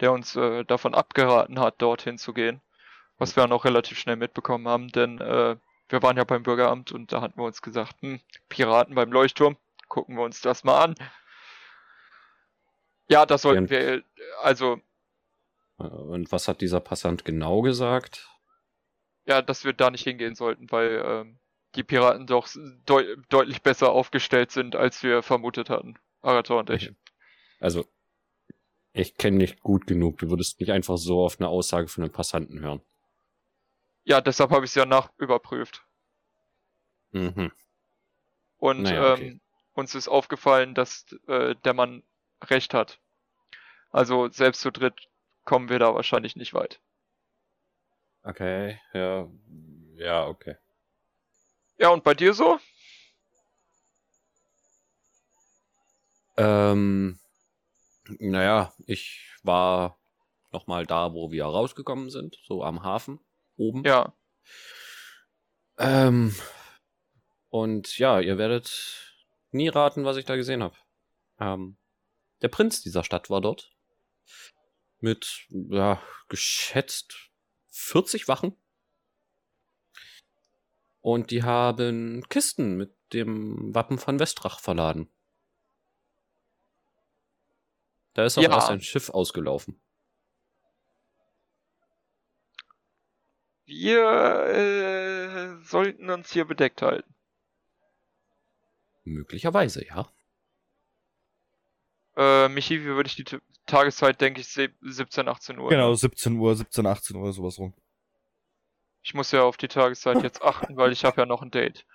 der 0.00 0.12
uns 0.12 0.36
äh, 0.36 0.64
davon 0.64 0.94
abgeraten 0.94 1.58
hat, 1.58 1.80
dorthin 1.82 2.18
zu 2.18 2.32
gehen. 2.32 2.60
Was 3.16 3.36
wir 3.36 3.42
dann 3.42 3.52
auch 3.52 3.64
relativ 3.64 3.98
schnell 3.98 4.16
mitbekommen 4.16 4.66
haben, 4.68 4.88
denn 4.88 5.20
äh, 5.20 5.56
wir 5.88 6.02
waren 6.02 6.16
ja 6.16 6.24
beim 6.24 6.42
Bürgeramt 6.42 6.92
und 6.92 7.12
da 7.12 7.20
hatten 7.20 7.38
wir 7.38 7.44
uns 7.44 7.62
gesagt, 7.62 7.96
hm, 8.00 8.20
Piraten 8.48 8.94
beim 8.94 9.12
Leuchtturm, 9.12 9.56
gucken 9.88 10.16
wir 10.16 10.22
uns 10.24 10.40
das 10.40 10.64
mal 10.64 10.82
an. 10.82 10.94
Ja, 13.08 13.26
das 13.26 13.42
sollten 13.42 13.68
wir, 13.70 14.02
also, 14.42 14.80
Äh, 15.78 15.84
Und 15.84 16.30
was 16.32 16.48
hat 16.48 16.60
dieser 16.60 16.80
Passant 16.80 17.24
genau 17.24 17.62
gesagt? 17.62 18.28
ja, 19.26 19.40
dass 19.40 19.64
wir 19.64 19.72
da 19.72 19.90
nicht 19.90 20.04
hingehen 20.04 20.34
sollten, 20.34 20.70
weil 20.70 21.02
ähm, 21.04 21.38
die 21.76 21.82
Piraten 21.82 22.26
doch 22.26 22.46
deu 22.86 23.16
deutlich 23.30 23.62
besser 23.62 23.90
aufgestellt 23.90 24.50
sind, 24.50 24.76
als 24.76 25.02
wir 25.02 25.22
vermutet 25.22 25.70
hatten. 25.70 25.98
Arator 26.20 26.60
und 26.60 26.70
ich. 26.70 26.92
Also, 27.58 27.86
ich 28.92 29.16
kenne 29.16 29.38
nicht 29.38 29.60
gut 29.62 29.86
genug. 29.86 30.18
Du 30.18 30.28
würdest 30.28 30.60
nicht 30.60 30.70
einfach 30.70 30.98
so 30.98 31.24
auf 31.24 31.40
eine 31.40 31.48
Aussage 31.48 31.88
von 31.88 32.04
einem 32.04 32.12
Passanten 32.12 32.60
hören. 32.60 32.82
Ja, 34.04 34.20
deshalb 34.20 34.50
habe 34.50 34.66
ich 34.66 34.72
es 34.72 34.74
ja 34.74 34.84
nach 34.84 35.10
überprüft. 35.16 35.84
Mhm. 37.12 37.50
Und 38.58 38.82
Naja, 38.82 39.14
okay. 39.14 39.40
Uns 39.74 39.94
ist 39.94 40.08
aufgefallen, 40.08 40.74
dass 40.74 41.06
äh, 41.26 41.54
der 41.64 41.74
Mann 41.74 42.02
recht 42.42 42.74
hat. 42.74 42.98
Also 43.90 44.28
selbst 44.30 44.60
zu 44.60 44.70
dritt 44.70 45.08
kommen 45.44 45.68
wir 45.68 45.78
da 45.78 45.94
wahrscheinlich 45.94 46.36
nicht 46.36 46.54
weit. 46.54 46.80
Okay, 48.22 48.80
ja. 48.92 49.28
Ja, 49.96 50.26
okay. 50.26 50.56
Ja, 51.78 51.90
und 51.90 52.02
bei 52.04 52.14
dir 52.14 52.34
so? 52.34 52.58
Ähm, 56.36 57.18
naja, 58.18 58.72
ich 58.86 59.30
war 59.42 59.98
nochmal 60.50 60.86
da, 60.86 61.12
wo 61.12 61.30
wir 61.30 61.44
rausgekommen 61.44 62.10
sind, 62.10 62.38
so 62.44 62.64
am 62.64 62.82
Hafen 62.82 63.20
oben. 63.56 63.84
Ja. 63.84 64.14
Ähm, 65.78 66.34
und 67.50 67.98
ja, 67.98 68.20
ihr 68.20 68.38
werdet 68.38 69.13
nie 69.54 69.68
raten, 69.68 70.04
was 70.04 70.16
ich 70.16 70.24
da 70.24 70.36
gesehen 70.36 70.62
habe. 70.62 70.76
Ähm, 71.38 71.76
der 72.42 72.48
Prinz 72.48 72.82
dieser 72.82 73.04
Stadt 73.04 73.30
war 73.30 73.40
dort. 73.40 73.72
Mit, 75.00 75.46
ja, 75.50 76.02
geschätzt 76.28 77.30
40 77.70 78.28
Wachen. 78.28 78.56
Und 81.00 81.30
die 81.30 81.42
haben 81.42 82.22
Kisten 82.28 82.76
mit 82.76 82.96
dem 83.12 83.74
Wappen 83.74 83.98
von 83.98 84.18
Westrach 84.18 84.60
verladen. 84.60 85.10
Da 88.14 88.24
ist 88.24 88.38
auch 88.38 88.42
Ja. 88.42 88.50
erst 88.54 88.70
ein 88.70 88.80
Schiff 88.80 89.10
ausgelaufen. 89.10 89.80
Wir 93.66 94.02
äh, 94.46 95.64
sollten 95.64 96.10
uns 96.10 96.32
hier 96.32 96.44
bedeckt 96.44 96.82
halten. 96.82 97.13
Möglicherweise, 99.04 99.86
ja. 99.86 100.08
Äh, 102.16 102.48
Michi, 102.48 102.80
wie 102.80 102.86
würde 102.86 103.08
ich 103.08 103.16
die 103.16 103.24
T 103.24 103.38
Tageszeit, 103.66 104.20
denke 104.20 104.42
ich, 104.42 104.48
se- 104.48 104.74
17, 104.82 105.26
18 105.26 105.58
Uhr. 105.58 105.70
Genau, 105.70 105.90
ne? 105.90 105.96
17 105.96 106.36
Uhr, 106.36 106.54
17, 106.54 106.86
18 106.86 107.16
Uhr, 107.16 107.32
sowas 107.32 107.58
rum. 107.58 107.72
Ich 109.02 109.14
muss 109.14 109.30
ja 109.32 109.42
auf 109.42 109.56
die 109.56 109.68
Tageszeit 109.68 110.22
jetzt 110.22 110.42
achten, 110.42 110.76
weil 110.76 110.92
ich 110.92 111.04
habe 111.04 111.22
ja 111.22 111.26
noch 111.26 111.40
ein 111.42 111.50
Date. 111.50 111.86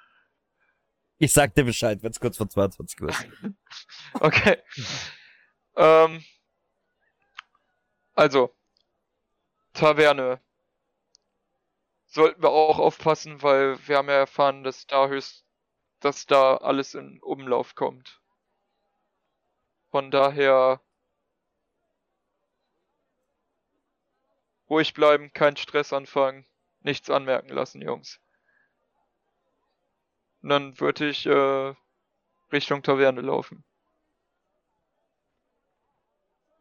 Ich 1.20 1.32
sag 1.32 1.54
dir 1.54 1.64
Bescheid, 1.66 2.02
wenn 2.02 2.10
es 2.12 2.20
kurz 2.20 2.38
vor 2.38 2.50
22 2.50 3.02
Uhr 3.02 3.10
ist. 3.10 3.26
Okay. 4.20 4.58
ähm, 5.76 6.24
also, 8.16 8.56
Taverne. 9.74 10.42
Sollten 12.08 12.42
wir 12.42 12.50
auch 12.50 12.80
aufpassen, 12.80 13.42
weil 13.44 13.78
wir 13.88 13.98
haben 13.98 14.08
ja 14.10 14.16
erfahren, 14.16 14.64
dass 14.64 14.88
da 14.88 15.08
höchst, 15.08 15.46
dass 16.00 16.26
da 16.26 16.58
alles 16.58 16.94
in 16.94 17.22
Umlauf 17.22 17.76
kommt. 17.76 18.22
Von 19.92 20.12
daher 20.12 20.82
ruhig 24.70 24.94
bleiben, 24.94 25.34
keinen 25.34 25.58
Stress 25.58 25.94
anfangen, 25.94 26.46
nichts 26.82 27.10
anmerken 27.10 27.50
lassen, 27.50 27.82
Jungs. 27.82 28.20
Und 30.42 30.50
dann 30.50 30.80
würde 30.80 31.10
ich 31.10 31.26
äh, 31.26 31.74
Richtung 32.52 32.84
Taverne 32.84 33.22
laufen. 33.22 33.66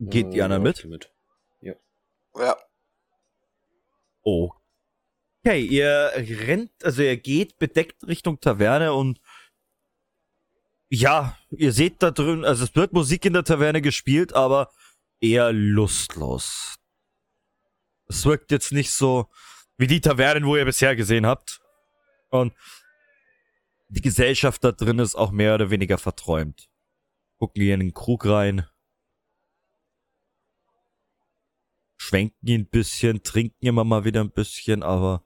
Geht 0.01 0.33
Äh, 0.33 0.37
Jana 0.39 0.55
ja, 0.55 0.61
mit? 0.61 0.85
mit. 0.85 1.13
Ja. 1.61 1.75
Okay, 5.45 5.65
ihr 5.65 6.13
rennt, 6.15 6.73
also 6.85 7.03
ihr 7.03 7.17
geht 7.17 7.59
bedeckt 7.59 8.07
Richtung 8.07 8.41
Taverne 8.41 8.93
und 8.93 9.21
ja, 10.91 11.37
ihr 11.51 11.73
seht 11.73 12.03
da 12.03 12.11
drin, 12.11 12.45
also 12.45 12.65
es 12.65 12.75
wird 12.75 12.93
Musik 12.93 13.25
in 13.25 13.35
der 13.35 13.45
Taverne 13.45 13.83
gespielt, 13.83 14.33
aber 14.35 14.73
eher 15.21 15.53
lustlos. 15.53 16.77
Es 18.09 18.25
wirkt 18.25 18.51
jetzt 18.51 18.73
nicht 18.73 18.91
so 18.91 19.29
wie 19.77 19.87
die 19.87 20.01
Tavernen, 20.01 20.47
wo 20.47 20.57
ihr 20.57 20.65
bisher 20.65 20.97
gesehen 20.97 21.27
habt. 21.27 21.61
Und 22.31 22.55
die 23.89 24.01
Gesellschaft 24.01 24.65
da 24.65 24.73
drin 24.73 24.99
ist 24.99 25.15
auch 25.15 25.31
mehr 25.31 25.55
oder 25.55 25.71
weniger 25.71 25.99
verträumt. 25.99 26.69
Gucken 27.39 27.63
hier 27.63 27.75
in 27.75 27.81
den 27.81 27.95
Krug 27.95 28.27
rein. 28.27 28.67
Schwenken 31.97 32.47
ihn 32.47 32.63
ein 32.63 32.69
bisschen, 32.69 33.23
trinken 33.23 33.67
immer 33.67 33.85
mal 33.85 34.05
wieder 34.05 34.21
ein 34.21 34.31
bisschen, 34.31 34.83
aber 34.83 35.25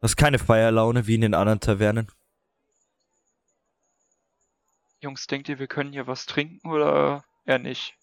das 0.00 0.12
ist 0.12 0.16
keine 0.16 0.38
Feierlaune 0.38 1.06
wie 1.06 1.16
in 1.16 1.20
den 1.22 1.34
anderen 1.34 1.60
Tavernen. 1.60 2.10
Jungs, 5.00 5.26
denkt 5.26 5.48
ihr, 5.48 5.58
wir 5.58 5.68
können 5.68 5.92
hier 5.92 6.06
was 6.06 6.26
trinken 6.26 6.70
oder 6.70 7.24
eher 7.44 7.58
nicht? 7.58 7.94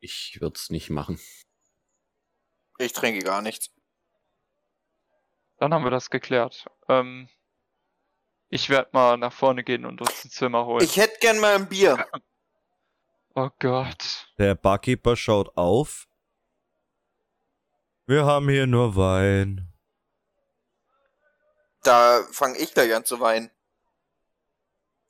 Ich 0.00 0.38
würde 0.40 0.56
es 0.56 0.70
nicht 0.70 0.90
machen. 0.90 1.20
Ich 2.78 2.92
trinke 2.92 3.22
gar 3.22 3.42
nichts. 3.42 3.70
Dann 5.58 5.74
haben 5.74 5.84
wir 5.84 5.90
das 5.90 6.08
geklärt. 6.08 6.66
Ähm, 6.88 7.28
ich 8.48 8.70
werde 8.70 8.88
mal 8.92 9.16
nach 9.18 9.32
vorne 9.32 9.62
gehen 9.62 9.84
und 9.84 10.00
uns 10.00 10.24
ein 10.24 10.30
Zimmer 10.30 10.64
holen. 10.64 10.82
Ich 10.82 10.96
hätte 10.96 11.18
gern 11.20 11.38
mal 11.38 11.54
ein 11.54 11.68
Bier. 11.68 12.04
oh 13.34 13.50
Gott. 13.58 14.32
Der 14.38 14.54
Barkeeper 14.54 15.14
schaut 15.16 15.56
auf. 15.56 16.08
Wir 18.06 18.24
haben 18.24 18.48
hier 18.48 18.66
nur 18.66 18.96
Wein. 18.96 19.69
Da 21.82 22.22
fange 22.32 22.58
ich 22.58 22.74
gleich 22.74 22.94
an 22.94 23.04
zu 23.04 23.20
weinen. 23.20 23.50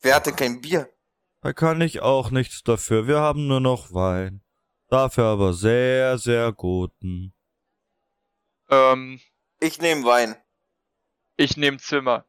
Wer 0.03 0.15
hatte 0.17 0.33
kein 0.33 0.61
Bier? 0.61 0.89
Da 1.43 1.53
kann 1.53 1.81
ich 1.81 2.01
auch 2.01 2.31
nichts 2.31 2.63
dafür. 2.63 3.07
Wir 3.07 3.19
haben 3.21 3.47
nur 3.47 3.61
noch 3.61 3.93
Wein. 3.93 4.43
Dafür 4.89 5.25
aber 5.25 5.53
sehr, 5.53 6.19
sehr 6.19 6.53
guten. 6.53 7.33
Ähm, 8.69 9.21
Ich 9.61 9.81
nehme 9.81 10.05
Wein. 10.05 10.37
ich 11.37 11.57
nehme 11.57 11.79
Zimmer. 11.79 12.25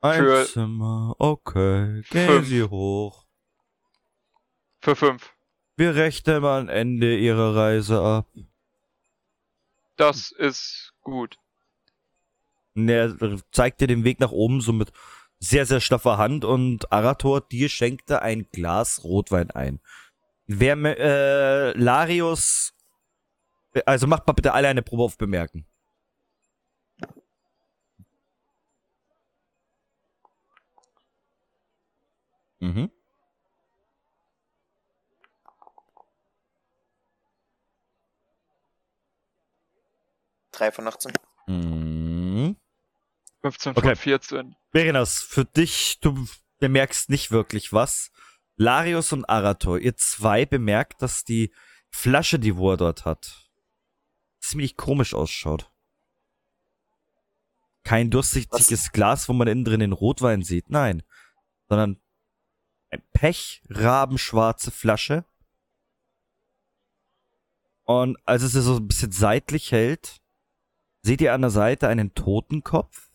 Ein 0.00 0.18
Für- 0.22 0.46
Zimmer. 0.46 1.14
Okay. 1.18 2.02
Gehen 2.10 2.26
Fünf. 2.28 2.48
Sie 2.48 2.62
hoch. 2.64 3.26
Für 4.80 4.94
fünf. 4.94 5.32
Wir 5.76 5.94
rechnen 5.94 6.44
am 6.44 6.68
Ende 6.68 7.16
Ihrer 7.18 7.54
Reise 7.56 8.00
ab. 8.00 8.26
Das 9.96 10.30
ist 10.32 10.92
gut. 11.02 11.38
Und 12.76 12.88
er 12.88 13.16
zeigt 13.52 13.80
dir 13.80 13.86
den 13.86 14.04
Weg 14.04 14.20
nach 14.20 14.32
oben 14.32 14.60
so 14.60 14.72
mit 14.72 14.92
sehr, 15.38 15.66
sehr 15.66 15.80
schlaffer 15.80 16.18
Hand 16.18 16.44
und 16.44 16.92
Arator, 16.92 17.40
dir 17.40 17.68
schenkte 17.68 18.22
ein 18.22 18.46
Glas 18.52 19.04
Rotwein 19.04 19.50
ein. 19.50 19.80
Wer, 20.46 20.76
äh, 20.76 21.72
Larius, 21.72 22.74
also 23.84 24.06
macht 24.06 24.26
mal 24.26 24.32
bitte 24.32 24.52
alle 24.52 24.68
eine 24.68 24.82
Probe 24.82 25.02
auf 25.02 25.18
Bemerken. 25.18 25.66
Mhm. 32.60 32.90
Drei 40.52 40.72
von 40.72 40.86
18. 40.88 41.12
Mhm. 41.46 41.85
15 43.52 43.76
Okay. 43.76 43.88
von 43.88 43.96
14. 43.96 44.56
Berinas, 44.72 45.22
für 45.22 45.44
dich, 45.44 45.98
du 46.00 46.26
bemerkst 46.58 47.10
nicht 47.10 47.30
wirklich 47.30 47.72
was. 47.72 48.10
Larius 48.56 49.12
und 49.12 49.24
Arator, 49.26 49.78
ihr 49.78 49.96
zwei 49.96 50.46
bemerkt, 50.46 51.02
dass 51.02 51.24
die 51.24 51.52
Flasche, 51.90 52.38
die 52.38 52.56
wo 52.56 52.72
er 52.72 52.76
dort 52.76 53.04
hat, 53.04 53.50
ziemlich 54.40 54.76
komisch 54.76 55.14
ausschaut. 55.14 55.70
Kein 57.84 58.10
durchsichtiges 58.10 58.92
Glas, 58.92 59.28
wo 59.28 59.32
man 59.32 59.46
innen 59.46 59.64
drin 59.64 59.80
den 59.80 59.92
Rotwein 59.92 60.42
sieht, 60.42 60.70
nein. 60.70 61.02
Sondern 61.68 62.00
ein 62.90 63.02
pechrabenschwarze 63.12 64.70
Flasche. 64.70 65.24
Und 67.84 68.16
als 68.26 68.42
es 68.42 68.52
sie 68.52 68.62
so 68.62 68.76
ein 68.76 68.88
bisschen 68.88 69.12
seitlich 69.12 69.70
hält, 69.70 70.20
seht 71.02 71.20
ihr 71.20 71.32
an 71.32 71.42
der 71.42 71.50
Seite 71.50 71.86
einen 71.86 72.14
Totenkopf 72.14 73.05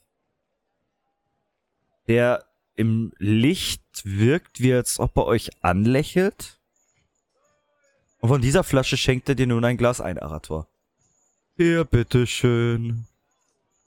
der 2.12 2.45
im 2.76 3.13
Licht 3.19 3.82
wirkt, 4.04 4.60
wie 4.60 4.74
als 4.74 5.00
ob 5.00 5.15
er 5.15 5.28
euch 5.28 5.63
anlächelt. 5.63 6.60
Und 8.19 8.28
von 8.28 8.41
dieser 8.41 8.65
Flasche 8.65 8.97
schenkt 8.97 9.30
er 9.30 9.36
dir 9.36 9.47
nun 9.47 9.63
ein 9.63 9.78
Glas 9.78 10.02
ein, 10.02 10.19
Arator. 10.19 10.67
Hier, 11.56 11.86
bitteschön. 11.86 13.08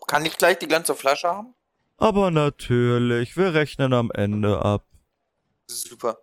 Kann 0.07 0.25
ich 0.25 0.39
gleich 0.39 0.59
die 0.59 0.69
ganze 0.69 0.95
Flasche 0.95 1.29
haben? 1.29 1.55
Aber 1.99 2.31
natürlich, 2.31 3.37
wir 3.37 3.53
rechnen 3.53 3.93
am 3.93 4.11
Ende 4.11 4.65
ab. 4.65 4.87
Super. 5.67 6.17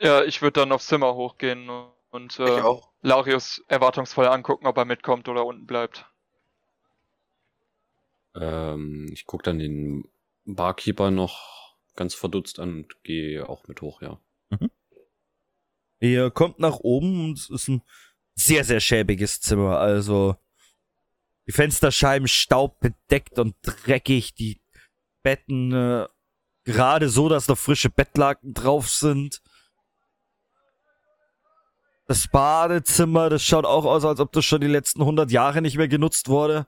Ja, 0.00 0.22
ich 0.22 0.42
würde 0.42 0.60
dann 0.60 0.70
aufs 0.70 0.86
Zimmer 0.86 1.16
hochgehen 1.16 1.68
und 2.10 2.38
äh, 2.38 2.60
auch. 2.60 2.92
Larius 3.02 3.64
erwartungsvoll 3.66 4.28
angucken, 4.28 4.68
ob 4.68 4.76
er 4.76 4.84
mitkommt 4.84 5.28
oder 5.28 5.44
unten 5.44 5.66
bleibt. 5.66 6.09
Ähm, 8.34 9.08
ich 9.12 9.26
gucke 9.26 9.42
dann 9.42 9.58
den 9.58 10.04
Barkeeper 10.44 11.10
noch 11.10 11.76
ganz 11.96 12.14
verdutzt 12.14 12.58
an 12.60 12.84
und 12.84 13.02
gehe 13.02 13.48
auch 13.48 13.66
mit 13.68 13.82
hoch, 13.82 14.02
ja. 14.02 14.20
Ihr 16.00 16.30
kommt 16.30 16.58
nach 16.58 16.80
oben 16.80 17.24
und 17.26 17.38
es 17.38 17.50
ist 17.50 17.68
ein 17.68 17.82
sehr, 18.34 18.64
sehr 18.64 18.80
schäbiges 18.80 19.40
Zimmer. 19.40 19.78
Also 19.78 20.36
die 21.46 21.52
Fensterscheiben 21.52 22.26
staubbedeckt 22.26 23.38
und 23.38 23.54
dreckig, 23.62 24.34
die 24.34 24.60
Betten 25.22 25.72
äh, 25.72 26.08
gerade 26.64 27.08
so, 27.08 27.28
dass 27.28 27.48
noch 27.48 27.58
frische 27.58 27.90
Bettlaken 27.90 28.54
drauf 28.54 28.88
sind. 28.88 29.42
Das 32.06 32.28
Badezimmer, 32.28 33.28
das 33.28 33.42
schaut 33.42 33.66
auch 33.66 33.84
aus, 33.84 34.04
als 34.04 34.20
ob 34.20 34.32
das 34.32 34.44
schon 34.44 34.60
die 34.60 34.66
letzten 34.66 35.00
100 35.00 35.30
Jahre 35.30 35.60
nicht 35.62 35.76
mehr 35.76 35.88
genutzt 35.88 36.28
wurde. 36.28 36.66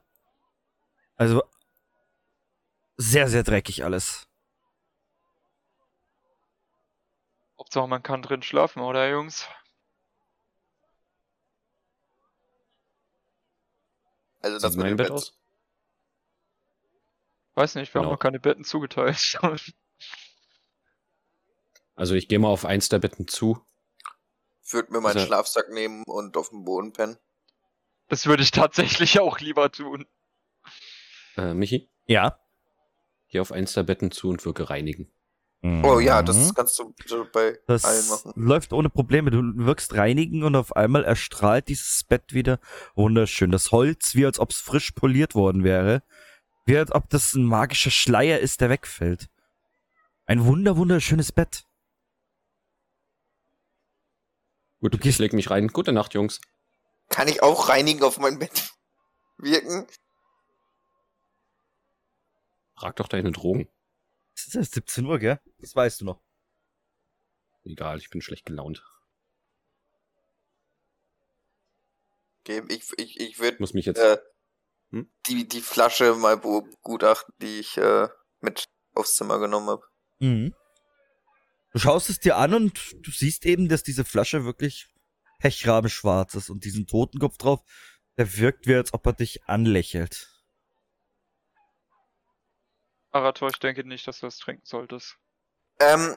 Also 1.22 1.44
sehr, 2.96 3.28
sehr 3.28 3.44
dreckig 3.44 3.84
alles. 3.84 4.26
Hauptsache 7.56 7.86
man 7.86 8.02
kann 8.02 8.22
drin 8.22 8.42
schlafen, 8.42 8.80
oder 8.82 9.08
Jungs? 9.08 9.46
Also 14.40 14.58
das 14.58 14.74
mit 14.74 14.82
mein 14.82 14.88
dem 14.94 14.96
Bett 14.96 15.06
Bett. 15.06 15.12
aus? 15.16 15.38
Weiß 17.54 17.76
nicht, 17.76 17.94
wir 17.94 18.00
Genau. 18.00 18.10
haben 18.10 18.14
noch 18.14 18.18
keine 18.20 18.40
Betten 18.40 18.64
zugeteilt. 18.64 19.38
Also 21.94 22.14
ich 22.14 22.26
gehe 22.26 22.38
mal 22.38 22.48
auf 22.48 22.64
eins 22.64 22.88
der 22.88 22.98
Betten 22.98 23.28
zu. 23.28 23.64
Würde 24.70 24.90
mir 24.92 25.00
meinen 25.02 25.18
Also- 25.18 25.26
Schlafsack 25.26 25.68
nehmen 25.68 26.02
und 26.06 26.36
auf 26.38 26.48
dem 26.48 26.64
Boden 26.64 26.92
pennen. 26.94 27.18
Das 28.08 28.24
würde 28.26 28.42
ich 28.42 28.50
tatsächlich 28.50 29.20
auch 29.20 29.38
lieber 29.40 29.70
tun. 29.70 30.06
Äh, 31.36 31.54
Michi, 31.54 31.88
Ja. 32.06 32.38
geh 33.28 33.40
auf 33.40 33.52
eins 33.52 33.72
der 33.74 33.82
Betten 33.84 34.10
zu 34.10 34.28
und 34.28 34.44
wirke 34.44 34.68
reinigen. 34.70 35.10
Oh 35.84 36.00
ja, 36.00 36.22
das 36.24 36.36
Mhm. 36.48 36.54
kannst 36.54 36.76
du 36.80 36.92
so 37.06 37.24
bei 37.32 37.56
Das 37.68 37.84
allen 37.84 38.08
machen. 38.08 38.32
läuft 38.34 38.72
ohne 38.72 38.90
Probleme. 38.90 39.30
Du 39.30 39.42
wirkst 39.64 39.94
reinigen 39.94 40.42
und 40.42 40.56
auf 40.56 40.74
einmal 40.74 41.04
erstrahlt 41.04 41.68
dieses 41.68 42.02
Bett 42.02 42.32
wieder 42.32 42.58
wunderschön. 42.96 43.52
Das 43.52 43.70
Holz, 43.70 44.16
wie 44.16 44.26
als 44.26 44.40
ob 44.40 44.50
es 44.50 44.58
frisch 44.58 44.90
poliert 44.90 45.36
worden 45.36 45.62
wäre. 45.62 46.02
Wie 46.66 46.76
als 46.76 46.90
ob 46.90 47.08
das 47.10 47.34
ein 47.34 47.44
magischer 47.44 47.92
Schleier 47.92 48.40
ist, 48.40 48.60
der 48.60 48.70
wegfällt. 48.70 49.28
Ein 50.26 50.44
wunder, 50.46 50.76
wunderschönes 50.76 51.30
Bett. 51.30 51.64
Gut, 54.80 54.94
Du 54.94 54.96
ich 54.98 55.02
gehst- 55.02 55.18
leg 55.20 55.32
mich 55.32 55.50
rein. 55.50 55.68
Gute 55.68 55.92
Nacht, 55.92 56.14
Jungs. 56.14 56.40
Kann 57.08 57.28
ich 57.28 57.42
auch 57.42 57.68
reinigen 57.68 58.02
auf 58.02 58.18
mein 58.18 58.38
Bett 58.40 58.72
wirken? 59.38 59.86
Frag 62.82 62.96
doch 62.96 63.06
deine 63.06 63.30
Drogen. 63.30 63.68
Es 64.34 64.48
ist 64.48 64.56
erst 64.56 64.74
17 64.74 65.06
Uhr, 65.06 65.20
gell? 65.20 65.38
Das 65.60 65.76
weißt 65.76 66.00
du 66.00 66.04
noch. 66.04 66.20
Egal, 67.62 67.98
ich 67.98 68.10
bin 68.10 68.20
schlecht 68.20 68.44
gelaunt. 68.44 68.82
Okay, 72.40 72.60
ich, 72.70 72.82
ich, 72.98 73.20
ich 73.20 73.38
würde 73.38 73.58
muss 73.60 73.72
mich 73.72 73.86
jetzt. 73.86 74.00
äh, 74.00 74.18
Hm? 74.90 75.08
die, 75.28 75.46
die 75.46 75.60
Flasche 75.60 76.16
mal 76.16 76.36
begutachten, 76.36 77.32
die 77.40 77.60
ich 77.60 77.76
äh, 77.76 78.08
mit 78.40 78.64
aufs 78.94 79.14
Zimmer 79.14 79.38
genommen 79.38 79.68
habe. 79.68 79.86
Mhm. 80.18 80.52
Du 81.72 81.78
schaust 81.78 82.10
es 82.10 82.18
dir 82.18 82.36
an 82.36 82.52
und 82.52 82.96
du 83.00 83.12
siehst 83.12 83.46
eben, 83.46 83.68
dass 83.68 83.84
diese 83.84 84.04
Flasche 84.04 84.44
wirklich 84.44 84.88
pechrabenschwarz 85.38 86.34
ist 86.34 86.50
und 86.50 86.64
diesen 86.64 86.88
Totenkopf 86.88 87.38
drauf, 87.38 87.60
der 88.18 88.36
wirkt 88.38 88.66
wie, 88.66 88.74
als 88.74 88.92
ob 88.92 89.06
er 89.06 89.12
dich 89.12 89.44
anlächelt. 89.44 90.31
Arator, 93.12 93.50
ich 93.50 93.58
denke 93.58 93.86
nicht, 93.86 94.06
dass 94.08 94.20
du 94.20 94.26
das 94.26 94.38
trinken 94.38 94.64
solltest. 94.64 95.16
Ähm, 95.78 96.16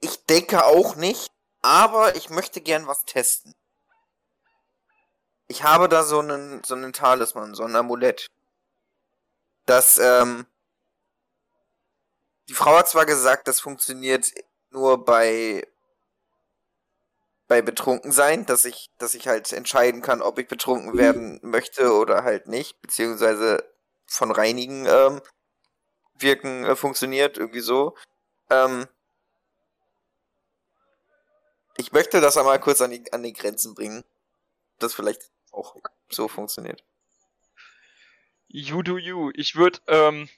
ich 0.00 0.24
denke 0.26 0.64
auch 0.64 0.96
nicht, 0.96 1.30
aber 1.62 2.16
ich 2.16 2.30
möchte 2.30 2.60
gern 2.60 2.86
was 2.86 3.04
testen. 3.04 3.54
Ich 5.46 5.62
habe 5.62 5.88
da 5.88 6.02
so 6.04 6.20
einen, 6.20 6.64
so 6.64 6.74
einen 6.74 6.92
Talisman, 6.92 7.54
so 7.54 7.64
ein 7.64 7.76
Amulett. 7.76 8.28
Das, 9.66 9.98
ähm, 9.98 10.46
die 12.48 12.54
Frau 12.54 12.78
hat 12.78 12.88
zwar 12.88 13.04
gesagt, 13.04 13.46
das 13.46 13.60
funktioniert 13.60 14.32
nur 14.70 15.04
bei, 15.04 15.66
bei 17.46 17.60
betrunken 17.62 18.10
sein, 18.10 18.46
dass 18.46 18.64
ich, 18.64 18.90
dass 18.98 19.14
ich 19.14 19.28
halt 19.28 19.52
entscheiden 19.52 20.00
kann, 20.02 20.22
ob 20.22 20.38
ich 20.38 20.48
betrunken 20.48 20.96
werden 20.96 21.40
möchte 21.42 21.92
oder 21.92 22.24
halt 22.24 22.46
nicht, 22.46 22.80
beziehungsweise 22.80 23.62
von 24.06 24.30
reinigen, 24.30 24.86
ähm, 24.86 25.20
wirken 26.22 26.64
äh, 26.64 26.76
funktioniert, 26.76 27.38
irgendwie 27.38 27.60
so. 27.60 27.96
Ähm, 28.50 28.86
ich 31.76 31.92
möchte 31.92 32.20
das 32.20 32.36
einmal 32.36 32.60
kurz 32.60 32.80
an 32.80 32.90
die, 32.90 33.12
an 33.12 33.22
die 33.22 33.32
Grenzen 33.32 33.74
bringen. 33.74 34.04
Das 34.78 34.94
vielleicht 34.94 35.30
auch 35.52 35.76
so 36.08 36.28
funktioniert. 36.28 36.84
You 38.48 38.82
do 38.82 38.98
you. 38.98 39.30
Ich 39.34 39.54
würde 39.54 39.78
ähm, 39.86 40.28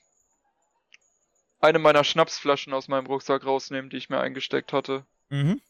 eine 1.61 1.79
meiner 1.79 2.05
Schnapsflaschen 2.05 2.75
aus 2.75 2.88
meinem 2.88 3.07
Rucksack 3.07 3.45
rausnehmen, 3.45 3.88
die 3.88 3.97
ich 3.97 4.11
mir 4.11 4.21
eingesteckt 4.21 4.73
hatte. 4.73 5.07
Mhm. 5.31 5.61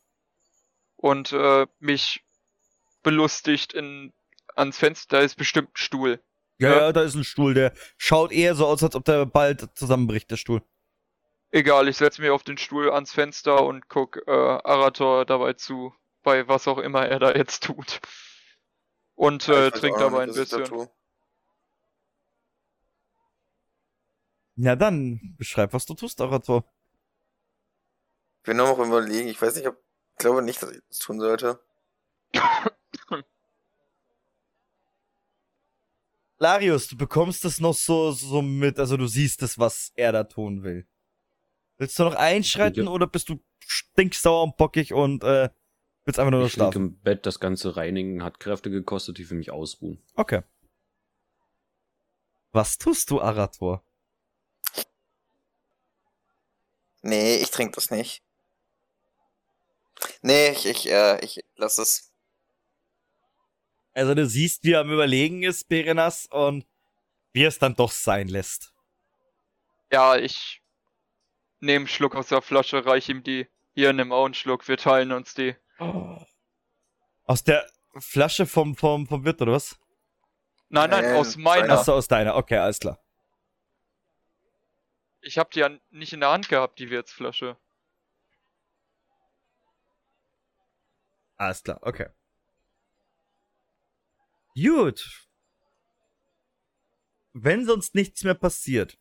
Und 0.96 1.33
äh, 1.33 1.66
mich 1.79 2.25
belustigt 3.03 3.72
in 3.72 4.12
ans 4.57 4.79
Fenster. 4.79 5.18
Da 5.18 5.22
ist 5.22 5.37
bestimmt 5.37 5.70
ein 5.70 5.77
Stuhl. 5.77 6.20
Ja, 6.62 6.81
Ja. 6.81 6.92
da 6.92 7.03
ist 7.03 7.14
ein 7.14 7.25
Stuhl, 7.25 7.55
der 7.55 7.72
schaut 7.98 8.33
eher 8.33 8.55
so 8.55 8.66
aus, 8.66 8.83
als 8.83 8.94
ob 8.94 9.05
der 9.05 9.27
bald 9.27 9.68
zusammenbricht, 9.77 10.31
der 10.31 10.37
Stuhl. 10.37 10.62
Egal, 11.51 11.88
ich 11.88 11.96
setze 11.98 12.22
mich 12.22 12.31
auf 12.31 12.44
den 12.44 12.57
Stuhl 12.57 12.90
ans 12.90 13.12
Fenster 13.12 13.64
und 13.64 13.88
guck 13.88 14.16
äh, 14.27 14.31
Arator 14.31 15.27
dabei 15.27 15.53
zu, 15.53 15.94
bei 16.22 16.48
was 16.48 16.66
auch 16.68 16.79
immer 16.79 17.07
er 17.07 17.18
da 17.18 17.35
jetzt 17.35 17.64
tut. 17.64 18.01
Und 19.14 19.48
äh, 19.48 19.70
trinkt 19.70 20.01
dabei 20.01 20.22
ein 20.22 20.33
bisschen. 20.33 20.88
Na 24.55 24.77
dann, 24.77 25.35
beschreib, 25.37 25.72
was 25.72 25.85
du 25.87 25.94
tust, 25.94 26.20
Arator. 26.20 26.64
Ich 28.38 28.44
bin 28.44 28.57
nur 28.57 28.68
noch 28.68 28.79
überlegen. 28.79 29.29
Ich 29.29 29.40
weiß 29.40 29.57
nicht, 29.57 29.66
ob, 29.66 29.77
ich 30.12 30.18
glaube 30.18 30.42
nicht, 30.42 30.62
dass 30.62 30.70
ich 30.72 30.81
das 30.88 30.98
tun 30.98 31.20
sollte. 31.20 31.61
Larius, 36.42 36.88
du 36.88 36.96
bekommst 36.96 37.44
das 37.44 37.61
noch 37.61 37.72
so, 37.72 38.11
so 38.11 38.42
mit, 38.42 38.81
also 38.81 38.96
du 38.96 39.07
siehst 39.07 39.42
das, 39.42 39.61
was 39.61 39.92
er 39.94 40.11
da 40.11 40.24
tun 40.24 40.64
will. 40.64 40.88
Willst 41.78 41.96
du 41.98 42.02
noch 42.02 42.16
einschreiten 42.16 42.88
oder 42.88 43.07
bist 43.07 43.28
du 43.28 43.40
stinksauer 43.64 44.42
und 44.42 44.57
bockig 44.57 44.92
und 44.92 45.22
äh, 45.22 45.50
willst 46.05 46.18
einfach 46.18 46.33
nur 46.33 46.40
noch 46.40 46.48
Ich 46.48 46.55
schlafen? 46.55 46.83
im 46.83 47.00
Bett, 47.00 47.26
das 47.26 47.38
ganze 47.38 47.76
Reinigen 47.76 48.24
hat 48.24 48.40
Kräfte 48.40 48.70
gekostet, 48.70 49.20
ich 49.20 49.31
will 49.31 49.38
mich 49.38 49.52
ausruhen. 49.52 50.02
Okay. 50.16 50.42
Was 52.50 52.76
tust 52.76 53.11
du, 53.11 53.20
Arator? 53.20 53.85
Nee, 57.02 57.37
ich 57.37 57.50
trinke 57.52 57.76
das 57.76 57.90
nicht. 57.90 58.20
Nee, 60.22 60.50
ich, 60.50 60.66
ich, 60.66 60.90
äh, 60.90 61.24
ich 61.24 61.44
lass 61.55 61.78
es. 61.78 62.12
Also 63.94 64.14
du 64.14 64.26
siehst, 64.26 64.64
wie 64.64 64.72
er 64.72 64.81
am 64.81 64.90
Überlegen 64.90 65.42
ist, 65.42 65.68
Berenas, 65.68 66.26
und 66.26 66.66
wie 67.33 67.44
er 67.44 67.48
es 67.48 67.59
dann 67.59 67.74
doch 67.74 67.90
sein 67.90 68.28
lässt. 68.28 68.72
Ja, 69.90 70.16
ich 70.16 70.62
nehme 71.61 71.81
einen 71.81 71.88
Schluck 71.88 72.14
aus 72.14 72.28
der 72.28 72.42
Flasche, 72.42 72.85
reich 72.87 73.09
ihm 73.09 73.22
die. 73.22 73.46
Hier, 73.74 73.92
nimm 73.92 74.12
auch 74.12 74.24
einen 74.24 74.35
Schluck, 74.35 74.66
wir 74.68 74.76
teilen 74.76 75.12
uns 75.12 75.35
die. 75.35 75.55
Aus 77.24 77.44
der 77.44 77.66
Flasche 77.98 78.46
vom, 78.46 78.74
vom, 78.74 79.07
vom 79.07 79.24
Wirt, 79.24 79.40
oder 79.42 79.52
was? 79.52 79.78
Nein, 80.68 80.88
nein, 80.88 81.05
Nein, 81.05 81.16
aus 81.16 81.37
meiner. 81.37 81.78
Achso, 81.78 81.92
aus 81.92 82.09
deiner. 82.09 82.35
Okay, 82.37 82.57
alles 82.57 82.78
klar. 82.81 82.98
Ich 85.20 85.38
hab 85.38 85.50
die 85.50 85.61
ja 85.61 85.70
nicht 85.90 86.14
in 86.14 86.20
der 86.20 86.31
Hand 86.31 86.48
gehabt, 86.48 86.78
die 86.78 86.90
Wirtsflasche. 86.90 87.57
Alles 91.37 91.62
klar, 91.62 91.78
okay. 91.83 92.09
Gut. 94.54 95.28
Wenn 97.32 97.64
sonst 97.64 97.94
nichts 97.94 98.24
mehr 98.24 98.34
passiert, 98.34 98.98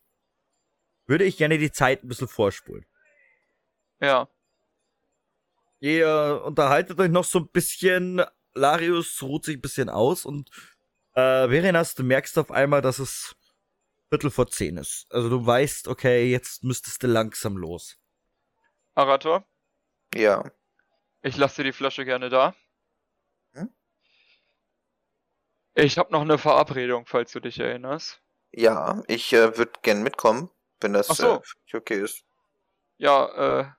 würde 1.06 1.24
ich 1.24 1.36
gerne 1.36 1.58
die 1.58 1.70
Zeit 1.72 2.02
ein 2.02 2.08
bisschen 2.08 2.28
vorspulen. 2.28 2.86
Ja. 4.00 4.28
Ihr 5.80 6.42
unterhaltet 6.44 6.98
euch 6.98 7.10
noch 7.10 7.24
so 7.24 7.40
ein 7.40 7.48
bisschen. 7.48 8.22
Larius 8.54 9.22
ruht 9.22 9.44
sich 9.44 9.56
ein 9.56 9.60
bisschen 9.62 9.88
aus 9.88 10.24
und 10.24 10.50
äh, 11.14 11.48
Verenas, 11.48 11.94
du 11.94 12.02
merkst 12.02 12.38
auf 12.38 12.50
einmal, 12.50 12.82
dass 12.82 12.98
es 12.98 13.34
Viertel 14.10 14.30
vor 14.30 14.46
zehn 14.48 14.76
ist. 14.76 15.06
Also 15.10 15.30
du 15.30 15.44
weißt, 15.44 15.88
okay, 15.88 16.30
jetzt 16.30 16.62
müsstest 16.64 17.02
du 17.02 17.06
langsam 17.06 17.56
los. 17.56 17.98
Arator, 18.94 19.46
Ja. 20.14 20.50
ich 21.22 21.36
lasse 21.38 21.62
dir 21.62 21.70
die 21.70 21.72
Flasche 21.72 22.04
gerne 22.04 22.28
da. 22.28 22.54
Hm? 23.54 23.70
Ich 25.74 25.98
habe 25.98 26.12
noch 26.12 26.20
eine 26.20 26.38
Verabredung, 26.38 27.06
falls 27.06 27.32
du 27.32 27.40
dich 27.40 27.58
erinnerst. 27.58 28.20
Ja, 28.52 29.02
ich 29.06 29.32
äh, 29.32 29.56
würde 29.56 29.72
gern 29.82 30.02
mitkommen, 30.02 30.50
wenn 30.80 30.92
das 30.92 31.08
so. 31.08 31.36
äh, 31.36 31.40
für 31.42 31.56
dich 31.64 31.74
okay 31.74 32.00
ist. 32.00 32.24
Ja, 32.98 33.60
äh, 33.60 33.70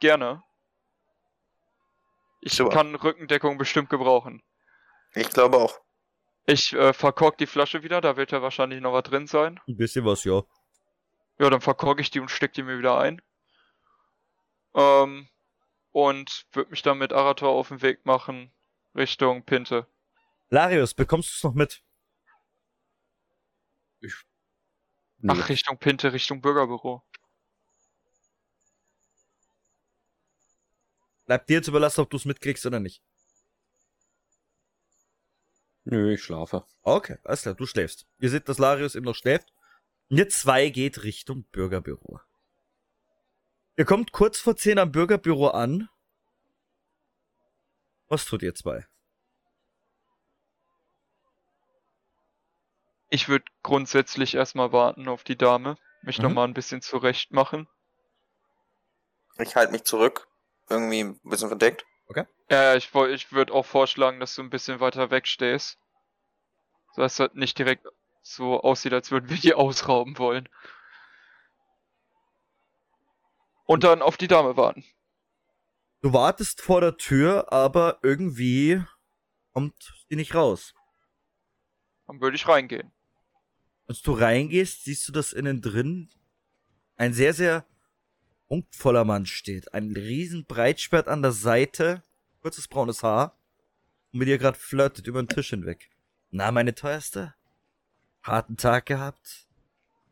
gerne. 0.00 0.42
Ich 2.40 2.54
Super. 2.54 2.70
kann 2.70 2.94
Rückendeckung 2.94 3.58
bestimmt 3.58 3.90
gebrauchen. 3.90 4.42
Ich 5.14 5.28
glaube 5.30 5.58
auch. 5.58 5.80
Ich 6.46 6.72
äh, 6.72 6.94
verkork 6.94 7.36
die 7.36 7.46
Flasche 7.46 7.82
wieder, 7.82 8.00
da 8.00 8.16
wird 8.16 8.32
ja 8.32 8.40
wahrscheinlich 8.40 8.80
noch 8.80 8.94
was 8.94 9.02
drin 9.02 9.26
sein. 9.26 9.60
Ein 9.68 9.76
bisschen 9.76 10.06
was, 10.06 10.24
ja. 10.24 10.42
Ja, 11.38 11.50
dann 11.50 11.60
verkork 11.60 12.00
ich 12.00 12.10
die 12.10 12.20
und 12.20 12.30
steck 12.30 12.54
die 12.54 12.62
mir 12.62 12.78
wieder 12.78 12.98
ein. 12.98 13.20
Ähm, 14.74 15.28
und 15.92 16.46
würde 16.52 16.70
mich 16.70 16.82
dann 16.82 16.98
mit 16.98 17.12
Arator 17.12 17.50
auf 17.50 17.68
den 17.68 17.82
Weg 17.82 18.06
machen 18.06 18.52
Richtung 18.94 19.44
Pinte. 19.44 19.86
Larius, 20.50 20.94
bekommst 20.94 21.30
du 21.30 21.34
es 21.36 21.44
noch 21.44 21.54
mit? 21.54 21.82
Nee. 25.20 25.32
Ach, 25.32 25.48
Richtung 25.48 25.78
Pinte, 25.78 26.12
Richtung 26.12 26.40
Bürgerbüro. 26.40 27.02
Bleibt 31.26 31.48
dir 31.48 31.54
jetzt 31.54 31.68
überlassen, 31.68 32.00
ob 32.00 32.10
du 32.10 32.16
es 32.16 32.24
mitkriegst 32.24 32.64
oder 32.64 32.80
nicht. 32.80 33.02
Nö, 35.84 36.14
ich 36.14 36.22
schlafe. 36.22 36.64
Okay, 36.82 37.18
alles 37.24 37.42
klar, 37.42 37.54
du 37.54 37.66
schläfst. 37.66 38.06
Ihr 38.18 38.30
seht, 38.30 38.48
dass 38.48 38.58
Larius 38.58 38.94
eben 38.94 39.04
noch 39.04 39.14
schläft. 39.14 39.52
Und 40.08 40.18
ihr 40.18 40.28
zwei 40.28 40.70
geht 40.70 41.02
Richtung 41.02 41.44
Bürgerbüro. 41.50 42.20
Ihr 43.76 43.84
kommt 43.84 44.12
kurz 44.12 44.38
vor 44.38 44.56
10 44.56 44.78
am 44.78 44.92
Bürgerbüro 44.92 45.48
an. 45.48 45.88
Was 48.08 48.24
tut 48.24 48.42
ihr 48.42 48.54
zwei? 48.54 48.86
Ich 53.10 53.28
würde 53.28 53.44
grundsätzlich 53.62 54.34
erstmal 54.34 54.72
warten 54.72 55.08
auf 55.08 55.24
die 55.24 55.36
Dame, 55.36 55.76
mich 56.02 56.18
Mhm. 56.18 56.24
noch 56.24 56.30
mal 56.32 56.44
ein 56.44 56.54
bisschen 56.54 56.82
zurecht 56.82 57.32
machen. 57.32 57.68
Ich 59.38 59.56
halte 59.56 59.72
mich 59.72 59.84
zurück. 59.84 60.28
Irgendwie 60.68 61.00
ein 61.00 61.20
bisschen 61.22 61.48
verdeckt. 61.48 61.84
Ja, 62.50 62.74
ich, 62.76 62.94
ich 62.94 63.30
würde 63.32 63.52
auch 63.52 63.66
vorschlagen, 63.66 64.20
dass 64.20 64.34
du 64.34 64.42
ein 64.42 64.48
bisschen 64.48 64.80
weiter 64.80 65.10
weg 65.10 65.26
stehst. 65.26 65.78
So 66.94 67.02
dass 67.02 67.18
es 67.20 67.34
nicht 67.34 67.58
direkt 67.58 67.86
so 68.22 68.60
aussieht, 68.62 68.94
als 68.94 69.10
würden 69.10 69.28
wir 69.28 69.36
die 69.36 69.52
ausrauben 69.54 70.16
wollen. 70.18 70.48
Und 73.66 73.84
dann 73.84 74.00
auf 74.00 74.16
die 74.16 74.28
Dame 74.28 74.56
warten. 74.56 74.82
Du 76.00 76.12
wartest 76.14 76.62
vor 76.62 76.80
der 76.80 76.96
Tür, 76.96 77.52
aber 77.52 77.98
irgendwie 78.02 78.82
kommt 79.52 79.74
sie 80.08 80.16
nicht 80.16 80.34
raus. 80.34 80.72
Dann 82.06 82.20
würde 82.20 82.36
ich 82.36 82.48
reingehen. 82.48 82.92
Als 83.88 84.02
du 84.02 84.12
reingehst, 84.12 84.84
siehst 84.84 85.08
du, 85.08 85.12
dass 85.12 85.32
innen 85.32 85.62
drin 85.62 86.10
ein 86.96 87.14
sehr, 87.14 87.32
sehr 87.32 87.64
prunkvoller 88.46 89.04
Mann 89.04 89.24
steht. 89.24 89.72
Ein 89.72 89.92
riesen 89.92 90.44
Breitschwert 90.44 91.08
an 91.08 91.22
der 91.22 91.32
Seite, 91.32 92.02
kurzes 92.42 92.68
braunes 92.68 93.02
Haar 93.02 93.38
und 94.12 94.18
mit 94.18 94.28
ihr 94.28 94.36
gerade 94.36 94.58
flirtet 94.58 95.06
über 95.06 95.22
den 95.22 95.28
Tisch 95.28 95.50
hinweg. 95.50 95.90
Na, 96.30 96.52
meine 96.52 96.74
teuerste? 96.74 97.34
Harten 98.22 98.58
Tag 98.58 98.86
gehabt? 98.86 99.46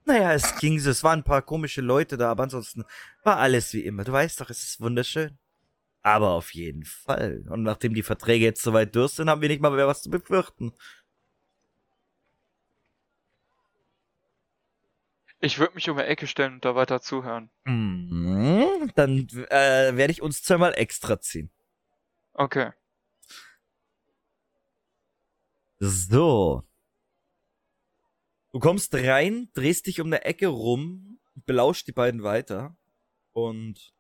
Naja, 0.07 0.33
es 0.33 0.57
ging 0.59 0.79
so. 0.79 0.89
Es 0.89 1.05
waren 1.05 1.21
ein 1.21 1.25
paar 1.25 1.43
komische 1.43 1.83
Leute 1.83 2.17
da, 2.17 2.31
aber 2.31 2.45
ansonsten 2.45 2.85
war 3.25 3.37
alles 3.37 3.75
wie 3.75 3.85
immer. 3.85 4.05
Du 4.05 4.13
weißt 4.13 4.41
doch, 4.41 4.49
es 4.49 4.65
ist 4.65 4.81
wunderschön. 4.81 5.37
Aber 6.01 6.31
auf 6.31 6.55
jeden 6.55 6.85
Fall. 6.85 7.45
Und 7.49 7.65
nachdem 7.65 7.93
die 7.93 8.05
Verträge 8.05 8.45
jetzt 8.45 8.63
soweit 8.63 8.95
durch 8.95 9.13
sind, 9.13 9.29
haben 9.29 9.43
wir 9.43 9.49
nicht 9.49 9.61
mal 9.61 9.73
mehr 9.73 9.89
was 9.89 10.03
zu 10.03 10.11
befürchten. 10.11 10.73
Ich 15.47 15.61
würde 15.61 15.77
mich 15.77 15.89
um 15.89 15.97
die 15.97 16.03
Ecke 16.03 16.27
stellen 16.27 16.55
und 16.55 16.65
da 16.65 16.75
weiter 16.75 17.01
zuhören. 17.01 17.51
Mhm, 17.63 18.91
Dann 18.97 19.29
äh, 19.49 19.97
werde 19.97 20.11
ich 20.11 20.21
uns 20.21 20.43
zweimal 20.43 20.75
extra 20.75 21.21
ziehen. 21.21 21.53
Okay. 22.33 22.73
So. 25.79 26.65
Du 28.53 28.59
kommst 28.59 28.93
rein, 28.93 29.49
drehst 29.55 29.87
dich 29.87 30.01
um 30.01 30.09
eine 30.09 30.25
Ecke 30.25 30.49
rum, 30.49 31.21
belauscht 31.37 31.87
die 31.87 31.93
beiden 31.93 32.25
weiter 32.25 32.77
und 33.31 33.95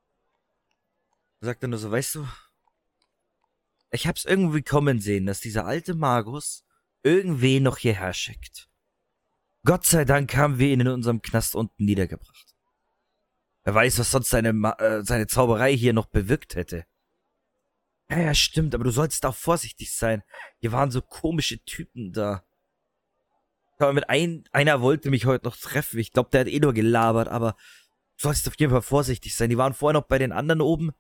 sagt 1.38 1.62
dann 1.62 1.70
nur 1.70 1.78
so, 1.78 1.92
weißt 1.92 2.16
du, 2.16 2.28
ich 3.92 4.08
hab's 4.08 4.24
irgendwie 4.24 4.62
kommen 4.62 4.98
sehen, 4.98 5.26
dass 5.26 5.40
dieser 5.40 5.64
alte 5.64 5.94
Magus 5.94 6.66
irgendwen 7.04 7.62
noch 7.62 7.78
hierher 7.78 8.14
schickt. 8.14 8.68
Gott 9.66 9.84
sei 9.84 10.04
Dank 10.04 10.36
haben 10.36 10.60
wir 10.60 10.68
ihn 10.68 10.80
in 10.80 10.88
unserem 10.88 11.20
Knast 11.20 11.56
unten 11.56 11.84
niedergebracht. 11.84 12.54
Wer 13.64 13.74
weiß, 13.74 13.98
was 13.98 14.12
sonst 14.12 14.30
seine, 14.30 14.50
äh, 14.78 15.02
seine 15.02 15.26
Zauberei 15.26 15.76
hier 15.76 15.92
noch 15.92 16.06
bewirkt 16.06 16.54
hätte. 16.54 16.86
Ja, 18.08 18.20
ja, 18.20 18.34
stimmt, 18.34 18.76
aber 18.76 18.84
du 18.84 18.92
sollst 18.92 19.26
auch 19.26 19.34
vorsichtig 19.34 19.92
sein. 19.92 20.22
Hier 20.60 20.70
waren 20.70 20.92
so 20.92 21.02
komische 21.02 21.58
Typen 21.64 22.12
da. 22.12 22.44
Aber 23.78 23.92
mit 23.92 24.08
ein, 24.08 24.44
einer 24.52 24.82
wollte 24.82 25.10
mich 25.10 25.26
heute 25.26 25.46
noch 25.46 25.56
treffen. 25.56 25.98
Ich 25.98 26.12
glaube, 26.12 26.30
der 26.30 26.42
hat 26.42 26.48
eh 26.48 26.60
nur 26.60 26.72
gelabert, 26.72 27.26
aber 27.26 27.56
du 28.18 28.28
sollst 28.28 28.46
auf 28.46 28.54
jeden 28.58 28.70
Fall 28.70 28.82
vorsichtig 28.82 29.34
sein. 29.34 29.50
Die 29.50 29.58
waren 29.58 29.74
vorher 29.74 30.00
noch 30.00 30.06
bei 30.06 30.18
den 30.18 30.30
anderen 30.30 30.60
oben. 30.60 30.92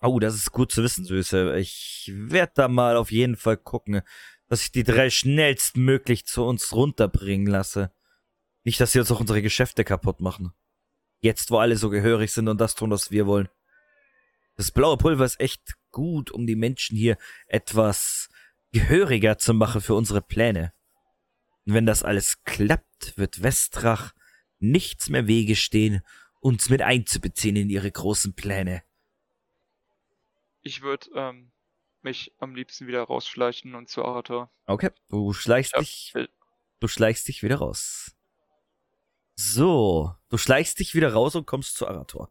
Oh, 0.00 0.18
das 0.18 0.34
ist 0.34 0.50
gut 0.50 0.72
zu 0.72 0.82
wissen, 0.82 1.04
Süße. 1.04 1.56
Ich 1.56 2.10
werde 2.12 2.52
da 2.56 2.66
mal 2.66 2.96
auf 2.96 3.12
jeden 3.12 3.36
Fall 3.36 3.56
gucken, 3.56 4.02
dass 4.48 4.62
ich 4.62 4.72
die 4.72 4.84
drei 4.84 5.10
schnellstmöglich 5.10 6.26
zu 6.26 6.44
uns 6.44 6.72
runterbringen 6.72 7.46
lasse. 7.46 7.92
Nicht, 8.64 8.80
dass 8.80 8.92
sie 8.92 8.98
uns 8.98 9.10
auch 9.10 9.20
unsere 9.20 9.42
Geschäfte 9.42 9.84
kaputt 9.84 10.20
machen. 10.20 10.52
Jetzt, 11.20 11.50
wo 11.50 11.58
alle 11.58 11.76
so 11.76 11.90
gehörig 11.90 12.32
sind 12.32 12.48
und 12.48 12.60
das 12.60 12.74
tun, 12.74 12.90
was 12.90 13.10
wir 13.10 13.26
wollen. 13.26 13.48
Das 14.56 14.70
blaue 14.70 14.96
Pulver 14.96 15.24
ist 15.24 15.40
echt 15.40 15.74
gut, 15.90 16.30
um 16.30 16.46
die 16.46 16.56
Menschen 16.56 16.96
hier 16.96 17.16
etwas 17.46 18.28
gehöriger 18.72 19.38
zu 19.38 19.54
machen 19.54 19.80
für 19.80 19.94
unsere 19.94 20.22
Pläne. 20.22 20.72
Und 21.64 21.74
wenn 21.74 21.86
das 21.86 22.02
alles 22.02 22.42
klappt, 22.44 23.16
wird 23.16 23.42
Westrach 23.42 24.12
nichts 24.58 25.08
mehr 25.08 25.26
Wege 25.26 25.54
stehen, 25.54 26.00
uns 26.40 26.68
mit 26.68 26.82
einzubeziehen 26.82 27.56
in 27.56 27.70
ihre 27.70 27.90
großen 27.90 28.34
Pläne. 28.34 28.82
Ich 30.62 30.82
würde 30.82 31.08
ähm, 31.14 31.52
mich 32.02 32.32
am 32.38 32.54
liebsten 32.54 32.86
wieder 32.86 33.02
rausschleichen 33.02 33.74
und 33.74 33.88
zu 33.88 34.04
Arator. 34.04 34.50
Okay, 34.66 34.90
du 35.08 35.32
schleichst 35.32 35.72
Ja, 35.74 35.80
dich, 35.80 36.14
du 36.80 36.88
schleichst 36.88 37.26
dich 37.28 37.42
wieder 37.42 37.56
raus. 37.56 38.14
So, 39.34 40.14
du 40.28 40.38
schleichst 40.38 40.78
dich 40.80 40.94
wieder 40.94 41.12
raus 41.12 41.34
und 41.36 41.46
kommst 41.46 41.76
zu 41.76 41.86
Arator. 41.86 42.30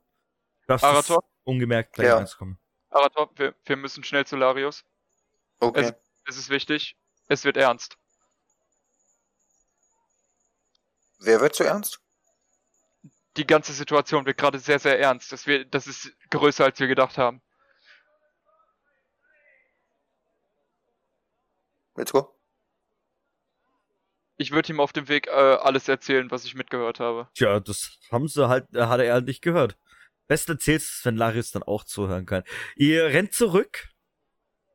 Du 0.62 0.68
darfst 0.68 0.84
Arator? 0.86 1.24
es 1.24 1.30
ungemerkt 1.46 1.94
gleich 1.94 2.08
Ja. 2.08 2.18
reinkommen. 2.18 2.60
Arator, 2.90 3.30
wir, 3.36 3.56
wir 3.66 3.78
müssen 3.78 4.04
schnell 4.04 4.26
zu 4.26 4.36
Larius. 4.36 4.84
Okay. 5.60 5.80
Also- 5.86 5.94
Es 6.26 6.36
ist 6.38 6.50
wichtig. 6.50 6.98
Es 7.30 7.46
wird 7.46 7.56
ernst. 7.58 7.98
Wer 11.20 11.40
wird 11.42 11.56
zu 11.56 11.64
ernst? 11.64 12.00
Die 13.38 13.48
ganze 13.48 13.72
Situation 13.74 14.26
wird 14.26 14.38
gerade 14.38 14.60
sehr, 14.60 14.80
sehr 14.80 15.00
ernst. 15.00 15.32
Das, 15.32 15.46
wir, 15.48 15.66
das 15.66 15.88
ist 15.88 16.12
größer, 16.30 16.66
als 16.66 16.80
wir 16.80 16.88
gedacht 16.88 17.18
haben. 17.18 17.42
Let's 21.98 22.14
go. 22.14 22.34
Ich 24.38 24.52
würde 24.52 24.72
ihm 24.72 24.80
auf 24.80 24.94
dem 24.94 25.08
Weg 25.08 25.28
äh, 25.28 25.32
alles 25.32 25.88
erzählen, 25.88 26.30
was 26.30 26.46
ich 26.46 26.54
mitgehört 26.54 27.00
habe. 27.00 27.28
Tja, 27.34 27.60
das 27.60 27.98
haben 28.12 28.28
sie 28.28 28.48
halt, 28.48 28.74
äh, 28.76 28.86
hat 28.86 29.00
er 29.00 29.12
halt 29.14 29.26
nicht 29.26 29.42
gehört. 29.42 29.76
Best 30.28 30.48
erzählst 30.48 31.00
es, 31.00 31.06
wenn 31.06 31.18
Larius 31.18 31.52
dann 31.52 31.64
auch 31.64 31.84
zuhören 31.84 32.28
kann. 32.28 32.44
Ihr 32.76 33.06
rennt 33.06 33.34
zurück. 33.34 33.90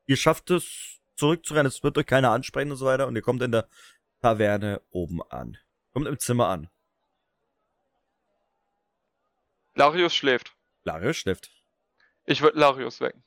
Ihr 0.07 0.17
schafft 0.17 0.51
es, 0.51 1.01
zurückzurennen. 1.15 1.69
Es 1.69 1.85
wird 1.85 1.97
euch 1.97 2.07
keiner 2.07 2.33
ansprechen 2.33 2.73
und 2.73 2.77
so 2.77 2.87
weiter. 2.87 3.07
Und 3.07 3.15
ihr 3.15 3.23
kommt 3.23 3.41
in 3.43 3.53
der 3.53 3.69
Taverne 4.21 4.83
oben 4.91 5.23
an. 5.31 5.59
Kommt 5.93 6.09
im 6.09 6.19
Zimmer 6.19 6.49
an. 6.49 6.69
Larius 9.75 10.15
schläft. 10.15 10.57
Larius 10.85 11.19
schläft. 11.19 11.51
Ich 12.25 12.43
würde 12.43 12.59
Larius 12.59 13.01
wecken. 13.01 13.23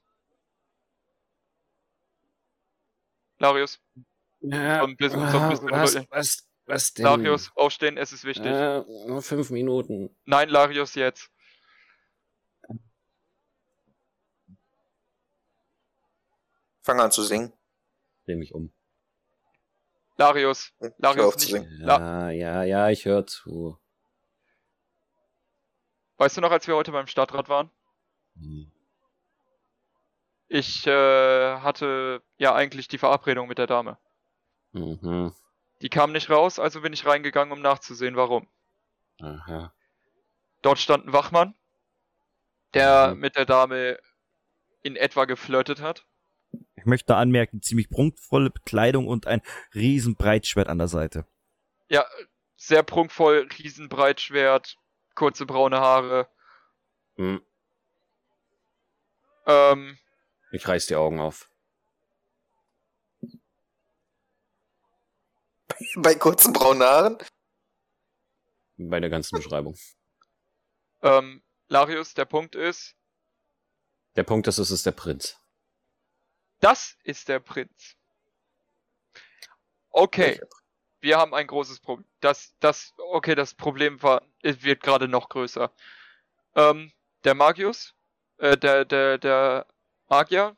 Larius, 3.39 3.79
Ja, 4.41 4.79
So 4.81 4.85
ein 4.85 4.95
bisschen- 4.97 5.19
so 5.31 5.37
ein 5.39 5.49
bisschen 5.49 5.71
was, 5.71 5.95
was, 6.11 6.47
was 6.65 6.93
denn? 6.93 7.05
Larius, 7.05 7.51
aufstehen, 7.55 7.97
es 7.97 8.13
ist 8.13 8.23
wichtig. 8.25 8.45
Äh, 8.45 8.83
nur 9.07 9.21
fünf 9.21 9.49
Minuten. 9.49 10.15
Nein, 10.25 10.49
Larius 10.49 10.95
jetzt. 10.95 11.31
Fang 16.83 16.99
an 16.99 17.11
zu 17.11 17.23
singen. 17.23 17.51
Dreh 18.25 18.35
mich 18.35 18.53
um. 18.53 18.71
Larius, 20.17 20.71
Larius 20.97 21.35
nicht. 21.37 21.49
singen. 21.49 21.81
Ja, 21.81 22.29
ja, 22.29 22.63
ja, 22.63 22.89
ich 22.89 23.05
höre 23.05 23.25
zu. 23.25 23.77
Weißt 26.17 26.37
du 26.37 26.41
noch, 26.41 26.51
als 26.51 26.67
wir 26.67 26.75
heute 26.75 26.91
beim 26.91 27.07
Stadtrat 27.07 27.49
waren? 27.49 27.69
Hm. 28.37 28.71
Ich 30.47 30.85
äh, 30.85 31.57
hatte 31.57 32.21
ja 32.37 32.53
eigentlich 32.53 32.87
die 32.87 32.97
Verabredung 32.97 33.47
mit 33.47 33.57
der 33.57 33.67
Dame. 33.67 33.97
Mhm. 34.73 35.33
Die 35.81 35.89
kam 35.89 36.11
nicht 36.11 36.29
raus, 36.29 36.59
also 36.59 36.81
bin 36.81 36.93
ich 36.93 37.05
reingegangen, 37.05 37.51
um 37.51 37.61
nachzusehen, 37.61 38.15
warum. 38.15 38.47
Aha. 39.21 39.73
Dort 40.61 40.79
stand 40.79 41.05
ein 41.07 41.13
Wachmann, 41.13 41.55
der 42.73 43.13
Mhm. 43.13 43.19
mit 43.19 43.35
der 43.35 43.45
Dame 43.45 43.99
in 44.83 44.95
etwa 44.95 45.25
geflirtet 45.25 45.81
hat. 45.81 46.05
Ich 46.75 46.85
möchte 46.85 47.15
anmerken, 47.15 47.61
ziemlich 47.61 47.89
prunkvolle 47.89 48.49
Bekleidung 48.51 49.07
und 49.07 49.27
ein 49.27 49.41
riesen 49.73 50.15
Breitschwert 50.15 50.67
an 50.67 50.77
der 50.77 50.87
Seite. 50.87 51.25
Ja, 51.89 52.05
sehr 52.55 52.83
prunkvoll, 52.83 53.47
Riesenbreitschwert, 53.57 54.77
kurze 55.15 55.45
braune 55.45 55.79
Haare. 55.79 56.27
Hm. 57.17 57.41
Ähm, 59.47 59.97
Ich 60.55 60.65
reiß 60.65 60.87
die 60.87 60.95
Augen 60.95 61.19
auf. 61.19 61.51
Bei 65.97 66.15
kurzen 66.15 66.53
braunen 66.53 66.81
Haaren? 66.81 67.17
Bei 68.77 69.01
der 69.01 69.09
ganzen 69.09 69.35
Beschreibung. 69.35 69.75
ähm, 71.01 71.43
Larius, 71.67 72.13
der 72.13 72.23
Punkt 72.23 72.55
ist, 72.55 72.95
Der 74.15 74.23
Punkt 74.23 74.47
ist, 74.47 74.57
es 74.57 74.71
ist 74.71 74.85
der 74.85 74.93
Prinz. 74.93 75.37
das 76.61 76.95
ist 77.03 77.27
der 77.27 77.41
Prinz. 77.41 77.97
Okay, 79.89 80.39
wir 81.01 81.17
haben 81.17 81.33
ein 81.33 81.47
großes 81.47 81.81
Problem. 81.81 82.07
Das, 82.21 82.55
das, 82.61 82.93
okay, 82.97 83.35
das 83.35 83.53
Problem 83.53 84.01
war, 84.01 84.25
es 84.41 84.63
wird 84.63 84.81
gerade 84.81 85.09
noch 85.09 85.27
größer. 85.27 85.73
Ähm, 86.55 86.93
der 87.25 87.35
Magius, 87.35 87.93
äh, 88.37 88.57
der, 88.57 88.85
der, 88.85 89.17
der 89.17 89.67
Magier, 90.07 90.55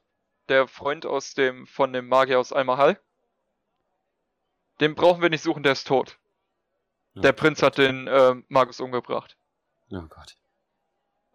der 0.49 0.67
Freund 0.67 1.05
aus 1.05 1.33
dem, 1.33 1.67
von 1.67 1.93
dem 1.93 2.07
Magier 2.07 2.39
aus 2.39 2.53
Almahal, 2.53 3.01
den 4.79 4.95
brauchen 4.95 5.21
wir 5.21 5.29
nicht 5.29 5.41
suchen, 5.41 5.63
der 5.63 5.71
ist 5.71 5.87
tot. 5.87 6.19
Ja. 7.13 7.21
Der 7.21 7.33
Prinz 7.33 7.63
hat 7.63 7.77
den 7.77 8.07
äh, 8.07 8.35
Magus 8.47 8.79
umgebracht. 8.79 9.37
Oh 9.89 10.01
Gott. 10.01 10.35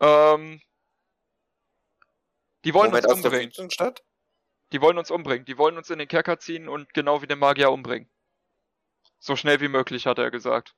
Ähm, 0.01 0.61
die 2.65 2.75
wollen 2.75 2.91
Moment, 2.91 3.07
uns 3.07 3.25
umbringen. 3.25 3.53
Die 4.73 4.81
wollen 4.81 4.99
uns 4.99 5.11
umbringen. 5.11 5.45
Die 5.45 5.59
wollen 5.59 5.77
uns 5.77 5.91
in 5.91 5.99
den 5.99 6.09
Kerker 6.09 6.39
ziehen 6.39 6.69
und 6.69 6.95
genau 6.95 7.23
wie 7.23 7.27
den 7.27 7.39
Magier 7.39 7.71
umbringen. 7.71 8.09
So 9.19 9.37
schnell 9.37 9.61
wie 9.61 9.69
möglich, 9.69 10.07
hat 10.07 10.19
er 10.19 10.31
gesagt. 10.31 10.75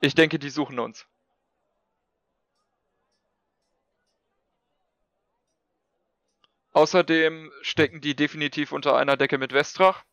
Ich 0.00 0.14
denke, 0.14 0.38
die 0.38 0.50
suchen 0.50 0.78
uns. 0.78 1.06
Außerdem 6.72 7.52
stecken 7.60 8.00
die 8.00 8.16
definitiv 8.16 8.72
unter 8.72 8.96
einer 8.96 9.16
Decke 9.16 9.38
mit 9.38 9.52
Westrach. 9.52 10.04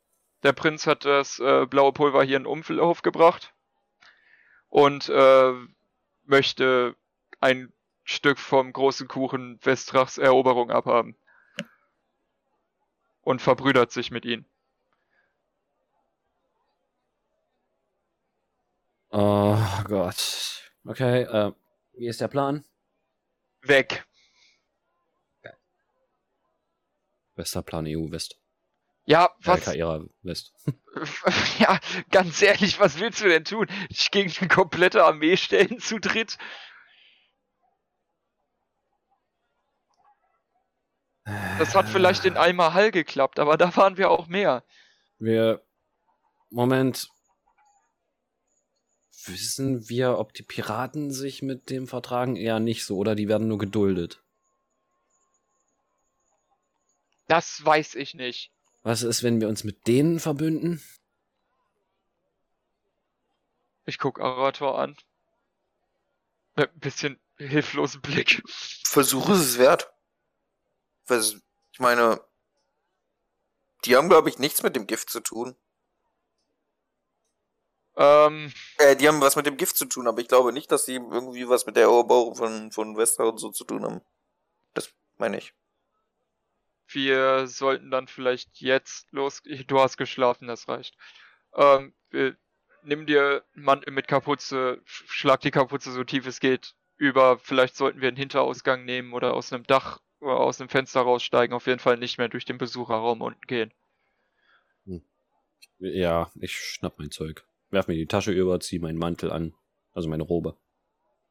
Der 0.43 0.53
Prinz 0.53 0.87
hat 0.87 1.05
das 1.05 1.39
äh, 1.39 1.65
blaue 1.65 1.93
Pulver 1.93 2.23
hier 2.23 2.37
in 2.37 2.45
Umlauf 2.45 3.01
gebracht 3.01 3.53
und 4.69 5.09
äh, 5.09 5.53
möchte 6.23 6.95
ein 7.39 7.73
Stück 8.03 8.39
vom 8.39 8.73
großen 8.73 9.07
Kuchen 9.07 9.59
Westrachs 9.63 10.17
Eroberung 10.17 10.71
abhaben. 10.71 11.15
Und 13.21 13.41
verbrüdert 13.41 13.91
sich 13.91 14.11
mit 14.11 14.25
ihnen. 14.25 14.45
Oh 19.11 19.57
Gott. 19.85 20.71
Okay, 20.85 21.23
äh, 21.23 21.51
wie 21.93 22.07
ist 22.07 22.21
der 22.21 22.27
Plan? 22.27 22.63
Weg. 23.61 24.05
Westerplan 27.39 27.87
EU 27.87 28.11
West. 28.11 28.37
Ja, 29.05 29.31
was? 29.39 29.65
LKR 29.65 30.05
West. 30.21 30.53
ja, 31.59 31.79
ganz 32.11 32.39
ehrlich, 32.43 32.79
was 32.79 32.99
willst 32.99 33.21
du 33.21 33.27
denn 33.27 33.43
tun? 33.43 33.65
Ich 33.89 34.11
gegen 34.11 34.31
eine 34.39 34.47
komplette 34.47 35.03
Armee 35.03 35.35
stellen 35.35 35.79
zu 35.79 35.99
dritt? 35.99 36.37
Das 41.57 41.75
hat 41.75 41.89
vielleicht 41.89 42.25
in 42.25 42.37
Alma 42.37 42.73
Hall 42.73 42.91
geklappt, 42.91 43.39
aber 43.39 43.57
da 43.57 43.75
waren 43.75 43.97
wir 43.97 44.11
auch 44.11 44.27
mehr. 44.27 44.63
Wir. 45.17 45.61
Moment. 46.49 47.09
Wissen 49.25 49.89
wir, 49.89 50.17
ob 50.17 50.33
die 50.33 50.43
Piraten 50.43 51.11
sich 51.11 51.41
mit 51.41 51.69
dem 51.69 51.87
vertragen? 51.87 52.35
Eher 52.35 52.59
nicht 52.59 52.85
so, 52.85 52.97
oder 52.97 53.15
die 53.15 53.27
werden 53.27 53.47
nur 53.47 53.57
geduldet. 53.57 54.23
Das 57.29 57.63
weiß 57.63 57.93
ich 57.95 58.15
nicht. 58.15 58.51
Was 58.81 59.03
ist, 59.03 59.21
wenn 59.21 59.39
wir 59.39 59.47
uns 59.47 59.63
mit 59.63 59.85
denen 59.87 60.19
verbünden? 60.19 60.81
Ich 63.85 63.99
guck 63.99 64.19
Arator 64.19 64.79
an. 64.79 64.97
Mit 66.55 66.73
ein 66.73 66.79
bisschen 66.79 67.19
hilflosen 67.37 68.01
Blick. 68.01 68.41
Versuch 68.47 69.29
ist 69.29 69.39
es 69.41 69.57
wert. 69.59 69.93
Was- 71.07 71.35
Ich 71.71 71.79
meine, 71.79 72.19
die 73.85 73.95
haben, 73.95 74.09
glaube 74.09 74.29
ich, 74.29 74.39
nichts 74.39 74.63
mit 74.63 74.75
dem 74.75 74.87
Gift 74.87 75.09
zu 75.11 75.19
tun. 75.19 75.55
Ähm, 77.95 78.51
Äh, 78.79 78.95
die 78.95 79.07
haben 79.07 79.21
was 79.21 79.35
mit 79.35 79.45
dem 79.45 79.55
Gift 79.57 79.77
zu 79.77 79.85
tun, 79.85 80.07
aber 80.07 80.19
ich 80.19 80.27
glaube 80.27 80.51
nicht, 80.51 80.71
dass 80.71 80.85
sie 80.85 80.95
irgendwie 80.95 81.47
was 81.47 81.65
mit 81.67 81.75
der 81.75 81.83
Eroberung 81.83 82.35
von, 82.35 82.71
von 82.71 82.97
Wester 82.97 83.27
und 83.29 83.37
so 83.37 83.51
zu 83.51 83.65
tun 83.65 83.83
haben. 83.83 84.01
Das 84.73 84.89
meine 85.17 85.37
ich. 85.37 85.53
Wir 86.93 87.47
sollten 87.47 87.91
dann 87.91 88.07
vielleicht 88.07 88.61
jetzt 88.61 89.11
los. 89.11 89.41
Du 89.67 89.79
hast 89.79 89.97
geschlafen, 89.97 90.47
das 90.47 90.67
reicht. 90.67 90.95
Ähm, 91.55 91.93
wir, 92.09 92.35
nimm 92.83 93.05
dir 93.05 93.43
einen 93.55 93.65
Mantel 93.65 93.93
mit 93.93 94.07
Kapuze, 94.07 94.81
sch- 94.85 95.03
schlag 95.07 95.41
die 95.41 95.51
Kapuze 95.51 95.91
so 95.91 96.03
tief 96.03 96.25
es 96.25 96.39
geht 96.39 96.75
über. 96.97 97.39
Vielleicht 97.39 97.75
sollten 97.75 98.01
wir 98.01 98.07
einen 98.07 98.17
Hinterausgang 98.17 98.85
nehmen 98.85 99.13
oder 99.13 99.33
aus 99.33 99.53
einem 99.53 99.65
Dach 99.65 99.99
oder 100.19 100.37
aus 100.37 100.59
einem 100.59 100.69
Fenster 100.69 101.01
raussteigen. 101.01 101.55
Auf 101.55 101.67
jeden 101.67 101.79
Fall 101.79 101.97
nicht 101.97 102.17
mehr 102.17 102.29
durch 102.29 102.45
den 102.45 102.57
Besucherraum 102.57 103.21
unten 103.21 103.47
gehen. 103.47 103.73
Ja, 105.79 106.29
ich 106.35 106.57
schnapp 106.57 106.99
mein 106.99 107.11
Zeug. 107.11 107.45
Werf 107.69 107.87
mir 107.87 107.95
die 107.95 108.05
Tasche 108.07 108.31
über, 108.31 108.59
zieh 108.59 108.79
meinen 108.79 108.97
Mantel 108.97 109.31
an. 109.31 109.53
Also 109.93 110.09
meine 110.09 110.23
Robe. 110.23 110.57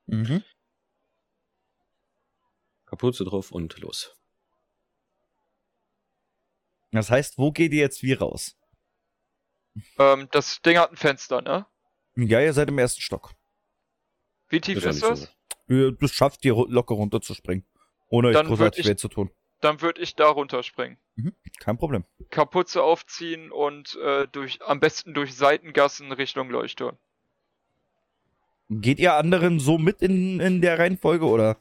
Mhm. 0.06 0.42
Kapuze 2.86 3.24
drauf 3.24 3.52
und 3.52 3.78
los. 3.78 4.17
Das 6.92 7.10
heißt, 7.10 7.38
wo 7.38 7.52
geht 7.52 7.72
ihr 7.72 7.80
jetzt 7.80 8.02
wie 8.02 8.14
raus? 8.14 8.56
Ähm, 9.98 10.28
das 10.32 10.60
Ding 10.62 10.78
hat 10.78 10.90
ein 10.90 10.96
Fenster, 10.96 11.42
ne? 11.42 11.66
Ja, 12.16 12.40
ihr 12.40 12.52
seid 12.52 12.68
im 12.68 12.78
ersten 12.78 13.00
Stock. 13.00 13.32
Wie 14.48 14.60
tief 14.60 14.78
Ist 14.78 14.84
ja 14.84 14.90
ist 14.90 15.02
das? 15.02 15.20
so. 15.22 15.28
Ihr, 15.74 15.92
das 15.92 16.12
schafft 16.12 16.44
ihr 16.44 16.54
locker 16.68 16.94
runterzuspringen. 16.94 17.64
Ohne 18.08 18.28
euch 18.28 18.34
Dann 18.34 18.46
würd 18.48 18.58
großartig 18.58 18.84
ich- 18.84 18.90
weh 18.90 18.96
zu 18.96 19.08
tun. 19.08 19.30
Dann 19.60 19.80
würde 19.82 20.00
ich 20.00 20.14
da 20.14 20.28
runterspringen. 20.28 20.98
Kein 21.58 21.78
Problem. 21.78 22.04
Kapuze 22.30 22.80
aufziehen 22.82 23.50
und 23.50 23.96
äh, 23.96 24.28
durch 24.28 24.62
am 24.62 24.78
besten 24.78 25.14
durch 25.14 25.34
Seitengassen 25.34 26.12
Richtung 26.12 26.48
Leuchtturm. 26.48 26.96
Geht 28.70 29.00
ihr 29.00 29.14
anderen 29.14 29.58
so 29.58 29.76
mit 29.76 30.00
in, 30.00 30.38
in 30.38 30.60
der 30.60 30.78
Reihenfolge 30.78 31.26
oder 31.26 31.56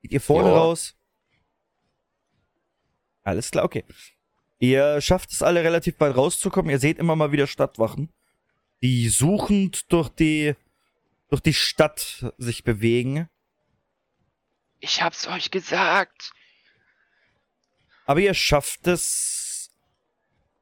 geht 0.00 0.12
ihr 0.12 0.20
vorne 0.20 0.50
Ja. 0.50 0.58
raus? 0.58 0.94
Alles 3.24 3.50
klar, 3.50 3.64
okay. 3.64 3.84
Ihr 4.60 5.00
schafft 5.00 5.32
es 5.32 5.42
alle 5.42 5.64
relativ 5.64 5.96
bald 5.96 6.16
rauszukommen. 6.16 6.70
Ihr 6.70 6.78
seht 6.78 6.98
immer 6.98 7.16
mal 7.16 7.32
wieder 7.32 7.46
Stadtwachen, 7.46 8.12
die 8.82 9.08
suchend 9.08 9.90
durch 9.90 10.10
die, 10.10 10.54
durch 11.30 11.40
die 11.40 11.54
Stadt 11.54 12.30
sich 12.36 12.62
bewegen. 12.62 13.28
Ich 14.78 15.02
hab's 15.02 15.26
euch 15.26 15.50
gesagt. 15.50 16.32
Aber 18.04 18.20
ihr 18.20 18.34
schafft 18.34 18.86
es 18.86 19.70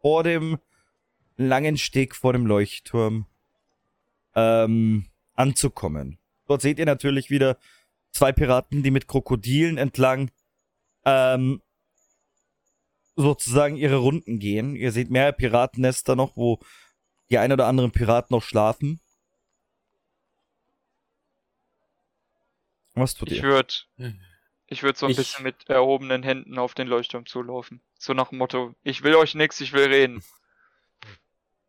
vor 0.01 0.23
dem 0.23 0.59
langen 1.37 1.77
Steg 1.77 2.15
vor 2.15 2.33
dem 2.33 2.47
Leuchtturm 2.47 3.27
ähm, 4.37 5.07
anzukommen. 5.35 6.19
Dort 6.47 6.63
seht 6.63 6.79
ihr 6.79 6.87
natürlich 6.87 7.31
wieder 7.31 7.59
zwei 8.13 8.31
Piraten, 8.31 8.85
die 8.85 8.93
mit 8.93 9.09
Krokodilen 9.09 9.77
entlang 9.77 10.31
ähm, 11.05 11.63
sozusagen 13.19 13.77
ihre 13.77 13.97
Runden 13.97 14.39
gehen. 14.39 14.77
Ihr 14.77 14.93
seht 14.93 15.11
mehr 15.11 15.33
Piratennester 15.33 16.15
noch, 16.17 16.37
wo 16.37 16.61
die 17.31 17.39
ein 17.39 17.53
oder 17.53 17.67
anderen 17.67 17.91
Piraten 17.91 18.35
noch 18.35 18.43
schlafen. 18.43 19.01
Was 22.95 23.15
tut 23.15 23.31
Ich 23.31 23.39
ihr? 23.39 23.43
würde 23.45 23.75
ich 24.67 24.83
würd 24.83 24.97
so 24.97 25.07
ein 25.07 25.11
Ich- 25.13 25.17
bisschen 25.17 25.43
mit 25.45 25.69
erhobenen 25.69 26.23
Händen 26.23 26.59
auf 26.59 26.75
den 26.75 26.89
Leuchtturm 26.89 27.27
zulaufen. 27.27 27.81
So 27.99 28.13
nach 28.15 28.29
dem 28.29 28.39
Motto, 28.39 28.75
ich 28.83 29.03
will 29.03 29.15
euch 29.15 29.35
nix, 29.35 29.61
ich 29.61 29.73
will 29.73 29.85
reden. 29.87 30.23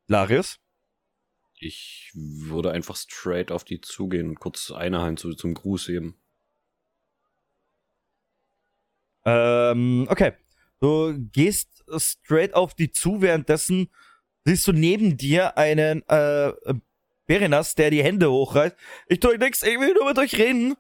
Larius? 0.08 0.60
Ich 1.56 2.12
würde 2.14 2.72
einfach 2.72 2.95
straight 2.95 3.52
auf 3.52 3.64
die 3.64 3.82
zugehen 3.82 4.30
und 4.30 4.39
kurz 4.39 4.72
eine 4.72 5.02
Hand 5.02 5.20
zu, 5.20 5.34
zum 5.34 5.54
Gruß 5.54 5.88
heben. 5.88 6.20
Ähm, 9.26 10.08
okay. 10.10 10.34
Du 10.80 11.13
gehst 11.32 11.84
straight 11.97 12.53
auf 12.53 12.73
die 12.73 12.91
zu, 12.91 13.21
währenddessen 13.21 13.91
siehst 14.45 14.67
du 14.67 14.71
neben 14.71 15.17
dir 15.17 15.57
einen 15.57 16.07
äh, 16.07 16.53
Berenas, 17.25 17.75
der 17.75 17.91
die 17.91 18.03
Hände 18.03 18.32
hochreißt. 18.32 18.75
Ich 19.07 19.19
tu 19.19 19.30
euch 19.30 19.39
nix, 19.39 19.61
ich 19.61 19.80
will 19.80 19.93
nur 19.93 20.05
mit 20.05 20.17
euch 20.17 20.36
reden. 20.38 20.75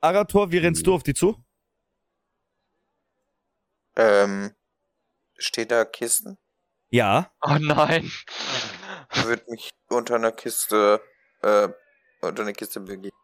Arator, 0.00 0.50
wie 0.52 0.58
rennst 0.58 0.86
du 0.86 0.94
auf 0.94 1.02
die 1.02 1.14
zu? 1.14 1.42
Ähm, 3.96 4.54
steht 5.36 5.70
da 5.70 5.84
Kisten? 5.84 6.38
Ja. 6.90 7.32
Oh 7.42 7.56
nein. 7.60 8.10
Ich 9.14 9.24
würde 9.24 9.44
mich 9.50 9.70
unter 9.88 10.14
einer 10.14 10.32
Kiste, 10.32 11.02
äh, 11.42 11.68
unter 12.20 12.42
eine 12.42 12.52
Kiste 12.52 12.80
begeben. 12.80 13.16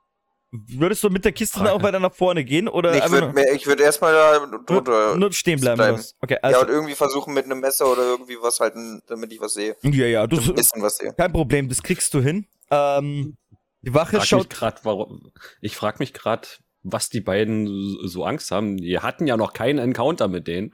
Würdest 0.51 1.05
du 1.05 1.11
mit 1.11 1.26
der 1.26 1.32
Kiste 1.32 1.59
dann 1.59 1.68
auch 1.68 1.82
weiter 1.82 2.01
nach 2.01 2.14
vorne 2.14 2.42
gehen 2.42 2.68
oder 2.68 2.96
ich 2.96 3.11
würde 3.11 3.34
mir, 3.34 3.53
ich 3.53 3.66
würde 3.66 3.82
erstmal 3.82 4.14
da 4.14 4.46
drunter. 4.64 5.09
nur, 5.09 5.16
nur 5.18 5.32
stehen 5.32 5.61
bleiben? 5.61 5.76
bleiben. 5.76 6.03
Okay, 6.22 6.34
ja, 6.34 6.40
also, 6.42 6.61
und 6.62 6.68
irgendwie 6.70 6.94
versuchen 6.94 7.34
mit 7.34 7.44
einem 7.44 7.61
Messer 7.61 7.86
oder 7.92 8.03
irgendwie 8.03 8.36
was 8.40 8.59
halten, 8.59 9.03
damit 9.09 9.30
ich 9.30 9.40
was 9.40 9.53
sehe. 9.53 9.76
ja, 9.82 10.07
ja, 10.07 10.26
du, 10.26 10.38
Ein 10.38 10.55
bisschen 10.55 10.80
was 10.82 10.96
sehe. 10.96 11.12
kein 11.12 11.32
Problem, 11.32 11.68
das 11.68 11.82
kriegst 11.82 12.14
du 12.14 12.22
hin. 12.22 12.46
Ähm, 12.70 13.36
die 13.82 13.92
Wache 13.92 14.12
Frag 14.12 14.20
mich 14.20 14.28
schaut, 14.28 14.49
grad, 14.51 14.84
warum, 14.86 15.30
ich 15.61 15.76
frage 15.76 15.99
mich 15.99 16.14
gerade, 16.14 16.49
was 16.82 17.11
die 17.11 17.20
beiden 17.20 17.66
so- 18.09 18.24
Angst 18.24 18.51
haben. 18.51 18.78
Die 18.78 18.99
hatten 19.01 19.26
ja 19.26 19.36
noch 19.36 19.53
keinen 19.53 19.78
Encounter 19.78 20.28
mit 20.28 20.46
denen. 20.49 20.72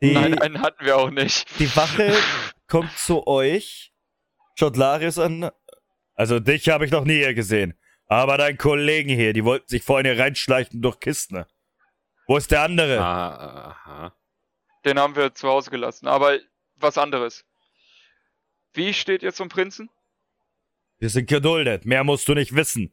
die, 0.00 0.12
Nein, 0.12 0.38
einen 0.38 0.62
hatten 0.62 0.84
wir 0.84 0.96
auch 0.98 1.10
nicht. 1.10 1.46
die 1.58 1.74
Wache 1.74 2.14
kommt 2.68 2.96
zu 2.96 3.26
euch, 3.26 3.92
schaut 4.54 4.76
Larius 4.76 5.18
an. 5.18 5.50
Also 6.14 6.38
dich 6.38 6.68
habe 6.68 6.84
ich 6.84 6.92
noch 6.92 7.04
nie 7.04 7.34
gesehen. 7.34 7.74
Aber 8.08 8.38
dein 8.38 8.56
Kollegen 8.56 9.10
hier, 9.10 9.32
die 9.32 9.44
wollten 9.44 9.68
sich 9.68 9.82
vorhin 9.82 10.06
hier 10.06 10.22
reinschleichen 10.22 10.80
durch 10.80 11.00
Kisten. 11.00 11.44
Wo 12.26 12.36
ist 12.36 12.50
der 12.50 12.62
andere? 12.62 13.00
Ah, 13.00 13.70
aha. 13.70 14.16
Den 14.84 14.98
haben 14.98 15.16
wir 15.16 15.34
zu 15.34 15.48
Hause 15.48 15.70
gelassen. 15.70 16.06
Aber 16.06 16.38
was 16.76 16.98
anderes. 16.98 17.44
Wie 18.72 18.94
steht 18.94 19.22
ihr 19.22 19.32
zum 19.32 19.48
Prinzen? 19.48 19.90
Wir 20.98 21.10
sind 21.10 21.28
geduldet. 21.28 21.84
Mehr 21.84 22.04
musst 22.04 22.28
du 22.28 22.34
nicht 22.34 22.54
wissen. 22.54 22.92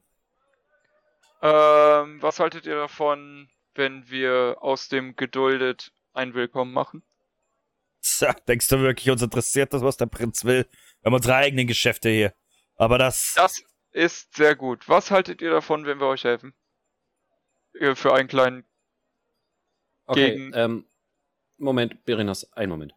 Ähm, 1.41 2.21
was 2.21 2.39
haltet 2.39 2.65
ihr 2.65 2.75
davon, 2.75 3.49
wenn 3.75 4.09
wir 4.09 4.57
aus 4.61 4.87
dem 4.87 5.15
geduldet 5.15 5.91
ein 6.13 6.33
Willkommen 6.33 6.73
machen? 6.73 7.03
Tja, 8.01 8.33
denkst 8.47 8.67
du 8.69 8.79
wirklich, 8.79 9.09
uns 9.09 9.21
interessiert 9.21 9.73
das, 9.73 9.81
was 9.81 9.97
der 9.97 10.05
Prinz 10.05 10.43
will? 10.45 10.67
Wir 11.01 11.05
haben 11.05 11.13
unsere 11.15 11.35
eigenen 11.35 11.67
Geschäfte 11.67 12.09
hier. 12.09 12.33
Aber 12.75 12.97
das. 12.97 13.33
Das 13.35 13.63
ist 13.93 14.35
sehr 14.35 14.55
gut. 14.55 14.87
Was 14.89 15.11
haltet 15.11 15.41
ihr 15.41 15.51
davon, 15.51 15.85
wenn 15.85 15.99
wir 15.99 16.07
euch 16.07 16.23
helfen? 16.23 16.53
Ihr 17.79 17.95
Für 17.95 18.13
einen 18.13 18.27
kleinen. 18.27 18.65
Okay, 20.05 20.31
Gegen- 20.31 20.51
ähm, 20.53 20.85
Moment, 21.57 22.03
Berenas, 22.03 22.51
einen 22.53 22.71
Moment. 22.71 22.93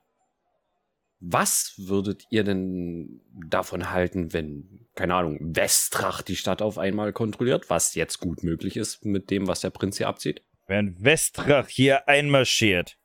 Was 1.20 1.74
würdet 1.78 2.24
ihr 2.30 2.44
denn 2.44 3.22
davon 3.49 3.90
halten, 3.90 4.32
wenn, 4.34 4.86
keine 4.94 5.14
Ahnung, 5.14 5.38
Westrach 5.40 6.20
die 6.20 6.36
Stadt 6.36 6.61
auf 6.61 6.76
einmal 6.76 7.12
kontrolliert, 7.12 7.70
was 7.70 7.94
jetzt 7.94 8.18
gut 8.18 8.42
möglich 8.42 8.76
ist 8.76 9.05
mit 9.05 9.30
dem, 9.30 9.47
was 9.47 9.61
der 9.61 9.70
Prinz 9.70 9.97
hier 9.97 10.09
abzieht? 10.09 10.42
Wenn 10.66 11.03
Westrach 11.03 11.68
hier 11.68 12.07
einmarschiert, 12.09 12.99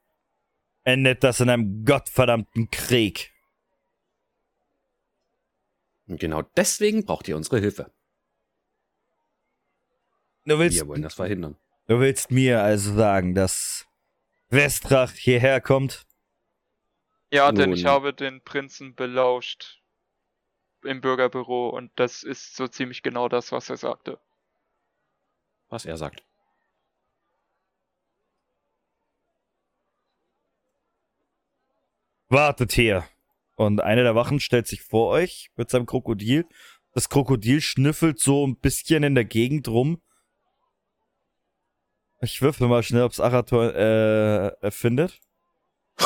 endet 0.83 1.23
das 1.23 1.39
in 1.39 1.49
einem 1.49 1.85
gottverdammten 1.85 2.69
Krieg. 2.69 3.30
Und 6.11 6.19
genau 6.19 6.41
deswegen 6.41 7.05
braucht 7.05 7.29
ihr 7.29 7.37
unsere 7.37 7.59
Hilfe. 7.59 7.89
Du 10.45 10.59
willst, 10.59 10.77
Wir 10.77 10.87
wollen 10.87 11.01
das 11.01 11.13
verhindern. 11.13 11.55
du 11.87 11.99
willst 12.01 12.31
mir 12.31 12.61
also 12.61 12.93
sagen, 12.93 13.33
dass 13.33 13.87
Westrach 14.49 15.13
hierher 15.13 15.61
kommt? 15.61 16.05
Ja, 17.31 17.53
denn 17.53 17.69
Nun. 17.69 17.79
ich 17.79 17.85
habe 17.85 18.13
den 18.13 18.41
Prinzen 18.43 18.93
belauscht 18.93 19.81
im 20.83 20.99
Bürgerbüro 20.99 21.69
und 21.69 21.91
das 21.95 22.23
ist 22.23 22.57
so 22.57 22.67
ziemlich 22.67 23.03
genau 23.03 23.29
das, 23.29 23.53
was 23.53 23.69
er 23.69 23.77
sagte. 23.77 24.19
Was 25.69 25.85
er 25.85 25.95
sagt. 25.95 26.25
Wartet 32.29 32.71
hier. 32.73 33.07
Und 33.61 33.79
einer 33.79 34.01
der 34.01 34.15
Wachen 34.15 34.39
stellt 34.39 34.65
sich 34.65 34.81
vor 34.81 35.09
euch 35.09 35.51
mit 35.55 35.69
seinem 35.69 35.85
Krokodil. 35.85 36.47
Das 36.95 37.09
Krokodil 37.09 37.61
schnüffelt 37.61 38.19
so 38.19 38.47
ein 38.47 38.55
bisschen 38.55 39.03
in 39.03 39.13
der 39.13 39.23
Gegend 39.23 39.67
rum. 39.67 40.01
Ich 42.21 42.41
würfel 42.41 42.67
mal 42.67 42.81
schnell, 42.81 43.03
ob's 43.03 43.19
Arator 43.19 43.75
äh, 43.75 44.71
findet. 44.71 45.19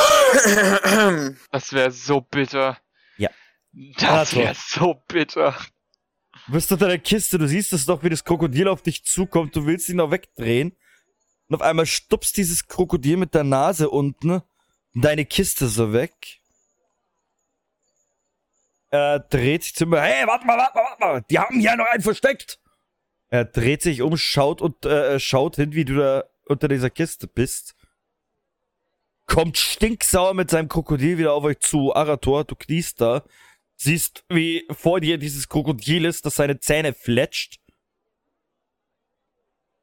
Das 1.49 1.71
wäre 1.71 1.91
so 1.91 2.19
bitter. 2.19 2.77
Ja. 3.15 3.29
Das 3.99 4.35
wäre 4.35 4.53
so 4.53 5.01
bitter. 5.07 5.55
Du 6.47 6.51
bist 6.51 6.69
unter 6.73 6.89
der 6.89 6.99
Kiste, 6.99 7.37
du 7.37 7.47
siehst 7.47 7.71
es 7.71 7.85
doch, 7.85 8.03
wie 8.03 8.09
das 8.09 8.25
Krokodil 8.25 8.67
auf 8.67 8.81
dich 8.81 9.05
zukommt, 9.05 9.55
du 9.55 9.65
willst 9.65 9.87
ihn 9.87 9.95
noch 9.95 10.11
wegdrehen. 10.11 10.75
Und 11.47 11.55
auf 11.55 11.61
einmal 11.61 11.85
stupst 11.85 12.35
dieses 12.35 12.67
Krokodil 12.67 13.15
mit 13.15 13.33
der 13.33 13.45
Nase 13.45 13.89
unten 13.89 14.41
deine 14.93 15.23
Kiste 15.23 15.69
so 15.69 15.93
weg. 15.93 16.41
Er 18.95 19.19
dreht 19.19 19.63
sich 19.63 19.75
zu 19.75 19.85
mir, 19.85 20.01
hey, 20.01 20.25
warte 20.25 20.45
mal, 20.45 20.57
warte 20.57 20.77
mal, 20.77 20.83
warte 20.83 21.01
mal, 21.01 21.25
die 21.29 21.37
haben 21.37 21.59
hier 21.59 21.75
noch 21.75 21.85
einen 21.87 22.01
versteckt. 22.01 22.61
Er 23.27 23.43
dreht 23.43 23.81
sich 23.81 24.01
um, 24.01 24.15
schaut 24.15 24.61
und 24.61 24.85
äh, 24.85 25.19
schaut 25.19 25.57
hin, 25.57 25.73
wie 25.73 25.83
du 25.83 25.95
da 25.95 26.23
unter 26.45 26.69
dieser 26.69 26.89
Kiste 26.89 27.27
bist. 27.27 27.75
Kommt 29.25 29.57
stinksauer 29.57 30.33
mit 30.33 30.49
seinem 30.49 30.69
Krokodil 30.69 31.17
wieder 31.17 31.33
auf 31.33 31.43
euch 31.43 31.59
zu. 31.59 31.93
Arator, 31.93 32.45
du 32.45 32.55
kniest 32.55 33.01
da. 33.01 33.25
Siehst, 33.75 34.23
wie 34.29 34.65
vor 34.69 35.01
dir 35.01 35.17
dieses 35.17 35.49
Krokodil 35.49 36.05
ist, 36.05 36.25
das 36.25 36.35
seine 36.35 36.61
Zähne 36.61 36.93
fletscht. 36.93 37.59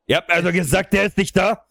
Ihr 0.07 0.17
habt 0.17 0.31
also 0.31 0.53
gesagt, 0.53 0.95
der 0.95 1.05
ist 1.05 1.19
nicht 1.19 1.37
da? 1.37 1.67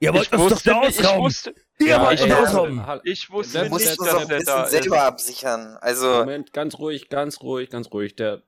Ihr 0.00 0.14
wollt 0.14 0.26
Ich 0.26 0.32
uns 0.38 0.52
doch 0.54 0.62
da 0.62 0.80
nicht, 0.80 0.90
ich 1.00 1.04
ausrauben. 1.06 1.24
wusste, 1.24 1.54
Ihr 1.80 1.86
Ja, 1.88 2.06
wollt 2.06 2.20
ich 2.20 2.24
uns 2.24 2.34
ausrauben. 2.34 3.00
Ich 3.04 3.30
wusste 3.30 3.62
nicht, 3.68 3.72
dass 4.00 4.00
er 4.00 4.18
ein 4.18 4.44
da 4.44 4.62
ist. 4.64 4.70
selber 4.70 5.02
absichern. 5.02 5.76
Also, 5.80 6.06
Moment, 6.06 6.52
ganz 6.52 6.78
ruhig, 6.78 7.08
ganz 7.08 7.40
ruhig, 7.40 7.68
ganz 7.70 7.90
ruhig. 7.92 8.14
Der 8.14 8.42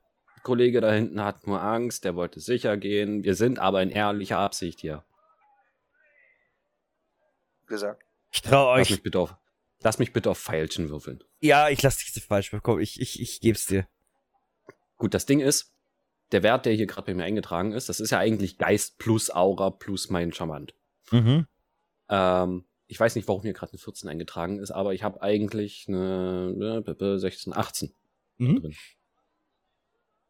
Kollege 0.45 0.81
da 0.81 0.93
hinten 0.93 1.23
hat 1.25 1.47
nur 1.47 1.61
Angst, 1.63 2.05
der 2.05 2.15
wollte 2.15 2.41
sicher 2.41 2.77
gehen. 2.77 3.25
Wir 3.25 3.35
sind 3.35 3.59
aber 3.59 3.83
in 3.83 3.91
ehrlicher 3.91 4.39
Absicht 4.39 4.81
hier. 4.81 5.05
gesagt. 7.67 8.03
Ich 8.33 8.43
trau 8.43 8.71
Lass 8.77 8.83
euch. 8.83 8.91
mich 8.91 9.03
bitte 9.03 9.19
auf, 9.21 9.35
lass 9.81 9.99
mich 9.99 10.13
bitte 10.13 10.31
auf 10.31 10.39
Feilchen 10.39 10.89
würfeln. 10.89 11.23
Ja, 11.41 11.69
ich 11.69 11.83
lass 11.83 11.99
dich 11.99 12.25
falsch 12.25 12.51
bekommen. 12.51 12.81
Ich, 12.81 13.01
ich, 13.01 13.21
ich 13.21 13.41
geb's 13.41 13.67
dir. 13.67 13.87
Gut, 14.97 15.15
das 15.15 15.27
Ding 15.27 15.41
ist, 15.41 15.73
der 16.33 16.43
Wert, 16.43 16.67
der 16.67 16.73
hier 16.75 16.87
gerade 16.87 17.07
bei 17.07 17.15
mir 17.15 17.25
eingetragen 17.25 17.73
ist, 17.73 17.89
das 17.89 18.01
ist 18.01 18.11
ja 18.11 18.19
eigentlich 18.19 18.59
Geist 18.59 18.99
plus 18.99 19.31
Aura 19.31 19.71
plus 19.71 20.11
mein 20.11 20.33
Charmant. 20.33 20.75
Mhm. 21.11 21.47
Ähm, 22.09 22.65
ich 22.87 22.99
weiß 22.99 23.15
nicht, 23.15 23.29
warum 23.29 23.43
hier 23.43 23.53
gerade 23.53 23.73
eine 23.73 23.79
14 23.79 24.09
eingetragen 24.09 24.59
ist, 24.59 24.71
aber 24.71 24.95
ich 24.95 25.03
habe 25.03 25.23
eigentlich 25.23 25.87
eine 25.89 26.85
äh, 26.89 27.19
16, 27.19 27.53
18 27.55 27.93
Mhm. 28.39 28.61
drin. 28.61 28.77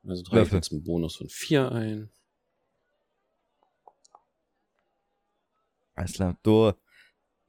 Also 0.07 0.22
trage 0.22 0.43
ich 0.43 0.53
jetzt 0.53 0.72
einen 0.72 0.83
Bonus 0.83 1.16
von 1.16 1.28
4 1.28 1.70
ein. 1.72 2.11
Alles 5.95 6.14
klar. 6.14 6.37
Du 6.43 6.72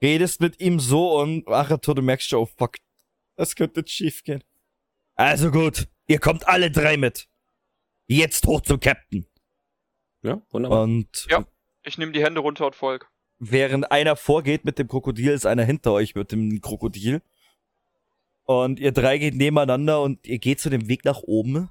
redest 0.02 0.42
mit 0.42 0.60
ihm 0.60 0.80
so 0.80 1.20
und 1.20 1.48
Arator, 1.48 1.96
du 1.96 2.02
merkst 2.02 2.28
schon, 2.30 2.40
oh 2.40 2.46
fuck, 2.46 2.78
das 3.36 3.56
könnte 3.56 3.86
schief 3.88 4.24
gehen. 4.24 4.44
Also 5.16 5.52
gut, 5.52 5.88
ihr 6.08 6.20
kommt 6.20 6.48
alle 6.48 6.72
drei 6.72 6.98
mit. 6.98 7.28
Jetzt 8.08 8.46
hoch 8.46 8.62
zum 8.62 8.80
Captain. 8.80 9.26
Ja, 10.22 10.42
wunderbar. 10.50 10.84
Und 10.84 11.28
Ja. 11.30 11.46
Ich 11.84 11.98
nehme 11.98 12.12
die 12.12 12.24
Hände 12.24 12.42
runter 12.42 12.68
und 12.68 12.76
folg. 12.76 13.10
Während 13.42 13.92
einer 13.92 14.16
vorgeht 14.16 14.66
mit 14.66 14.78
dem 14.78 14.88
Krokodil, 14.88 15.32
ist 15.32 15.48
einer 15.48 15.66
hinter 15.66 15.92
euch 15.92 16.14
mit 16.14 16.32
dem 16.32 16.62
Krokodil. 16.62 17.22
Und 18.44 18.80
ihr 18.80 18.92
drei 18.92 19.18
geht 19.18 19.36
nebeneinander 19.36 20.02
und 20.02 20.26
ihr 20.28 20.38
geht 20.38 20.60
zu 20.60 20.70
dem 20.70 20.88
Weg 20.88 21.04
nach 21.06 21.24
oben. 21.24 21.70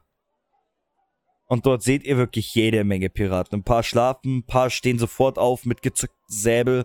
Und 1.47 1.67
dort 1.67 1.83
seht 1.83 2.03
ihr 2.05 2.17
wirklich 2.17 2.55
jede 2.55 2.83
Menge 2.85 3.09
Piraten. 3.09 3.61
Ein 3.61 3.65
paar 3.65 3.83
schlafen, 3.83 4.39
ein 4.39 4.47
paar 4.47 4.71
stehen 4.71 4.99
sofort 4.99 5.39
auf 5.39 5.65
mit 5.65 5.81
gezückten 5.83 6.19
Säbel, 6.27 6.85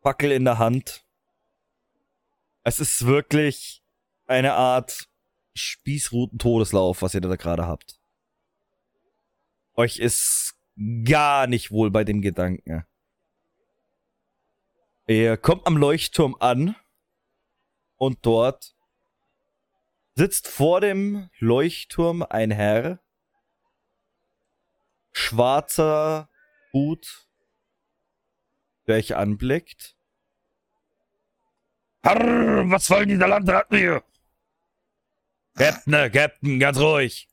Fackel 0.00 0.30
in 0.30 0.44
der 0.44 0.58
Hand. 0.58 1.04
Es 2.62 2.78
ist 2.78 3.06
wirklich 3.06 3.82
eine 4.26 4.54
Art 4.54 5.08
Spießruten-Todeslauf, 5.54 7.02
was 7.02 7.14
ihr 7.14 7.20
da 7.20 7.34
gerade 7.34 7.66
habt. 7.66 7.98
Euch 9.74 9.98
ist 9.98 10.54
gar 11.04 11.46
nicht 11.48 11.72
wohl 11.72 11.90
bei 11.90 12.04
dem 12.04 12.20
Gedanken. 12.20 12.84
Ihr 15.10 15.36
kommt 15.36 15.66
am 15.66 15.76
Leuchtturm 15.76 16.36
an 16.38 16.76
und 17.96 18.24
dort 18.24 18.76
sitzt 20.14 20.46
vor 20.46 20.80
dem 20.80 21.28
Leuchtturm 21.40 22.22
ein 22.22 22.52
Herr, 22.52 23.00
schwarzer 25.10 26.30
Hut, 26.72 27.28
der 28.86 28.98
euch 28.98 29.16
anblickt. 29.16 29.96
Harr, 32.04 32.70
was 32.70 32.88
wollen 32.88 33.08
diese 33.08 33.26
Landratten 33.26 33.78
hier? 33.78 34.04
Captain, 35.56 36.12
Captain, 36.12 36.60
ganz 36.60 36.78
ruhig. 36.78 37.28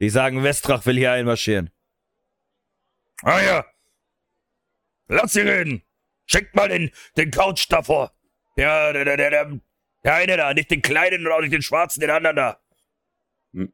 Die 0.00 0.10
sagen, 0.10 0.44
Westrach 0.44 0.84
will 0.84 0.98
hier 0.98 1.12
einmarschieren. 1.12 1.70
Ah 3.22 3.40
ja. 3.40 3.64
Lass 5.08 5.32
sie 5.32 5.40
reden. 5.40 5.82
Schickt 6.30 6.54
mal 6.54 6.68
den, 6.68 6.90
den 7.16 7.30
Couch 7.30 7.66
davor. 7.70 8.12
Der, 8.56 8.92
der, 8.92 9.04
der, 9.04 9.16
der, 9.16 9.30
der, 9.30 9.60
der 10.04 10.14
eine 10.14 10.36
da, 10.36 10.54
nicht 10.54 10.70
den 10.70 10.82
kleinen 10.82 11.26
und 11.26 11.32
auch 11.32 11.40
nicht 11.40 11.52
den 11.52 11.62
schwarzen, 11.62 12.00
den 12.00 12.10
anderen 12.10 12.36
da. 12.36 12.60
Hm. 13.52 13.72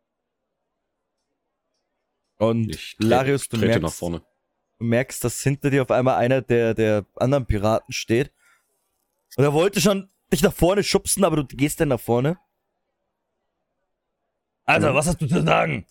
Und 2.38 2.70
Ich 2.74 2.96
trete, 2.96 3.08
Larius, 3.08 3.48
du 3.48 3.58
merkst, 3.58 3.82
nach 3.82 3.92
vorne. 3.92 4.22
du 4.78 4.84
merkst, 4.84 5.22
dass 5.24 5.42
hinter 5.42 5.70
dir 5.70 5.82
auf 5.82 5.90
einmal 5.90 6.16
einer 6.16 6.40
der, 6.40 6.72
der 6.74 7.04
anderen 7.16 7.46
Piraten 7.46 7.92
steht. 7.92 8.32
Und 9.36 9.44
er 9.44 9.52
wollte 9.52 9.80
schon 9.80 10.10
dich 10.32 10.42
nach 10.42 10.54
vorne 10.54 10.82
schubsen, 10.82 11.24
aber 11.24 11.36
du 11.36 11.44
gehst 11.44 11.80
dann 11.80 11.88
nach 11.88 12.00
vorne. 12.00 12.38
Also, 14.64 14.90
Mhm. 14.90 14.94
was 14.94 15.06
hast 15.06 15.20
du 15.20 15.26
zu 15.26 15.42
sagen? 15.42 15.86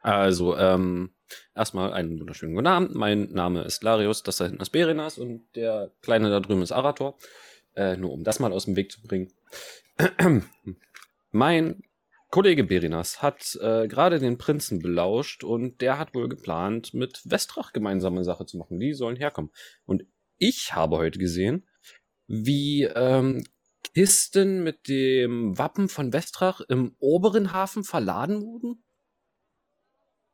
Also, 0.00 0.56
ähm, 0.56 1.12
erstmal 1.54 1.92
einen 1.92 2.18
wunderschönen 2.18 2.54
guten 2.54 2.66
Abend. 2.66 2.94
Mein 2.94 3.32
Name 3.32 3.62
ist 3.62 3.82
Larius, 3.82 4.22
das 4.22 4.36
da 4.36 4.46
hinten 4.46 4.62
ist 4.62 4.70
Berenas 4.70 5.18
und 5.18 5.44
der 5.54 5.92
Kleine 6.02 6.30
da 6.30 6.40
drüben 6.40 6.62
ist 6.62 6.72
Arator. 6.72 7.16
Äh, 7.74 7.96
nur 7.96 8.12
um 8.12 8.24
das 8.24 8.38
mal 8.38 8.52
aus 8.52 8.64
dem 8.64 8.76
Weg 8.76 8.90
zu 8.90 9.02
bringen. 9.02 9.32
Mein 11.30 11.82
Kollege 12.30 12.64
Berinas 12.64 13.22
hat 13.22 13.56
äh, 13.62 13.86
gerade 13.86 14.18
den 14.18 14.38
Prinzen 14.38 14.80
belauscht 14.80 15.44
und 15.44 15.80
der 15.80 15.98
hat 15.98 16.14
wohl 16.14 16.28
geplant, 16.28 16.92
mit 16.92 17.22
Westrach 17.24 17.72
gemeinsame 17.72 18.24
Sache 18.24 18.46
zu 18.46 18.56
machen. 18.56 18.80
Die 18.80 18.94
sollen 18.94 19.16
herkommen. 19.16 19.50
Und 19.84 20.04
ich 20.38 20.74
habe 20.74 20.96
heute 20.96 21.18
gesehen, 21.18 21.66
wie 22.26 22.82
ähm, 22.82 23.44
Kisten 23.94 24.62
mit 24.62 24.88
dem 24.88 25.56
Wappen 25.56 25.88
von 25.88 26.12
Westrach 26.12 26.60
im 26.68 26.96
oberen 26.98 27.52
Hafen 27.52 27.84
verladen 27.84 28.42
wurden. 28.42 28.82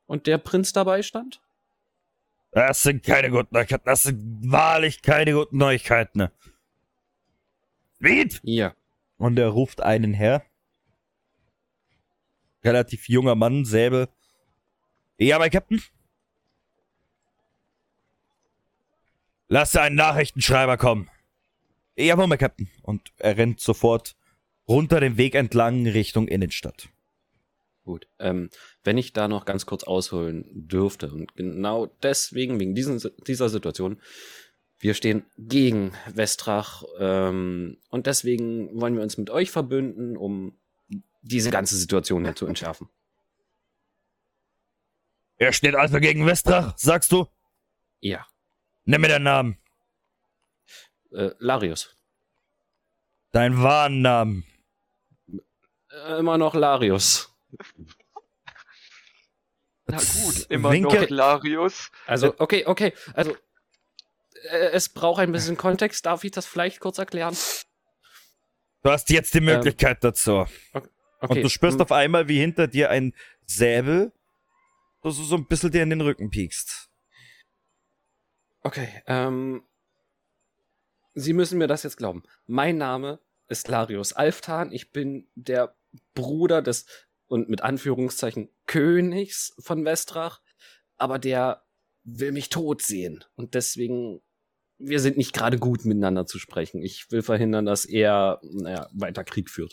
Und 0.06 0.26
der 0.26 0.38
Prinz 0.38 0.72
dabei 0.72 1.02
stand? 1.02 1.40
Das 2.52 2.82
sind 2.82 3.02
keine 3.02 3.30
guten 3.30 3.54
Neuigkeiten. 3.54 3.84
Das 3.86 4.02
sind 4.02 4.50
wahrlich 4.50 5.02
keine 5.02 5.32
guten 5.32 5.56
Neuigkeiten. 5.56 6.28
Speed! 7.96 8.40
Ja. 8.42 8.74
Und 9.16 9.38
er 9.38 9.48
ruft 9.48 9.80
einen 9.80 10.12
her. 10.12 10.44
Relativ 12.64 13.08
junger 13.08 13.34
Mann, 13.34 13.64
Säbel. 13.64 14.08
Ja, 15.18 15.38
mein 15.38 15.50
Captain. 15.50 15.82
Lass 19.48 19.76
einen 19.76 19.96
Nachrichtenschreiber 19.96 20.76
kommen. 20.76 21.10
Jawohl, 21.96 22.26
mein 22.26 22.38
Captain. 22.38 22.70
Und 22.82 23.12
er 23.18 23.36
rennt 23.36 23.60
sofort 23.60 24.16
runter 24.68 25.00
den 25.00 25.16
Weg 25.16 25.34
entlang 25.34 25.86
Richtung 25.86 26.28
Innenstadt. 26.28 26.88
Gut. 27.84 28.06
Ähm, 28.18 28.50
wenn 28.84 28.96
ich 28.96 29.12
da 29.12 29.26
noch 29.26 29.44
ganz 29.44 29.66
kurz 29.66 29.82
ausholen 29.82 30.44
dürfte 30.52 31.10
und 31.10 31.34
genau 31.34 31.86
deswegen, 32.02 32.60
wegen 32.60 32.74
diesen, 32.74 33.02
dieser 33.26 33.48
Situation, 33.48 34.00
wir 34.78 34.94
stehen 34.94 35.24
gegen 35.36 35.92
Westrach 36.12 36.84
ähm, 36.98 37.78
und 37.90 38.06
deswegen 38.06 38.80
wollen 38.80 38.96
wir 38.96 39.02
uns 39.02 39.16
mit 39.16 39.30
euch 39.30 39.50
verbünden, 39.50 40.16
um 40.16 40.58
diese 41.22 41.50
ganze 41.50 41.76
Situation 41.76 42.24
hier 42.24 42.34
zu 42.34 42.46
entschärfen. 42.46 42.88
Er 45.36 45.52
steht 45.52 45.74
also 45.74 45.98
gegen 45.98 46.26
Westrach, 46.26 46.76
sagst 46.76 47.10
du? 47.10 47.26
Ja. 48.00 48.26
Nimm 48.84 49.00
mir 49.00 49.08
deinen 49.08 49.24
Namen. 49.24 49.58
Äh, 51.12 51.30
Larius. 51.38 51.96
Deinen 53.32 53.62
wahren 53.62 54.02
Namen. 54.02 54.44
Äh, 55.90 56.18
immer 56.18 56.38
noch 56.38 56.54
Larius. 56.54 57.31
Na 59.86 59.98
gut, 59.98 60.46
immer 60.48 60.70
Winke- 60.70 61.00
noch 61.00 61.10
Larius. 61.10 61.90
Also, 62.06 62.34
okay, 62.38 62.64
okay. 62.66 62.92
Also, 63.14 63.36
äh, 64.50 64.70
es 64.72 64.88
braucht 64.88 65.20
ein 65.20 65.32
bisschen 65.32 65.56
Kontext. 65.56 66.06
Darf 66.06 66.24
ich 66.24 66.30
das 66.30 66.46
vielleicht 66.46 66.80
kurz 66.80 66.98
erklären? 66.98 67.36
Du 68.82 68.90
hast 68.90 69.10
jetzt 69.10 69.34
die 69.34 69.40
Möglichkeit 69.40 70.02
dazu. 70.02 70.46
Okay. 70.72 70.88
Und 71.20 71.42
du 71.42 71.48
spürst 71.48 71.76
hm, 71.76 71.82
auf 71.82 71.92
einmal, 71.92 72.26
wie 72.28 72.40
hinter 72.40 72.66
dir 72.66 72.90
ein 72.90 73.14
Säbel 73.46 74.12
so, 75.02 75.10
so, 75.10 75.24
so 75.24 75.36
ein 75.36 75.46
bisschen 75.46 75.70
dir 75.70 75.82
in 75.82 75.90
den 75.90 76.00
Rücken 76.00 76.30
piekst. 76.30 76.88
Okay, 78.62 79.02
ähm. 79.06 79.64
Sie 81.14 81.34
müssen 81.34 81.58
mir 81.58 81.66
das 81.66 81.82
jetzt 81.82 81.98
glauben. 81.98 82.22
Mein 82.46 82.78
Name 82.78 83.18
ist 83.46 83.68
Larius 83.68 84.14
Alftan. 84.14 84.72
Ich 84.72 84.92
bin 84.92 85.28
der 85.34 85.74
Bruder 86.14 86.62
des 86.62 86.86
und 87.32 87.48
mit 87.48 87.62
Anführungszeichen 87.62 88.50
Königs 88.66 89.54
von 89.58 89.86
Westrach. 89.86 90.42
Aber 90.98 91.18
der 91.18 91.62
will 92.04 92.30
mich 92.30 92.50
tot 92.50 92.82
sehen. 92.82 93.24
Und 93.36 93.54
deswegen, 93.54 94.20
wir 94.76 95.00
sind 95.00 95.16
nicht 95.16 95.32
gerade 95.32 95.58
gut 95.58 95.86
miteinander 95.86 96.26
zu 96.26 96.38
sprechen. 96.38 96.82
Ich 96.82 97.10
will 97.10 97.22
verhindern, 97.22 97.64
dass 97.64 97.86
er, 97.86 98.38
naja, 98.42 98.86
weiter 98.92 99.24
Krieg 99.24 99.48
führt. 99.48 99.72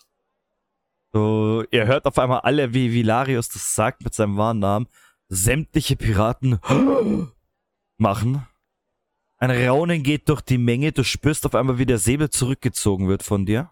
So, 1.12 1.66
ihr 1.70 1.86
hört 1.86 2.06
auf 2.06 2.18
einmal 2.18 2.42
alle, 2.42 2.74
wie 2.74 2.94
Vilarius 2.94 3.50
das 3.50 3.76
sagt 3.76 4.06
mit 4.06 4.14
seinem 4.14 4.38
wahren 4.38 4.60
Namen. 4.60 4.88
Sämtliche 5.28 5.98
Piraten 5.98 6.60
machen. 7.98 8.48
Ein 9.38 9.52
Raunen 9.52 10.02
geht 10.02 10.30
durch 10.30 10.42
die 10.42 10.58
Menge. 10.58 10.94
Du 10.94 11.04
spürst 11.04 11.46
auf 11.46 11.56
einmal, 11.56 11.78
wie 11.78 11.86
der 11.86 11.98
Säbel 11.98 12.30
zurückgezogen 12.30 13.10
wird 13.10 13.22
von 13.22 13.46
dir. 13.46 13.72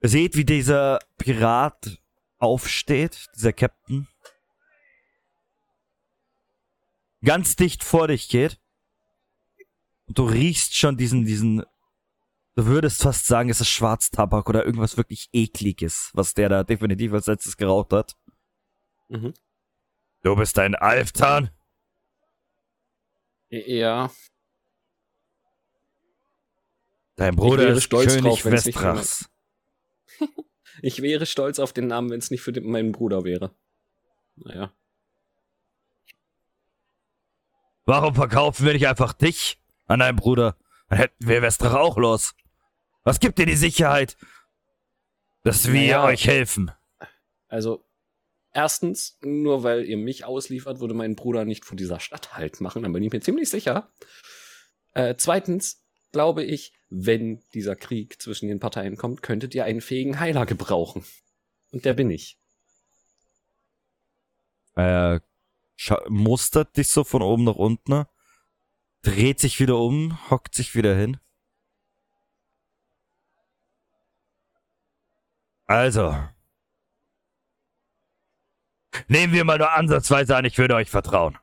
Ihr 0.00 0.08
seht, 0.08 0.36
wie 0.36 0.44
dieser 0.44 1.00
Pirat 1.16 1.98
aufsteht, 2.38 3.26
dieser 3.34 3.52
Captain. 3.52 4.06
Ganz 7.24 7.56
dicht 7.56 7.82
vor 7.82 8.08
dich 8.08 8.28
geht. 8.28 8.60
Und 10.06 10.18
du 10.18 10.24
riechst 10.24 10.76
schon 10.76 10.96
diesen, 10.96 11.24
diesen 11.24 11.64
Du 12.58 12.66
würdest 12.66 13.02
fast 13.02 13.26
sagen, 13.26 13.50
es 13.50 13.60
ist 13.60 13.68
Schwarztabak 13.68 14.48
oder 14.48 14.66
irgendwas 14.66 14.96
wirklich 14.96 15.28
ekliges, 15.32 16.10
was 16.14 16.34
der 16.34 16.48
da 16.48 16.64
definitiv 16.64 17.12
als 17.12 17.28
letztes 17.28 17.56
geraucht 17.56 17.92
hat. 17.92 18.16
Mhm. 19.06 19.32
Du 20.24 20.34
bist 20.34 20.58
ein 20.58 20.74
Alftan? 20.74 21.50
Ja, 23.48 24.10
Dein 27.14 27.36
Bruder 27.36 27.68
ist 27.68 27.84
stolz 27.84 28.14
König 28.14 28.24
drauf, 28.24 28.44
Westrachs. 28.44 29.30
Ich 30.82 31.02
wäre 31.02 31.26
stolz 31.26 31.58
auf 31.58 31.72
den 31.72 31.86
Namen, 31.86 32.10
wenn 32.10 32.18
es 32.18 32.30
nicht 32.30 32.42
für 32.42 32.52
den, 32.52 32.68
meinen 32.70 32.92
Bruder 32.92 33.24
wäre. 33.24 33.54
Naja. 34.36 34.72
Warum 37.84 38.14
verkaufen 38.14 38.66
wir 38.66 38.74
nicht 38.74 38.86
einfach 38.86 39.12
dich 39.12 39.58
an 39.86 40.00
deinen 40.00 40.16
Bruder? 40.16 40.56
Dann 40.88 40.98
hätten 40.98 41.26
wir 41.26 41.42
Westrach 41.42 41.74
auch 41.74 41.96
los. 41.96 42.34
Was 43.02 43.20
gibt 43.20 43.38
dir 43.38 43.46
die 43.46 43.56
Sicherheit, 43.56 44.16
dass 45.42 45.68
wir 45.68 45.80
Naja. 45.80 46.04
euch 46.04 46.26
helfen? 46.26 46.70
Also, 47.48 47.84
erstens, 48.52 49.18
nur 49.22 49.62
weil 49.62 49.84
ihr 49.86 49.96
mich 49.96 50.24
ausliefert, 50.26 50.80
würde 50.80 50.94
mein 50.94 51.16
Bruder 51.16 51.46
nicht 51.46 51.64
vor 51.64 51.76
dieser 51.76 52.00
Stadt 52.00 52.34
Halt 52.34 52.60
machen, 52.60 52.82
dann 52.82 52.92
bin 52.92 53.02
ich 53.02 53.12
mir 53.12 53.20
ziemlich 53.20 53.48
sicher. 53.48 53.90
Äh, 54.92 55.14
zweitens, 55.16 55.82
glaube 56.12 56.44
ich, 56.44 56.72
wenn 56.88 57.42
dieser 57.54 57.76
Krieg 57.76 58.20
zwischen 58.20 58.48
den 58.48 58.60
Parteien 58.60 58.96
kommt, 58.96 59.22
könntet 59.22 59.54
ihr 59.54 59.64
einen 59.64 59.80
fähigen 59.80 60.20
Heiler 60.20 60.46
gebrauchen. 60.46 61.04
Und 61.70 61.84
der 61.84 61.94
bin 61.94 62.10
ich. 62.10 62.38
Er 64.74 65.22
scha- 65.78 66.08
mustert 66.08 66.76
dich 66.76 66.88
so 66.88 67.04
von 67.04 67.22
oben 67.22 67.44
nach 67.44 67.56
unten, 67.56 68.04
dreht 69.02 69.40
sich 69.40 69.60
wieder 69.60 69.76
um, 69.78 70.30
hockt 70.30 70.54
sich 70.54 70.74
wieder 70.74 70.94
hin. 70.94 71.18
Also. 75.66 76.16
Nehmen 79.08 79.32
wir 79.32 79.44
mal 79.44 79.58
nur 79.58 79.70
ansatzweise 79.70 80.36
an, 80.36 80.44
ich 80.44 80.58
würde 80.58 80.74
euch 80.74 80.90
vertrauen. 80.90 81.38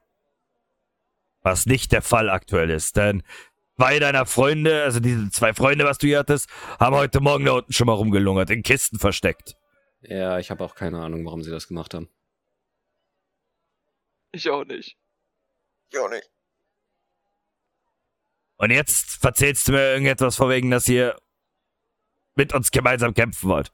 Was 1.41 1.67
nicht 1.67 1.91
der 1.91 2.01
Fall 2.01 2.29
aktuell 2.29 2.71
ist, 2.71 2.97
denn 2.97 3.21
zwei 3.75 3.99
deiner 3.99 4.25
Freunde, 4.25 4.83
also 4.83 4.99
diese 4.99 5.29
zwei 5.29 5.53
Freunde, 5.53 5.85
was 5.85 5.97
du 5.97 6.07
hier 6.07 6.19
hattest, 6.19 6.49
haben 6.79 6.95
heute 6.95 7.19
Morgen 7.19 7.45
da 7.45 7.53
unten 7.53 7.73
schon 7.73 7.87
mal 7.87 7.93
rumgelungert, 7.93 8.49
in 8.49 8.63
Kisten 8.63 8.99
versteckt. 8.99 9.55
Ja, 10.01 10.39
ich 10.39 10.51
habe 10.51 10.63
auch 10.63 10.75
keine 10.75 11.01
Ahnung, 11.01 11.25
warum 11.25 11.43
sie 11.43 11.51
das 11.51 11.67
gemacht 11.67 11.93
haben. 11.93 12.09
Ich 14.31 14.49
auch 14.49 14.65
nicht. 14.65 14.97
Ich 15.91 15.99
auch 15.99 16.09
nicht. 16.09 16.29
Und 18.57 18.71
jetzt 18.71 19.23
erzählst 19.23 19.67
du 19.67 19.73
mir 19.73 19.91
irgendetwas 19.91 20.35
von 20.35 20.49
wegen, 20.49 20.71
dass 20.71 20.87
ihr 20.87 21.17
mit 22.35 22.53
uns 22.53 22.71
gemeinsam 22.71 23.13
kämpfen 23.13 23.49
wollt. 23.49 23.73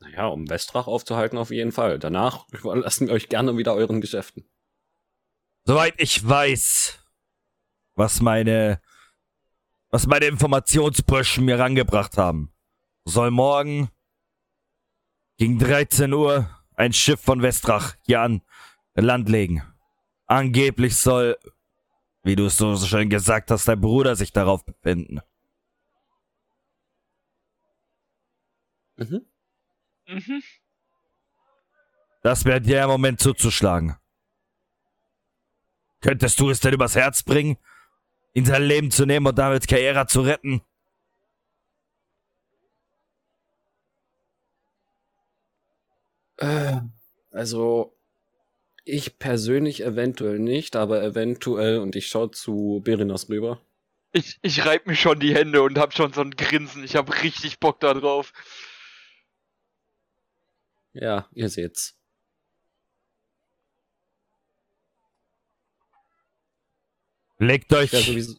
Naja, 0.00 0.26
um 0.26 0.48
Westrach 0.50 0.86
aufzuhalten 0.86 1.38
auf 1.38 1.50
jeden 1.50 1.72
Fall. 1.72 1.98
Danach 1.98 2.46
überlassen 2.52 3.06
wir 3.06 3.14
euch 3.14 3.28
gerne 3.28 3.56
wieder 3.56 3.74
euren 3.74 4.00
Geschäften. 4.00 4.48
Soweit 5.64 5.94
ich 5.98 6.26
weiß, 6.26 7.01
was 7.94 8.20
meine, 8.20 8.80
was 9.90 10.06
meine 10.06 10.26
Informationsburschen 10.26 11.44
mir 11.44 11.58
rangebracht 11.58 12.16
haben, 12.16 12.52
soll 13.04 13.30
morgen 13.30 13.90
gegen 15.36 15.58
13 15.58 16.12
Uhr 16.12 16.48
ein 16.74 16.92
Schiff 16.92 17.20
von 17.20 17.42
Westrach 17.42 17.94
hier 18.02 18.20
an 18.20 18.42
Land 18.94 19.28
legen. 19.28 19.62
Angeblich 20.26 20.96
soll, 20.96 21.36
wie 22.22 22.36
du 22.36 22.46
es 22.46 22.56
so 22.56 22.76
schön 22.76 23.10
gesagt 23.10 23.50
hast, 23.50 23.68
dein 23.68 23.80
Bruder 23.80 24.16
sich 24.16 24.32
darauf 24.32 24.64
befinden. 24.64 25.20
Mhm. 28.96 29.26
Mhm. 30.06 30.42
Das 32.22 32.44
wäre 32.44 32.60
der 32.60 32.86
Moment 32.86 33.20
zuzuschlagen. 33.20 33.96
Könntest 36.00 36.38
du 36.40 36.50
es 36.50 36.60
denn 36.60 36.74
übers 36.74 36.94
Herz 36.94 37.22
bringen, 37.22 37.56
ihn 38.34 38.44
sein 38.44 38.62
Leben 38.62 38.90
zu 38.90 39.06
nehmen 39.06 39.26
und 39.26 39.38
damit 39.38 39.68
Karriere 39.68 40.06
zu 40.06 40.22
retten? 40.22 40.62
Äh, 46.38 46.80
also, 47.30 47.96
ich 48.84 49.18
persönlich 49.18 49.82
eventuell 49.84 50.38
nicht, 50.38 50.76
aber 50.76 51.02
eventuell, 51.02 51.78
und 51.78 51.96
ich 51.96 52.08
schaue 52.08 52.30
zu 52.32 52.80
Berinas 52.84 53.28
rüber, 53.28 53.60
Ich, 54.12 54.38
ich 54.42 54.64
reib 54.66 54.86
mir 54.86 54.94
schon 54.96 55.20
die 55.20 55.34
Hände 55.34 55.62
und 55.62 55.78
hab 55.78 55.94
schon 55.94 56.12
so 56.12 56.20
ein 56.20 56.32
Grinsen. 56.32 56.84
Ich 56.84 56.96
hab 56.96 57.22
richtig 57.22 57.60
Bock 57.60 57.80
da 57.80 57.94
drauf. 57.94 58.32
Ja, 60.94 61.28
ihr 61.34 61.48
seht's. 61.48 61.98
Legt 67.42 67.72
euch, 67.72 67.90
sowieso. 67.90 68.36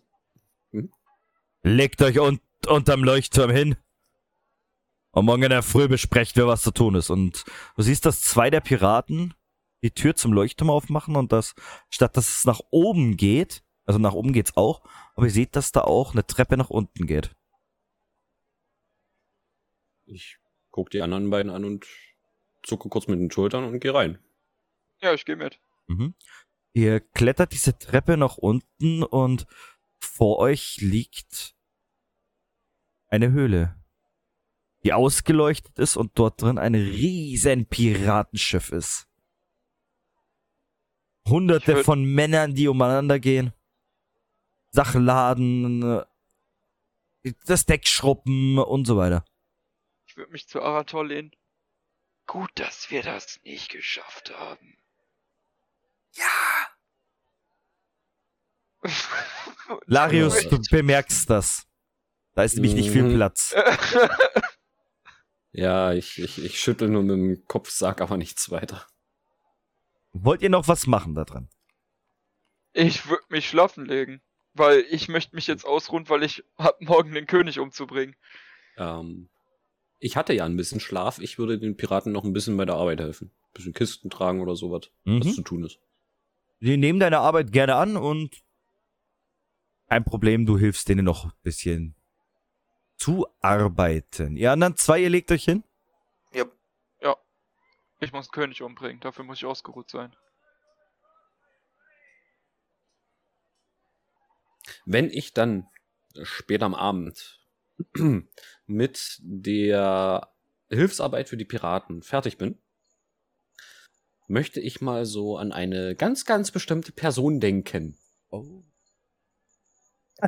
legt 1.62 2.02
euch 2.02 2.20
un 2.20 2.40
unterm 2.68 3.04
Leuchtturm 3.04 3.52
hin. 3.52 3.76
Und 5.12 5.26
morgen 5.26 5.44
in 5.44 5.50
der 5.50 5.62
Früh 5.62 5.90
besprechen 5.90 6.38
wir, 6.38 6.48
was 6.48 6.62
zu 6.62 6.72
tun 6.72 6.96
ist. 6.96 7.10
Und 7.10 7.44
du 7.76 7.82
siehst, 7.82 8.06
dass 8.06 8.22
zwei 8.22 8.50
der 8.50 8.62
Piraten 8.62 9.34
die 9.82 9.92
Tür 9.92 10.16
zum 10.16 10.32
Leuchtturm 10.32 10.70
aufmachen 10.70 11.18
und 11.18 11.34
das, 11.34 11.54
statt 11.90 12.16
dass 12.16 12.30
es 12.30 12.46
nach 12.46 12.62
oben 12.70 13.18
geht, 13.18 13.62
also 13.84 14.00
nach 14.00 14.14
oben 14.14 14.32
geht's 14.32 14.56
auch, 14.56 14.82
aber 15.16 15.26
ihr 15.26 15.34
seht, 15.34 15.58
dass 15.58 15.74
da 15.74 15.82
auch 15.82 16.14
eine 16.14 16.26
Treppe 16.26 16.56
nach 16.56 16.70
unten 16.70 17.06
geht. 17.06 17.36
Ich 20.06 20.38
guck 20.72 20.90
die 20.92 21.02
anderen 21.02 21.30
beiden 21.30 21.52
an 21.52 21.66
und 21.66 21.86
zucke 22.64 22.88
kurz 22.88 23.08
mit 23.08 23.20
den 23.20 23.30
Schultern 23.30 23.66
und 23.66 23.82
geh 23.82 23.90
rein. 23.90 24.18
Ja, 25.02 25.14
ich 25.14 25.26
geh 25.26 25.36
mit. 25.36 25.60
Mhm. 25.88 26.16
Ihr 26.74 27.00
klettert 27.02 27.54
diese 27.54 27.78
Treppe 27.78 28.18
nach 28.18 28.38
unten 28.38 29.04
und 29.04 29.46
vor 30.00 30.40
euch 30.40 30.78
liegt 30.82 31.56
eine 33.08 33.32
Höhle, 33.32 33.76
die 34.84 34.92
ausgeleuchtet 34.92 35.78
ist 35.78 35.98
und 35.98 36.18
dort 36.18 36.42
drin 36.42 36.58
ein 36.58 36.74
riesen 36.74 37.68
Piratenschiff 37.68 38.72
ist. 38.72 39.08
Hunderte 41.28 41.84
von 41.84 42.04
Männern, 42.04 42.56
die 42.56 42.68
umeinander 42.68 43.20
gehen, 43.20 43.54
Sachen 44.72 45.06
laden, 45.06 45.84
äh, 45.84 47.34
das 47.46 47.66
Deck 47.66 47.88
schruppen 47.88 48.58
und 48.58 48.86
so 48.86 48.98
weiter. 48.98 49.24
Ich 50.08 50.18
würde 50.18 50.32
mich 50.32 50.48
zu 50.48 50.62
Arator 50.62 51.06
lehnen. 51.06 51.32
Gut, 52.26 52.52
dass 52.56 52.90
wir 52.90 53.04
das 53.04 53.40
nicht 53.44 53.70
geschafft 53.70 54.32
haben. 54.36 54.78
Ja. 56.16 56.26
Larius, 59.86 60.48
du 60.50 60.60
bemerkst 60.70 61.30
das. 61.30 61.64
Da 62.36 62.44
ist 62.44 62.56
nämlich 62.56 62.74
nicht 62.74 62.90
viel 62.92 63.04
Mhm. 63.04 63.16
Platz. 63.16 63.54
Ja, 65.56 65.94
ich, 65.94 66.18
ich, 66.18 66.44
ich 66.44 66.60
schüttel 66.60 66.90
nur 66.90 67.04
mit 67.04 67.12
dem 67.12 67.46
Kopf, 67.48 67.70
sag 67.70 68.02
aber 68.02 68.18
nichts 68.18 68.50
weiter. 68.50 68.88
Wollt 70.12 70.42
ihr 70.42 70.50
noch 70.50 70.68
was 70.68 70.88
machen 70.88 71.14
da 71.14 71.26
dran? 71.26 71.48
Ich 72.74 73.08
würde 73.08 73.22
mich 73.30 73.48
schlafen 73.50 73.86
legen. 73.86 74.24
Weil 74.56 74.80
ich 74.90 75.10
möchte 75.10 75.36
mich 75.36 75.46
jetzt 75.46 75.64
ausruhen, 75.64 76.10
weil 76.10 76.24
ich 76.24 76.44
hab 76.58 76.82
morgen 76.82 77.14
den 77.14 77.28
König 77.28 77.60
umzubringen. 77.60 78.16
Ähm, 78.78 79.30
ich 80.00 80.18
hatte 80.18 80.34
ja 80.34 80.46
ein 80.46 80.58
bisschen 80.58 80.80
Schlaf. 80.80 81.20
Ich 81.20 81.38
würde 81.38 81.60
den 81.60 81.78
Piraten 81.78 82.12
noch 82.12 82.24
ein 82.24 82.34
bisschen 82.34 82.58
bei 82.58 82.66
der 82.66 82.74
Arbeit 82.76 83.00
helfen. 83.00 83.28
Ein 83.30 83.54
bisschen 83.54 83.74
Kisten 83.74 84.10
tragen 84.10 84.42
oder 84.42 84.56
sowas, 84.56 84.90
was 85.06 85.14
Mhm. 85.28 85.34
zu 85.34 85.42
tun 85.44 85.64
ist. 85.66 85.78
Die 86.64 86.78
nehmen 86.78 87.02
deine 87.02 87.20
Arbeit 87.20 87.52
gerne 87.52 87.76
an 87.76 87.98
und 87.98 88.42
kein 89.90 90.06
Problem, 90.06 90.46
du 90.46 90.58
hilfst 90.58 90.88
denen 90.88 91.04
noch 91.04 91.26
ein 91.26 91.34
bisschen 91.42 91.94
zu 92.96 93.28
arbeiten. 93.42 94.38
Ihr 94.38 94.54
anderen 94.54 94.78
zwei, 94.78 95.02
ihr 95.02 95.10
legt 95.10 95.30
euch 95.34 95.44
hin? 95.44 95.66
Ja, 96.32 96.46
Ich 98.00 98.14
muss 98.14 98.28
den 98.28 98.32
König 98.32 98.62
umbringen, 98.62 99.02
dafür 99.02 99.26
muss 99.26 99.40
ich 99.40 99.46
ausgeruht 99.46 99.90
sein. 99.90 100.16
Wenn 104.86 105.10
ich 105.10 105.34
dann 105.34 105.68
später 106.22 106.66
am 106.66 106.76
Abend 106.76 107.46
mit 108.68 109.18
der 109.20 110.34
Hilfsarbeit 110.70 111.28
für 111.28 111.36
die 111.36 111.44
Piraten 111.44 112.04
fertig 112.04 112.38
bin, 112.38 112.63
möchte 114.34 114.60
ich 114.60 114.82
mal 114.82 115.06
so 115.06 115.38
an 115.38 115.54
eine 115.54 115.96
ganz, 115.96 116.26
ganz 116.26 116.52
bestimmte 116.52 116.92
Person 116.92 117.40
denken. 117.40 117.98
Oh. 118.30 118.64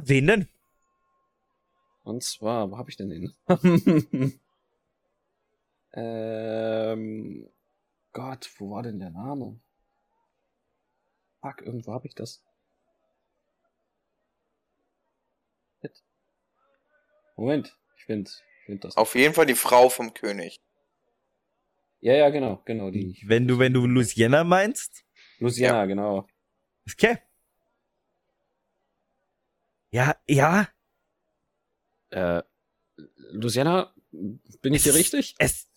Wen 0.03 0.27
denn? 0.27 0.47
Und 2.03 2.23
zwar, 2.23 2.69
wo 2.69 2.77
habe 2.77 2.91
ich 2.91 2.97
denn 2.97 3.09
den? 3.09 3.33
ähm, 5.93 7.49
Gott, 8.13 8.51
wo 8.59 8.71
war 8.71 8.83
denn 8.83 8.99
der 8.99 9.09
Name? 9.09 9.59
Fuck, 11.41 11.63
irgendwo 11.63 11.91
habe 11.91 12.07
ich 12.07 12.13
das. 12.13 12.43
Moment, 17.35 17.75
ich 17.97 18.05
finde 18.05 18.31
ich 18.31 18.65
find 18.65 18.83
das. 18.83 18.95
auf 18.95 19.13
jeden 19.15 19.33
Fall 19.33 19.45
die 19.45 19.55
Frau 19.55 19.89
vom 19.89 20.13
König. 20.13 20.61
Ja, 22.05 22.13
ja, 22.13 22.29
genau, 22.29 22.61
genau, 22.65 22.91
die. 22.91 23.17
Wenn 23.25 23.47
du, 23.47 23.57
wenn 23.57 23.73
du 23.73 23.87
Luciana 23.87 24.43
meinst? 24.43 25.03
Luciana, 25.39 25.87
genau. 25.87 26.27
Okay. 26.87 27.17
Ja, 29.89 30.15
ja, 30.27 30.67
Äh, 32.11 32.43
Luciana, 33.31 33.91
bin 34.11 34.73
ich 34.75 34.83
hier 34.83 34.91
Es- 34.91 34.99
richtig? 34.99 35.33
es, 35.39 35.67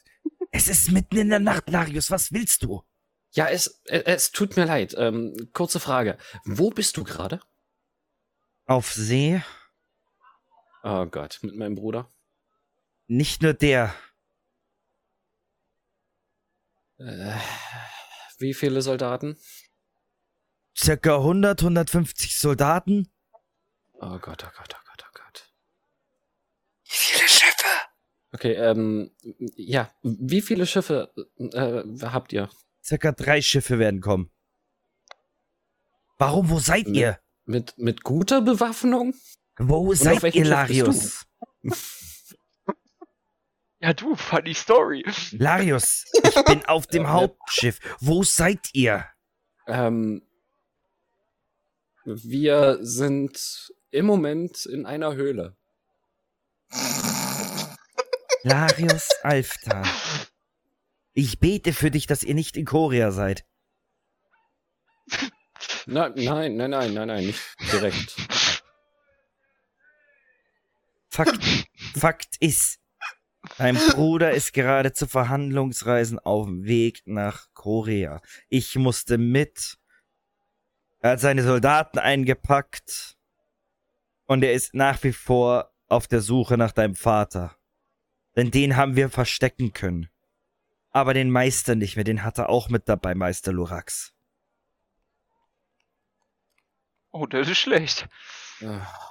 es 0.52 0.68
ist 0.68 0.90
mitten 0.92 1.16
in 1.16 1.30
der 1.30 1.38
Nacht, 1.38 1.70
Larius, 1.70 2.10
was 2.10 2.30
willst 2.30 2.62
du? 2.62 2.82
Ja, 3.32 3.48
es, 3.48 3.80
es, 3.86 4.02
es 4.02 4.30
tut 4.30 4.54
mir 4.58 4.66
leid. 4.66 4.94
Ähm, 4.98 5.34
kurze 5.54 5.80
Frage. 5.80 6.18
Wo 6.44 6.68
bist 6.68 6.98
du 6.98 7.04
gerade? 7.04 7.40
Auf 8.66 8.92
See? 8.92 9.40
Oh 10.82 11.06
Gott, 11.06 11.38
mit 11.40 11.56
meinem 11.56 11.74
Bruder. 11.74 12.12
Nicht 13.06 13.40
nur 13.42 13.54
der. 13.54 13.94
Äh, 16.98 17.36
wie 18.38 18.54
viele 18.54 18.82
Soldaten? 18.82 19.36
Circa 20.76 21.16
100, 21.16 21.60
150 21.60 22.38
Soldaten. 22.38 23.08
Oh 23.94 24.18
Gott, 24.18 24.44
oh 24.44 24.50
Gott, 24.56 24.74
oh 24.74 24.84
Gott, 24.86 25.04
oh 25.06 25.12
Gott. 25.12 25.52
Wie 26.84 26.94
viele 26.94 27.28
Schiffe? 27.28 27.66
Okay, 28.32 28.52
ähm, 28.52 29.10
ja, 29.56 29.90
wie 30.02 30.42
viele 30.42 30.66
Schiffe 30.66 31.12
äh, 31.38 31.82
habt 32.06 32.32
ihr? 32.32 32.48
Circa 32.82 33.12
drei 33.12 33.42
Schiffe 33.42 33.78
werden 33.78 34.00
kommen. 34.00 34.30
Warum, 36.18 36.50
wo 36.50 36.58
seid 36.58 36.88
ihr? 36.88 37.18
Mit, 37.44 37.78
mit 37.78 38.02
guter 38.02 38.40
Bewaffnung? 38.40 39.14
Wo 39.56 39.90
auf 39.90 39.96
seid 39.96 40.34
ihr, 40.34 40.44
Larius? 40.44 41.26
Ja, 43.80 43.92
du, 43.92 44.16
funny 44.16 44.54
story. 44.54 45.04
Larius, 45.32 46.04
ich 46.12 46.44
bin 46.46 46.64
auf 46.66 46.86
dem 46.86 47.08
Hauptschiff. 47.08 47.78
Wo 48.00 48.24
seid 48.24 48.68
ihr? 48.72 49.06
Ähm, 49.66 50.22
wir 52.04 52.78
sind 52.80 53.72
im 53.90 54.06
Moment 54.06 54.66
in 54.66 54.84
einer 54.84 55.14
Höhle. 55.14 55.56
Larius 58.42 59.10
Alftan. 59.22 59.86
Ich 61.12 61.38
bete 61.38 61.72
für 61.72 61.90
dich, 61.90 62.06
dass 62.06 62.22
ihr 62.22 62.34
nicht 62.34 62.56
in 62.56 62.64
Korea 62.64 63.10
seid. 63.12 63.44
Na, 65.86 66.08
nein, 66.10 66.56
nein, 66.56 66.70
nein, 66.70 66.94
nein, 66.94 67.08
nein, 67.08 67.26
nicht 67.26 67.40
direkt. 67.72 68.16
Fakt, 71.10 71.40
Fakt 71.96 72.36
ist, 72.40 72.78
dein 73.56 73.76
Bruder 73.76 74.32
ist 74.32 74.52
gerade 74.52 74.92
zu 74.92 75.06
Verhandlungsreisen 75.06 76.18
auf 76.18 76.46
dem 76.46 76.64
Weg 76.64 77.02
nach 77.06 77.48
Korea. 77.54 78.20
Ich 78.48 78.76
musste 78.76 79.18
mit. 79.18 79.78
Er 81.00 81.12
hat 81.12 81.20
seine 81.20 81.42
Soldaten 81.42 81.98
eingepackt. 81.98 83.16
Und 84.26 84.42
er 84.42 84.52
ist 84.52 84.74
nach 84.74 85.02
wie 85.04 85.12
vor 85.12 85.72
auf 85.86 86.06
der 86.06 86.20
Suche 86.20 86.58
nach 86.58 86.72
deinem 86.72 86.94
Vater. 86.94 87.56
Denn 88.36 88.50
den 88.50 88.76
haben 88.76 88.94
wir 88.94 89.08
verstecken 89.08 89.72
können. 89.72 90.10
Aber 90.90 91.14
den 91.14 91.30
Meister 91.30 91.74
nicht 91.74 91.96
mehr, 91.96 92.04
den 92.04 92.24
hat 92.24 92.38
er 92.38 92.48
auch 92.48 92.68
mit 92.68 92.88
dabei, 92.88 93.14
Meister 93.14 93.52
Lurax. 93.52 94.12
Oh, 97.10 97.26
das 97.26 97.48
ist 97.48 97.58
schlecht. 97.58 98.08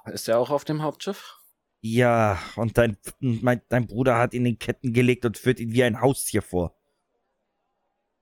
Ist 0.05 0.27
er 0.27 0.39
auch 0.39 0.49
auf 0.49 0.65
dem 0.65 0.81
Hauptschiff? 0.81 1.36
Ja, 1.81 2.39
und 2.55 2.77
dein, 2.77 2.97
mein, 3.19 3.61
dein 3.69 3.87
Bruder 3.87 4.17
hat 4.17 4.33
ihn 4.33 4.45
in 4.45 4.59
Ketten 4.59 4.93
gelegt 4.93 5.25
und 5.25 5.37
führt 5.37 5.59
ihn 5.59 5.71
wie 5.73 5.83
ein 5.83 6.01
Haustier 6.01 6.41
vor. 6.41 6.75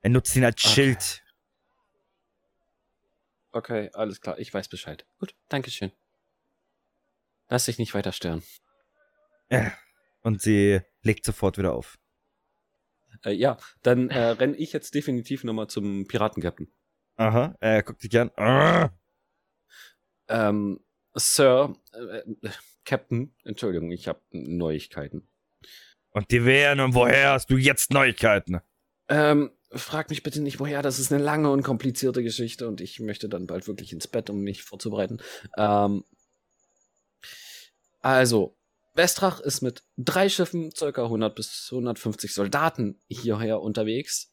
Er 0.01 0.09
nutzt 0.09 0.35
ihn 0.35 0.43
als 0.45 0.63
Okay. 0.63 0.73
Schild. 0.73 1.23
Okay, 3.51 3.89
alles 3.93 4.19
klar, 4.19 4.37
ich 4.37 4.53
weiß 4.53 4.67
Bescheid. 4.67 5.05
Gut, 5.17 5.33
Dankeschön. 5.47 5.91
Lass 7.47 7.65
dich 7.65 7.79
nicht 7.79 7.93
weiter 7.93 8.11
stören. 8.11 8.43
Ja. 9.49 9.71
Und 10.21 10.41
sie 10.41 10.81
legt 11.03 11.25
sofort 11.25 11.57
wieder 11.57 11.73
auf. 11.73 11.97
Äh, 13.23 13.31
ja, 13.31 13.57
dann 13.83 14.09
äh, 14.09 14.19
renn 14.31 14.55
ich 14.55 14.73
jetzt 14.73 14.93
definitiv 14.93 15.43
nochmal 15.43 15.67
zum 15.67 16.07
Piratenkapitän. 16.07 16.73
Aha, 17.17 17.55
er 17.61 17.83
guckt 17.83 18.03
dich 18.03 18.19
an. 18.19 18.29
Ah, 18.35 18.89
Ähm, 20.27 20.81
Sir, 21.13 21.75
äh, 21.93 22.17
äh, 22.17 22.51
Captain, 22.85 23.35
Entschuldigung, 23.43 23.91
ich 23.91 24.07
habe 24.07 24.21
Neuigkeiten. 24.31 25.27
Und 26.11 26.31
die 26.31 26.45
wären 26.45 26.79
und 26.79 26.93
woher 26.93 27.31
hast 27.31 27.49
du 27.49 27.57
jetzt 27.57 27.91
Neuigkeiten? 27.91 28.61
Ähm, 29.09 29.51
frag 29.71 30.09
mich 30.09 30.23
bitte 30.23 30.41
nicht 30.41 30.59
woher, 30.59 30.81
das 30.81 30.99
ist 30.99 31.11
eine 31.11 31.21
lange 31.21 31.51
und 31.51 31.63
komplizierte 31.63 32.23
Geschichte 32.23 32.67
und 32.67 32.81
ich 32.81 32.99
möchte 32.99 33.27
dann 33.27 33.47
bald 33.47 33.67
wirklich 33.67 33.91
ins 33.91 34.07
Bett, 34.07 34.29
um 34.29 34.41
mich 34.41 34.63
vorzubereiten. 34.63 35.19
Ähm, 35.57 36.05
also, 38.01 38.55
Westrach 38.93 39.41
ist 39.41 39.61
mit 39.61 39.83
drei 39.97 40.29
Schiffen, 40.29 40.71
circa 40.71 41.03
100 41.03 41.35
bis 41.35 41.67
150 41.71 42.33
Soldaten 42.33 42.99
hierher 43.07 43.61
unterwegs. 43.61 44.31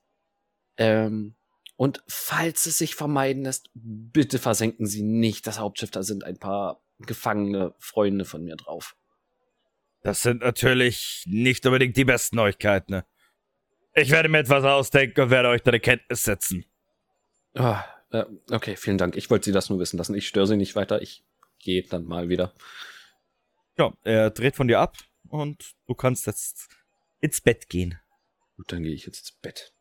Ähm, 0.76 1.34
und 1.76 2.04
falls 2.06 2.66
es 2.66 2.78
sich 2.78 2.94
vermeiden 2.94 3.42
lässt, 3.42 3.70
bitte 3.74 4.38
versenken 4.38 4.86
Sie 4.86 5.02
nicht 5.02 5.46
das 5.46 5.58
Hauptschiff, 5.58 5.90
da 5.90 6.02
sind 6.02 6.22
ein 6.22 6.38
paar 6.38 6.82
gefangene 7.06 7.74
Freunde 7.78 8.24
von 8.24 8.44
mir 8.44 8.56
drauf. 8.56 8.96
Das 10.02 10.22
sind 10.22 10.42
natürlich 10.42 11.24
nicht 11.26 11.64
unbedingt 11.64 11.96
die 11.96 12.04
besten 12.04 12.36
Neuigkeiten. 12.36 12.92
Ne? 12.92 13.06
Ich 13.94 14.10
werde 14.10 14.28
mir 14.28 14.38
etwas 14.38 14.64
ausdenken 14.64 15.20
und 15.20 15.30
werde 15.30 15.48
euch 15.48 15.62
da 15.62 15.70
eine 15.70 15.80
Kenntnis 15.80 16.24
setzen. 16.24 16.64
Oh, 17.54 17.76
äh, 18.10 18.24
okay, 18.50 18.76
vielen 18.76 18.98
Dank. 18.98 19.16
Ich 19.16 19.30
wollte 19.30 19.46
Sie 19.46 19.52
das 19.52 19.70
nur 19.70 19.78
wissen 19.78 19.98
lassen. 19.98 20.14
Ich 20.14 20.26
störe 20.26 20.46
Sie 20.46 20.56
nicht 20.56 20.74
weiter. 20.74 21.02
Ich 21.02 21.24
gehe 21.58 21.82
dann 21.82 22.04
mal 22.04 22.28
wieder. 22.28 22.52
Ja, 23.78 23.92
er 24.02 24.30
dreht 24.30 24.56
von 24.56 24.68
dir 24.68 24.80
ab 24.80 24.96
und 25.28 25.72
du 25.86 25.94
kannst 25.94 26.26
jetzt 26.26 26.68
ins 27.20 27.40
Bett 27.40 27.68
gehen. 27.68 27.98
Gut, 28.56 28.72
dann 28.72 28.82
gehe 28.82 28.92
ich 28.92 29.06
jetzt 29.06 29.20
ins 29.20 29.32
Bett. 29.32 29.72